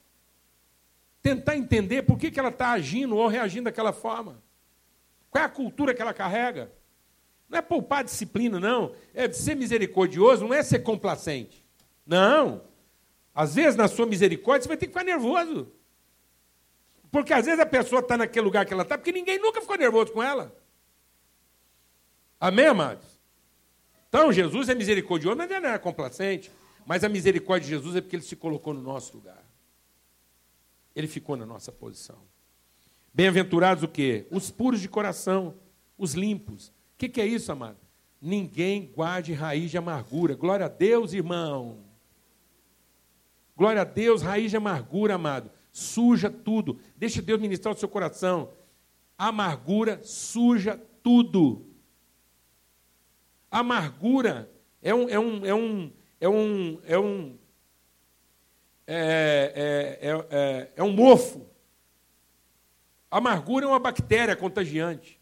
Tentar 1.21 1.57
entender 1.57 2.03
por 2.03 2.17
que, 2.17 2.31
que 2.31 2.39
ela 2.39 2.47
está 2.47 2.71
agindo 2.71 3.17
ou 3.17 3.27
reagindo 3.27 3.65
daquela 3.65 3.91
forma. 3.91 4.41
Qual 5.29 5.41
é 5.43 5.45
a 5.45 5.49
cultura 5.49 5.93
que 5.93 6.01
ela 6.01 6.13
carrega? 6.13 6.71
Não 7.47 7.57
é 7.57 7.61
poupar 7.61 8.03
disciplina, 8.03 8.59
não. 8.59 8.93
É 9.13 9.31
ser 9.31 9.55
misericordioso, 9.55 10.45
não 10.45 10.53
é 10.53 10.61
ser 10.61 10.79
complacente. 10.79 11.65
Não. 12.05 12.61
Às 13.33 13.55
vezes, 13.55 13.75
na 13.75 13.87
sua 13.87 14.05
misericórdia, 14.05 14.63
você 14.63 14.67
vai 14.67 14.77
ter 14.77 14.87
que 14.87 14.93
ficar 14.93 15.03
nervoso. 15.03 15.71
Porque 17.11 17.33
às 17.33 17.45
vezes 17.45 17.59
a 17.59 17.65
pessoa 17.65 18.01
está 18.01 18.17
naquele 18.17 18.45
lugar 18.45 18.65
que 18.65 18.73
ela 18.73 18.83
está, 18.83 18.97
porque 18.97 19.11
ninguém 19.11 19.39
nunca 19.39 19.61
ficou 19.61 19.77
nervoso 19.77 20.11
com 20.11 20.21
ela. 20.21 20.55
Amém, 22.39 22.67
amados? 22.67 23.05
Então, 24.07 24.31
Jesus 24.31 24.69
é 24.69 24.75
misericordioso, 24.75 25.37
mas 25.37 25.49
ele 25.49 25.59
não 25.59 25.69
é 25.69 25.77
complacente. 25.79 26.51
Mas 26.85 27.03
a 27.03 27.09
misericórdia 27.09 27.65
de 27.65 27.75
Jesus 27.75 27.95
é 27.95 28.01
porque 28.01 28.15
ele 28.15 28.23
se 28.23 28.35
colocou 28.35 28.73
no 28.73 28.81
nosso 28.81 29.15
lugar. 29.15 29.43
Ele 30.95 31.07
ficou 31.07 31.35
na 31.35 31.45
nossa 31.45 31.71
posição. 31.71 32.17
Bem-aventurados 33.19 33.84
o 33.84 33.88
quê? 33.89 34.25
Os 34.32 34.49
puros 34.49 34.79
de 34.79 34.88
coração, 34.88 35.55
os 35.97 36.13
limpos. 36.13 36.69
O 36.69 36.73
que, 36.99 37.10
que 37.10 37.19
é 37.19 37.25
isso, 37.25 37.51
amado? 37.51 37.75
Ninguém 38.21 38.93
guarde 38.95 39.34
raiz 39.34 39.69
de 39.69 39.77
amargura. 39.77 40.36
Glória 40.36 40.67
a 40.67 40.69
Deus, 40.69 41.12
irmão. 41.12 41.79
Glória 43.58 43.82
a 43.82 43.84
Deus, 43.84 44.21
raiz 44.21 44.51
de 44.51 44.55
amargura, 44.55 45.15
amado. 45.15 45.51
Suja 45.69 46.29
tudo. 46.29 46.79
Deixa 46.95 47.21
Deus 47.21 47.41
ministrar 47.41 47.75
o 47.75 47.77
seu 47.77 47.89
coração. 47.89 48.53
amargura 49.17 49.99
suja 50.01 50.82
tudo. 51.03 51.65
amargura 53.51 54.49
é 54.82 54.95
um, 54.95 55.10
é 55.10 55.19
um, 55.19 55.45
é 55.45 55.53
um, 55.53 55.91
é 56.21 56.29
um, 56.29 56.82
é 56.86 56.97
um, 56.97 57.38
é, 58.88 59.99
é, 60.01 60.10
é, 60.10 60.71
é 60.77 60.84
um 60.84 60.93
mofo. 60.93 61.48
Amargura 63.10 63.65
é 63.65 63.67
uma 63.67 63.80
bactéria 63.80 64.36
contagiante. 64.36 65.19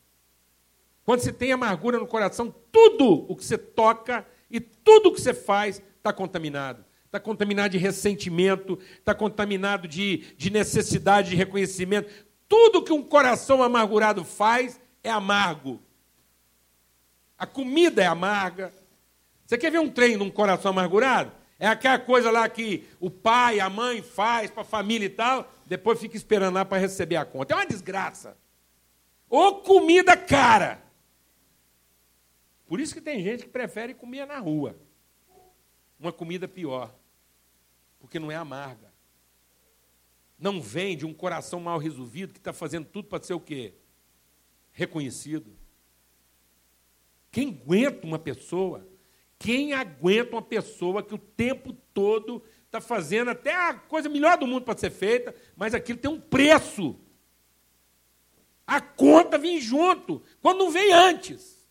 Quando 1.03 1.21
você 1.21 1.31
tem 1.31 1.51
amargura 1.51 1.97
no 1.97 2.07
coração, 2.07 2.53
tudo 2.71 3.25
o 3.29 3.35
que 3.35 3.45
você 3.45 3.57
toca 3.57 4.25
e 4.51 4.59
tudo 4.59 5.09
o 5.09 5.13
que 5.13 5.21
você 5.21 5.33
faz 5.33 5.81
está 5.97 6.11
contaminado. 6.11 6.83
Está 7.05 7.19
contaminado 7.19 7.71
de 7.71 7.77
ressentimento, 7.77 8.77
está 8.99 9.15
contaminado 9.15 9.87
de, 9.87 10.33
de 10.35 10.49
necessidade 10.49 11.29
de 11.29 11.35
reconhecimento. 11.35 12.11
Tudo 12.47 12.83
que 12.83 12.91
um 12.91 13.01
coração 13.01 13.63
amargurado 13.63 14.23
faz 14.25 14.79
é 15.03 15.09
amargo. 15.09 15.81
A 17.37 17.45
comida 17.45 18.03
é 18.03 18.07
amarga, 18.07 18.73
você 19.47 19.57
quer 19.57 19.71
ver 19.71 19.79
um 19.79 19.89
trem 19.89 20.17
num 20.17 20.29
coração 20.29 20.71
amargurado? 20.71 21.31
É 21.57 21.67
aquela 21.67 21.97
coisa 21.97 22.29
lá 22.29 22.49
que 22.49 22.85
o 22.99 23.09
pai, 23.09 23.61
a 23.61 23.69
mãe 23.69 24.01
faz 24.01 24.51
para 24.51 24.61
a 24.61 24.65
família 24.65 25.05
e 25.05 25.09
tal, 25.09 25.49
depois 25.67 25.99
fica 25.99 26.15
esperando 26.15 26.55
lá 26.55 26.65
para 26.65 26.77
receber 26.77 27.17
a 27.17 27.25
conta. 27.25 27.53
É 27.53 27.57
uma 27.57 27.65
desgraça. 27.65 28.37
Ou 29.29 29.61
comida 29.61 30.15
cara. 30.15 30.81
Por 32.65 32.79
isso 32.79 32.93
que 32.93 33.01
tem 33.01 33.21
gente 33.21 33.43
que 33.43 33.49
prefere 33.49 33.93
comer 33.93 34.25
na 34.25 34.39
rua. 34.39 34.77
Uma 35.99 36.11
comida 36.11 36.47
pior. 36.47 36.93
Porque 37.99 38.19
não 38.19 38.31
é 38.31 38.35
amarga. 38.35 38.93
Não 40.39 40.61
vem 40.61 40.95
de 40.95 41.05
um 41.05 41.13
coração 41.13 41.59
mal 41.59 41.79
resolvido 41.79 42.33
que 42.33 42.39
está 42.39 42.53
fazendo 42.53 42.85
tudo 42.85 43.07
para 43.07 43.23
ser 43.23 43.33
o 43.33 43.39
quê? 43.39 43.73
Reconhecido. 44.71 45.55
Quem 47.31 47.49
aguenta 47.49 48.05
uma 48.05 48.19
pessoa 48.19 48.87
quem 49.39 49.73
aguenta 49.73 50.35
uma 50.35 50.41
pessoa 50.41 51.03
que 51.03 51.13
o 51.13 51.17
tempo 51.17 51.73
todo 51.93 52.43
está 52.77 52.81
fazendo 52.81 53.29
até 53.29 53.53
a 53.53 53.73
coisa 53.73 54.09
melhor 54.09 54.37
do 54.37 54.47
mundo 54.47 54.63
para 54.63 54.77
ser 54.77 54.89
feita, 54.89 55.35
mas 55.55 55.73
aquilo 55.73 55.99
tem 55.99 56.09
um 56.09 56.19
preço. 56.19 56.95
A 58.65 58.81
conta 58.81 59.37
vem 59.37 59.59
junto, 59.59 60.21
quando 60.41 60.59
não 60.59 60.71
vem 60.71 60.91
antes. 60.91 61.65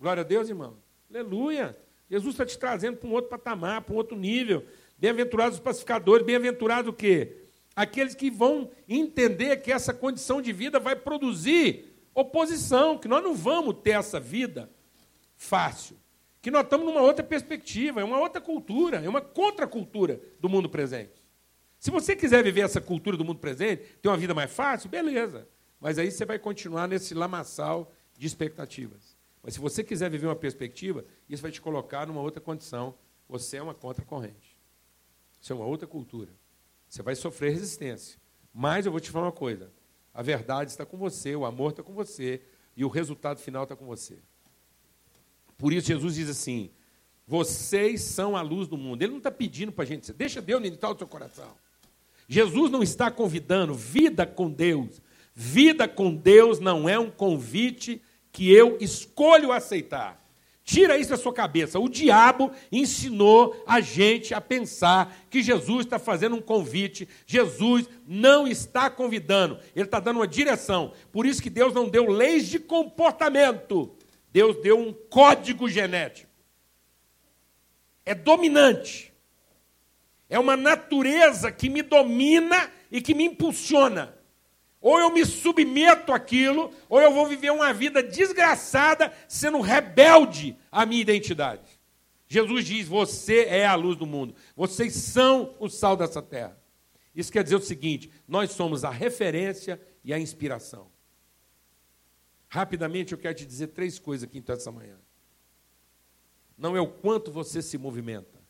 Glória 0.00 0.22
a 0.22 0.24
Deus, 0.24 0.48
irmão. 0.48 0.76
Aleluia. 1.10 1.76
Jesus 2.10 2.34
está 2.34 2.46
te 2.46 2.58
trazendo 2.58 2.96
para 2.96 3.08
um 3.08 3.12
outro 3.12 3.30
patamar, 3.30 3.82
para 3.82 3.94
um 3.94 3.96
outro 3.96 4.16
nível. 4.16 4.64
Bem-aventurados 4.96 5.58
os 5.58 5.62
pacificadores, 5.62 6.24
bem-aventurados 6.24 6.88
o 6.88 6.92
quê? 6.92 7.48
aqueles 7.78 8.12
que 8.12 8.28
vão 8.28 8.72
entender 8.88 9.58
que 9.58 9.70
essa 9.70 9.94
condição 9.94 10.42
de 10.42 10.52
vida 10.52 10.80
vai 10.80 10.96
produzir 10.96 11.94
oposição, 12.12 12.98
que 12.98 13.06
nós 13.06 13.22
não 13.22 13.36
vamos 13.36 13.76
ter 13.84 13.90
essa 13.90 14.18
vida 14.18 14.68
fácil, 15.36 15.96
que 16.40 16.50
nós 16.50 16.64
estamos 16.64 16.86
numa 16.86 17.00
outra 17.00 17.24
perspectiva, 17.24 18.00
é 18.00 18.04
uma 18.04 18.18
outra 18.18 18.40
cultura, 18.40 19.04
é 19.04 19.08
uma 19.08 19.20
contracultura 19.20 20.20
do 20.40 20.48
mundo 20.48 20.68
presente. 20.68 21.22
Se 21.78 21.90
você 21.90 22.16
quiser 22.16 22.42
viver 22.42 22.62
essa 22.62 22.80
cultura 22.80 23.16
do 23.16 23.24
mundo 23.24 23.38
presente, 23.38 23.82
ter 24.02 24.08
uma 24.08 24.16
vida 24.16 24.34
mais 24.34 24.50
fácil, 24.50 24.88
beleza. 24.88 25.48
Mas 25.80 25.98
aí 25.98 26.10
você 26.10 26.24
vai 26.24 26.38
continuar 26.38 26.88
nesse 26.88 27.14
lamaçal 27.14 27.92
de 28.16 28.26
expectativas. 28.26 29.16
Mas 29.42 29.54
se 29.54 29.60
você 29.60 29.84
quiser 29.84 30.10
viver 30.10 30.26
uma 30.26 30.36
perspectiva, 30.36 31.04
isso 31.28 31.42
vai 31.42 31.52
te 31.52 31.60
colocar 31.60 32.06
numa 32.06 32.20
outra 32.20 32.40
condição. 32.40 32.94
Você 33.28 33.56
é 33.56 33.62
uma 33.62 33.74
contracorrente. 33.74 34.58
Isso 35.40 35.52
é 35.52 35.56
uma 35.56 35.66
outra 35.66 35.86
cultura. 35.86 36.32
Você 36.88 37.02
vai 37.02 37.14
sofrer 37.14 37.52
resistência. 37.52 38.18
Mas 38.52 38.86
eu 38.86 38.92
vou 38.92 39.00
te 39.00 39.10
falar 39.10 39.26
uma 39.26 39.32
coisa: 39.32 39.70
a 40.12 40.22
verdade 40.22 40.70
está 40.70 40.84
com 40.84 40.96
você, 40.96 41.36
o 41.36 41.44
amor 41.44 41.70
está 41.70 41.82
com 41.82 41.92
você 41.92 42.42
e 42.76 42.84
o 42.84 42.88
resultado 42.88 43.38
final 43.38 43.62
está 43.62 43.76
com 43.76 43.86
você. 43.86 44.18
Por 45.58 45.72
isso 45.72 45.88
Jesus 45.88 46.14
diz 46.14 46.30
assim: 46.30 46.70
vocês 47.26 48.00
são 48.00 48.34
a 48.34 48.40
luz 48.40 48.66
do 48.66 48.78
mundo. 48.78 49.02
Ele 49.02 49.10
não 49.10 49.18
está 49.18 49.30
pedindo 49.30 49.70
para 49.70 49.84
a 49.84 49.86
gente, 49.86 50.10
deixa 50.14 50.40
Deus 50.40 50.62
militar 50.62 50.90
o 50.90 50.96
seu 50.96 51.06
coração. 51.06 51.52
Jesus 52.26 52.70
não 52.70 52.82
está 52.82 53.10
convidando 53.10 53.74
vida 53.74 54.24
com 54.24 54.50
Deus. 54.50 55.02
Vida 55.34 55.86
com 55.86 56.14
Deus 56.14 56.58
não 56.58 56.88
é 56.88 56.98
um 56.98 57.10
convite 57.10 58.00
que 58.32 58.50
eu 58.50 58.78
escolho 58.80 59.52
aceitar. 59.52 60.18
Tira 60.64 60.98
isso 60.98 61.10
da 61.10 61.16
sua 61.16 61.32
cabeça. 61.32 61.78
O 61.78 61.88
diabo 61.88 62.50
ensinou 62.70 63.62
a 63.66 63.80
gente 63.80 64.34
a 64.34 64.40
pensar 64.40 65.16
que 65.30 65.42
Jesus 65.42 65.86
está 65.86 65.98
fazendo 65.98 66.36
um 66.36 66.42
convite. 66.42 67.08
Jesus 67.26 67.88
não 68.06 68.46
está 68.46 68.90
convidando, 68.90 69.58
ele 69.74 69.86
está 69.86 69.98
dando 70.00 70.18
uma 70.18 70.28
direção. 70.28 70.92
Por 71.10 71.24
isso 71.24 71.42
que 71.42 71.48
Deus 71.48 71.72
não 71.72 71.88
deu 71.88 72.10
leis 72.10 72.48
de 72.48 72.58
comportamento. 72.58 73.97
Deus 74.30 74.56
deu 74.62 74.78
um 74.78 74.92
código 74.92 75.68
genético. 75.68 76.30
É 78.04 78.14
dominante. 78.14 79.12
É 80.28 80.38
uma 80.38 80.56
natureza 80.56 81.50
que 81.50 81.68
me 81.68 81.82
domina 81.82 82.70
e 82.90 83.00
que 83.00 83.14
me 83.14 83.24
impulsiona. 83.24 84.14
Ou 84.80 84.98
eu 84.98 85.10
me 85.10 85.24
submeto 85.24 86.12
àquilo, 86.12 86.72
ou 86.88 87.00
eu 87.00 87.12
vou 87.12 87.26
viver 87.26 87.50
uma 87.50 87.72
vida 87.72 88.02
desgraçada, 88.02 89.12
sendo 89.26 89.60
rebelde 89.60 90.56
à 90.70 90.86
minha 90.86 91.00
identidade. 91.00 91.80
Jesus 92.28 92.64
diz: 92.64 92.86
Você 92.86 93.46
é 93.46 93.66
a 93.66 93.74
luz 93.74 93.96
do 93.96 94.06
mundo, 94.06 94.34
vocês 94.54 94.94
são 94.94 95.54
o 95.58 95.68
sal 95.68 95.96
dessa 95.96 96.22
terra. 96.22 96.56
Isso 97.14 97.32
quer 97.32 97.42
dizer 97.42 97.56
o 97.56 97.60
seguinte: 97.60 98.10
nós 98.28 98.52
somos 98.52 98.84
a 98.84 98.90
referência 98.90 99.80
e 100.04 100.14
a 100.14 100.18
inspiração. 100.18 100.86
Rapidamente 102.48 103.12
eu 103.12 103.18
quero 103.18 103.34
te 103.34 103.46
dizer 103.46 103.68
três 103.68 103.98
coisas 103.98 104.28
aqui 104.28 104.38
então 104.38 104.54
essa 104.54 104.72
manhã. 104.72 104.98
Não 106.56 106.76
é 106.76 106.80
o 106.80 106.88
quanto 106.88 107.30
você 107.30 107.62
se 107.62 107.78
movimenta, 107.78 108.42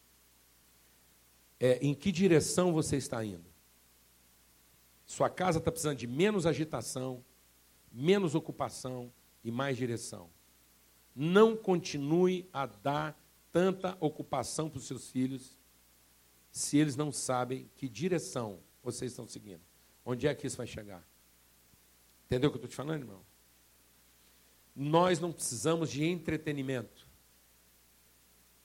é 1.60 1.78
em 1.84 1.94
que 1.94 2.10
direção 2.10 2.72
você 2.72 2.96
está 2.96 3.22
indo. 3.24 3.48
Sua 5.04 5.28
casa 5.28 5.58
está 5.58 5.70
precisando 5.70 5.98
de 5.98 6.06
menos 6.06 6.46
agitação, 6.46 7.24
menos 7.92 8.34
ocupação 8.34 9.12
e 9.42 9.50
mais 9.50 9.76
direção. 9.76 10.30
Não 11.14 11.56
continue 11.56 12.48
a 12.52 12.66
dar 12.66 13.20
tanta 13.50 13.96
ocupação 14.00 14.70
para 14.70 14.78
os 14.78 14.86
seus 14.86 15.10
filhos 15.10 15.58
se 16.50 16.78
eles 16.78 16.96
não 16.96 17.10
sabem 17.10 17.70
que 17.74 17.88
direção 17.88 18.60
vocês 18.82 19.12
estão 19.12 19.26
seguindo. 19.26 19.62
Onde 20.04 20.26
é 20.26 20.34
que 20.34 20.46
isso 20.46 20.56
vai 20.56 20.66
chegar? 20.66 21.06
Entendeu 22.26 22.48
o 22.48 22.52
que 22.52 22.56
eu 22.56 22.64
estou 22.64 22.70
te 22.70 22.76
falando, 22.76 23.02
irmão? 23.02 23.27
Nós 24.80 25.18
não 25.18 25.32
precisamos 25.32 25.90
de 25.90 26.04
entretenimento. 26.04 27.08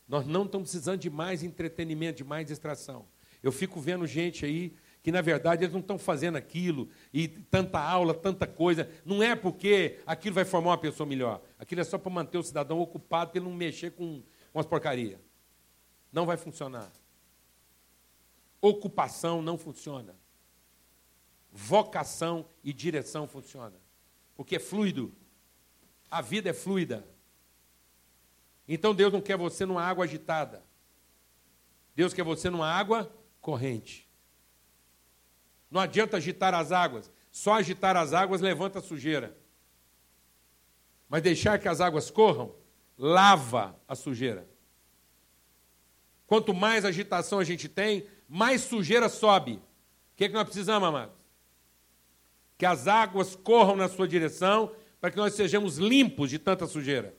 Nós 0.07 0.27
não 0.27 0.45
estamos 0.45 0.69
precisando 0.69 0.99
de 0.99 1.09
mais 1.09 1.41
entretenimento, 1.41 2.17
de 2.17 2.23
mais 2.23 2.45
distração. 2.45 3.07
Eu 3.41 3.51
fico 3.51 3.81
vendo 3.81 4.05
gente 4.05 4.45
aí 4.45 4.75
que 5.01 5.11
na 5.11 5.21
verdade 5.21 5.63
eles 5.63 5.73
não 5.73 5.79
estão 5.79 5.97
fazendo 5.97 6.35
aquilo, 6.37 6.87
e 7.11 7.27
tanta 7.27 7.79
aula, 7.79 8.13
tanta 8.13 8.45
coisa. 8.45 8.87
Não 9.03 9.23
é 9.23 9.35
porque 9.35 9.99
aquilo 10.05 10.35
vai 10.35 10.45
formar 10.45 10.69
uma 10.69 10.77
pessoa 10.77 11.05
melhor. 11.07 11.41
Aquilo 11.57 11.81
é 11.81 11.83
só 11.83 11.97
para 11.97 12.11
manter 12.11 12.37
o 12.37 12.43
cidadão 12.43 12.79
ocupado 12.79 13.31
para 13.31 13.39
ele 13.39 13.49
não 13.49 13.55
mexer 13.55 13.91
com, 13.91 14.21
as 14.53 14.67
porcarias. 14.67 15.19
Não 16.11 16.27
vai 16.27 16.37
funcionar. 16.37 16.91
Ocupação 18.61 19.41
não 19.41 19.57
funciona. 19.57 20.15
Vocação 21.51 22.45
e 22.63 22.71
direção 22.71 23.27
funciona. 23.27 23.75
Porque 24.35 24.57
é 24.57 24.59
fluido. 24.59 25.11
A 26.13 26.21
vida 26.21 26.51
é 26.51 26.53
fluida. 26.53 27.03
Então 28.67 28.93
Deus 28.93 29.11
não 29.11 29.19
quer 29.19 29.35
você 29.35 29.65
numa 29.65 29.81
água 29.81 30.05
agitada. 30.05 30.63
Deus 31.95 32.13
quer 32.13 32.23
você 32.23 32.51
numa 32.51 32.67
água 32.67 33.11
corrente. 33.41 34.07
Não 35.71 35.81
adianta 35.81 36.17
agitar 36.17 36.53
as 36.53 36.71
águas. 36.71 37.11
Só 37.31 37.53
agitar 37.53 37.97
as 37.97 38.13
águas 38.13 38.41
levanta 38.41 38.77
a 38.77 38.81
sujeira. 38.81 39.35
Mas 41.09 41.23
deixar 41.23 41.57
que 41.57 41.67
as 41.67 41.81
águas 41.81 42.11
corram, 42.11 42.53
lava 42.95 43.75
a 43.87 43.95
sujeira. 43.95 44.47
Quanto 46.27 46.53
mais 46.53 46.85
agitação 46.85 47.39
a 47.39 47.43
gente 47.43 47.67
tem, 47.67 48.05
mais 48.29 48.61
sujeira 48.61 49.09
sobe. 49.09 49.53
O 49.53 49.61
que, 50.15 50.25
é 50.25 50.27
que 50.27 50.35
nós 50.35 50.45
precisamos, 50.45 50.87
amados? 50.87 51.15
Que 52.55 52.67
as 52.67 52.87
águas 52.87 53.35
corram 53.35 53.75
na 53.75 53.89
sua 53.89 54.07
direção 54.07 54.71
para 55.03 55.11
que 55.11 55.17
nós 55.17 55.33
sejamos 55.33 55.79
limpos 55.79 56.29
de 56.29 56.39
tanta 56.39 56.65
sujeira. 56.65 57.13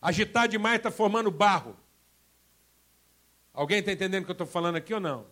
Agitar 0.00 0.48
demais 0.48 0.78
está 0.78 0.90
formando 0.90 1.30
barro. 1.30 1.76
Alguém 3.52 3.80
está 3.80 3.92
entendendo 3.92 4.22
o 4.22 4.24
que 4.24 4.30
eu 4.30 4.32
estou 4.32 4.46
falando 4.46 4.76
aqui 4.76 4.94
ou 4.94 5.00
não? 5.00 5.26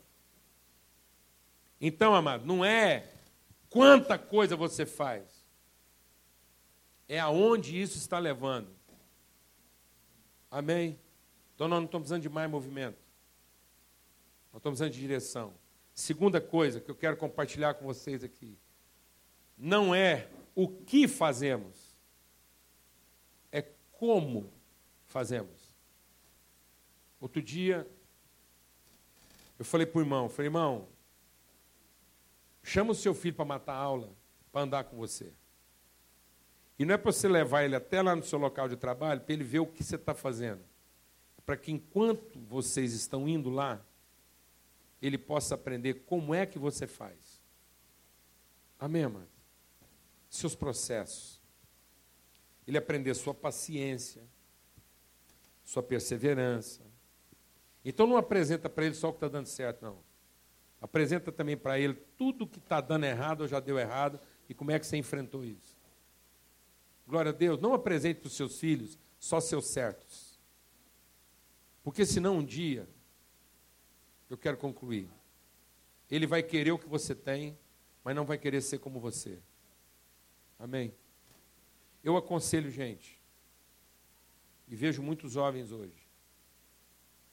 Então, 1.80 2.14
amado, 2.14 2.44
não 2.44 2.62
é 2.62 3.10
quanta 3.70 4.18
coisa 4.18 4.54
você 4.54 4.84
faz, 4.84 5.46
é 7.08 7.18
aonde 7.18 7.80
isso 7.80 7.96
está 7.96 8.18
levando. 8.18 8.68
Amém? 10.50 11.00
Então 11.54 11.68
nós 11.68 11.78
não 11.78 11.86
estamos 11.86 12.04
precisando 12.04 12.20
de 12.20 12.28
mais 12.28 12.50
movimento. 12.50 12.98
Nós 14.52 14.60
estamos 14.60 14.78
precisando 14.78 14.92
de 14.92 15.00
direção. 15.00 15.54
Segunda 15.94 16.38
coisa 16.38 16.82
que 16.82 16.90
eu 16.90 16.94
quero 16.94 17.16
compartilhar 17.16 17.72
com 17.72 17.86
vocês 17.86 18.22
aqui. 18.22 18.58
Não 19.56 19.94
é 19.94 20.28
o 20.56 20.66
que 20.66 21.06
fazemos, 21.06 21.96
é 23.52 23.62
como 23.92 24.52
fazemos. 25.04 25.72
Outro 27.20 27.40
dia, 27.40 27.88
eu 29.56 29.64
falei 29.64 29.86
para 29.86 29.98
o 29.98 30.02
irmão, 30.02 30.28
falei, 30.28 30.48
irmão, 30.48 30.88
Chama 32.66 32.90
o 32.90 32.94
seu 32.96 33.14
filho 33.14 33.36
para 33.36 33.44
matar 33.44 33.74
a 33.74 33.78
aula, 33.78 34.12
para 34.50 34.62
andar 34.62 34.82
com 34.82 34.96
você. 34.96 35.32
E 36.76 36.84
não 36.84 36.94
é 36.94 36.98
para 36.98 37.12
você 37.12 37.28
levar 37.28 37.62
ele 37.62 37.76
até 37.76 38.02
lá 38.02 38.16
no 38.16 38.24
seu 38.24 38.40
local 38.40 38.68
de 38.68 38.74
trabalho, 38.74 39.20
para 39.20 39.32
ele 39.32 39.44
ver 39.44 39.60
o 39.60 39.66
que 39.68 39.84
você 39.84 39.94
está 39.94 40.12
fazendo. 40.12 40.60
É 41.38 41.40
para 41.42 41.56
que 41.56 41.70
enquanto 41.70 42.40
vocês 42.40 42.92
estão 42.92 43.28
indo 43.28 43.50
lá, 43.50 43.80
ele 45.00 45.16
possa 45.16 45.54
aprender 45.54 45.94
como 46.06 46.34
é 46.34 46.44
que 46.44 46.58
você 46.58 46.88
faz. 46.88 47.40
Amém, 48.80 49.04
amado? 49.04 49.35
Seus 50.36 50.54
processos. 50.54 51.40
Ele 52.66 52.78
aprender 52.78 53.14
sua 53.14 53.34
paciência, 53.34 54.22
sua 55.64 55.82
perseverança. 55.82 56.82
Então 57.84 58.06
não 58.06 58.16
apresenta 58.16 58.68
para 58.68 58.86
ele 58.86 58.94
só 58.94 59.08
o 59.08 59.12
que 59.12 59.18
está 59.18 59.28
dando 59.28 59.46
certo, 59.46 59.82
não. 59.82 59.98
Apresenta 60.80 61.32
também 61.32 61.56
para 61.56 61.78
ele 61.78 61.94
tudo 62.16 62.46
que 62.46 62.58
está 62.58 62.80
dando 62.80 63.04
errado 63.04 63.42
ou 63.42 63.48
já 63.48 63.60
deu 63.60 63.78
errado 63.78 64.20
e 64.48 64.54
como 64.54 64.70
é 64.70 64.78
que 64.78 64.86
você 64.86 64.96
enfrentou 64.96 65.44
isso. 65.44 65.76
Glória 67.06 67.30
a 67.30 67.34
Deus. 67.34 67.60
Não 67.60 67.72
apresente 67.72 68.20
para 68.20 68.28
os 68.28 68.34
seus 68.34 68.58
filhos 68.58 68.98
só 69.18 69.40
seus 69.40 69.66
certos. 69.66 70.38
Porque 71.82 72.04
senão 72.04 72.38
um 72.38 72.44
dia, 72.44 72.88
eu 74.28 74.36
quero 74.36 74.56
concluir, 74.56 75.08
ele 76.10 76.26
vai 76.26 76.42
querer 76.42 76.72
o 76.72 76.78
que 76.78 76.88
você 76.88 77.14
tem, 77.14 77.56
mas 78.02 78.14
não 78.14 78.24
vai 78.24 78.36
querer 78.36 78.60
ser 78.60 78.78
como 78.78 78.98
você. 78.98 79.38
Amém? 80.58 80.92
Eu 82.02 82.16
aconselho 82.16 82.70
gente, 82.70 83.20
e 84.68 84.74
vejo 84.74 85.02
muitos 85.02 85.32
jovens 85.32 85.72
hoje, 85.72 86.06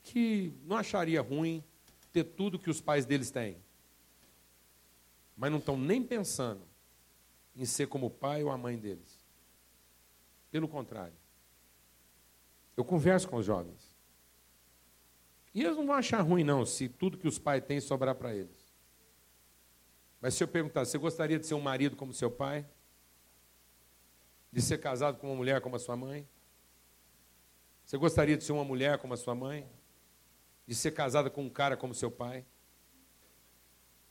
que 0.04 0.54
não 0.66 0.78
acharia 0.78 1.22
ruim 1.22 1.64
ter 2.12 2.24
tudo 2.24 2.60
que 2.60 2.70
os 2.70 2.82
pais 2.82 3.06
deles 3.06 3.32
têm. 3.32 3.58
Mas 5.36 5.52
não 5.52 5.58
estão 5.58 5.78
nem 5.78 6.04
pensando 6.04 6.62
em 7.56 7.66
ser 7.66 7.88
como 7.88 8.08
o 8.08 8.12
pai 8.12 8.44
ou 8.44 8.52
a 8.52 8.58
mãe 8.58 8.78
deles. 8.78 9.24
Pelo 10.52 10.68
contrário. 10.68 11.16
Eu 12.78 12.86
converso 12.86 13.28
com 13.28 13.38
os 13.38 13.46
jovens. 13.46 13.94
E 15.54 15.62
eles 15.64 15.78
não 15.78 15.86
vão 15.86 15.96
achar 15.96 16.22
ruim, 16.22 16.44
não, 16.44 16.66
se 16.66 16.90
tudo 16.90 17.18
que 17.18 17.28
os 17.28 17.38
pais 17.38 17.64
têm 17.64 17.80
sobrar 17.80 18.16
para 18.16 18.34
eles. 18.34 18.74
Mas 20.20 20.34
se 20.34 20.44
eu 20.44 20.48
perguntar, 20.48 20.86
você 20.86 20.98
gostaria 20.98 21.38
de 21.38 21.46
ser 21.46 21.54
um 21.54 21.62
marido 21.62 21.96
como 21.96 22.14
seu 22.14 22.32
pai? 22.32 22.66
De 24.54 24.62
ser 24.62 24.78
casado 24.78 25.18
com 25.18 25.26
uma 25.26 25.36
mulher 25.36 25.60
como 25.62 25.76
a 25.76 25.80
sua 25.80 25.98
mãe? 25.98 26.30
Você 27.84 27.98
gostaria 27.98 28.38
de 28.38 28.44
ser 28.44 28.52
uma 28.52 28.64
mulher 28.64 29.00
como 29.00 29.16
a 29.16 29.18
sua 29.18 29.34
mãe? 29.34 29.68
De 30.68 30.76
ser 30.76 30.92
casada 30.92 31.28
com 31.28 31.42
um 31.44 31.50
cara 31.50 31.76
como 31.76 31.96
seu 31.96 32.12
pai? 32.12 32.46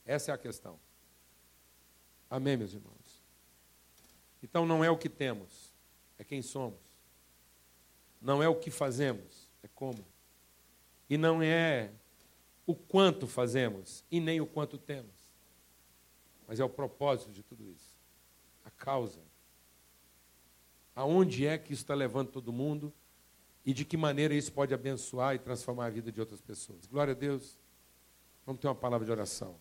Essa 0.05 0.32
é 0.32 0.34
a 0.34 0.38
questão. 0.38 0.80
Amém, 2.28 2.57
meus 2.57 2.74
irmãos? 2.74 3.22
Então 4.43 4.66
não 4.66 4.82
é 4.82 4.90
o 4.90 4.99
que 4.99 5.09
temos, 5.09 5.72
é 6.18 6.24
quem 6.24 6.43
somos. 6.43 6.80
Não 8.20 8.43
é 8.43 8.49
o 8.49 8.57
que 8.57 8.68
fazemos, 8.68 9.49
é 9.62 9.68
como. 9.68 10.05
E 11.09 11.16
não 11.16 11.40
é 11.40 11.93
o 12.66 12.74
quanto 12.74 13.28
fazemos 13.28 14.05
e 14.11 14.18
nem 14.18 14.40
o 14.40 14.47
quanto 14.47 14.76
temos. 14.76 15.14
Mas 16.49 16.59
é 16.59 16.64
o 16.64 16.68
propósito 16.68 17.30
de 17.30 17.45
tudo 17.45 17.64
isso. 17.70 17.97
A 18.64 18.70
causa. 18.72 19.32
Aonde 20.95 21.47
é 21.47 21.57
que 21.57 21.72
isso 21.72 21.82
está 21.82 21.95
levando 21.95 22.28
todo 22.28 22.53
mundo 22.53 22.93
e 23.64 23.72
de 23.72 23.84
que 23.84 23.97
maneira 23.97 24.34
isso 24.34 24.53
pode 24.53 24.74
abençoar 24.74 25.34
e 25.34 25.38
transformar 25.38 25.86
a 25.86 25.90
vida 25.90 26.11
de 26.11 26.20
outras 26.20 26.40
pessoas. 26.40 26.86
Glória 26.86 27.12
a 27.12 27.16
Deus. 27.16 27.59
Vamos 28.45 28.61
ter 28.61 28.68
uma 28.68 28.74
palavra 28.74 29.05
de 29.05 29.12
oração. 29.12 29.57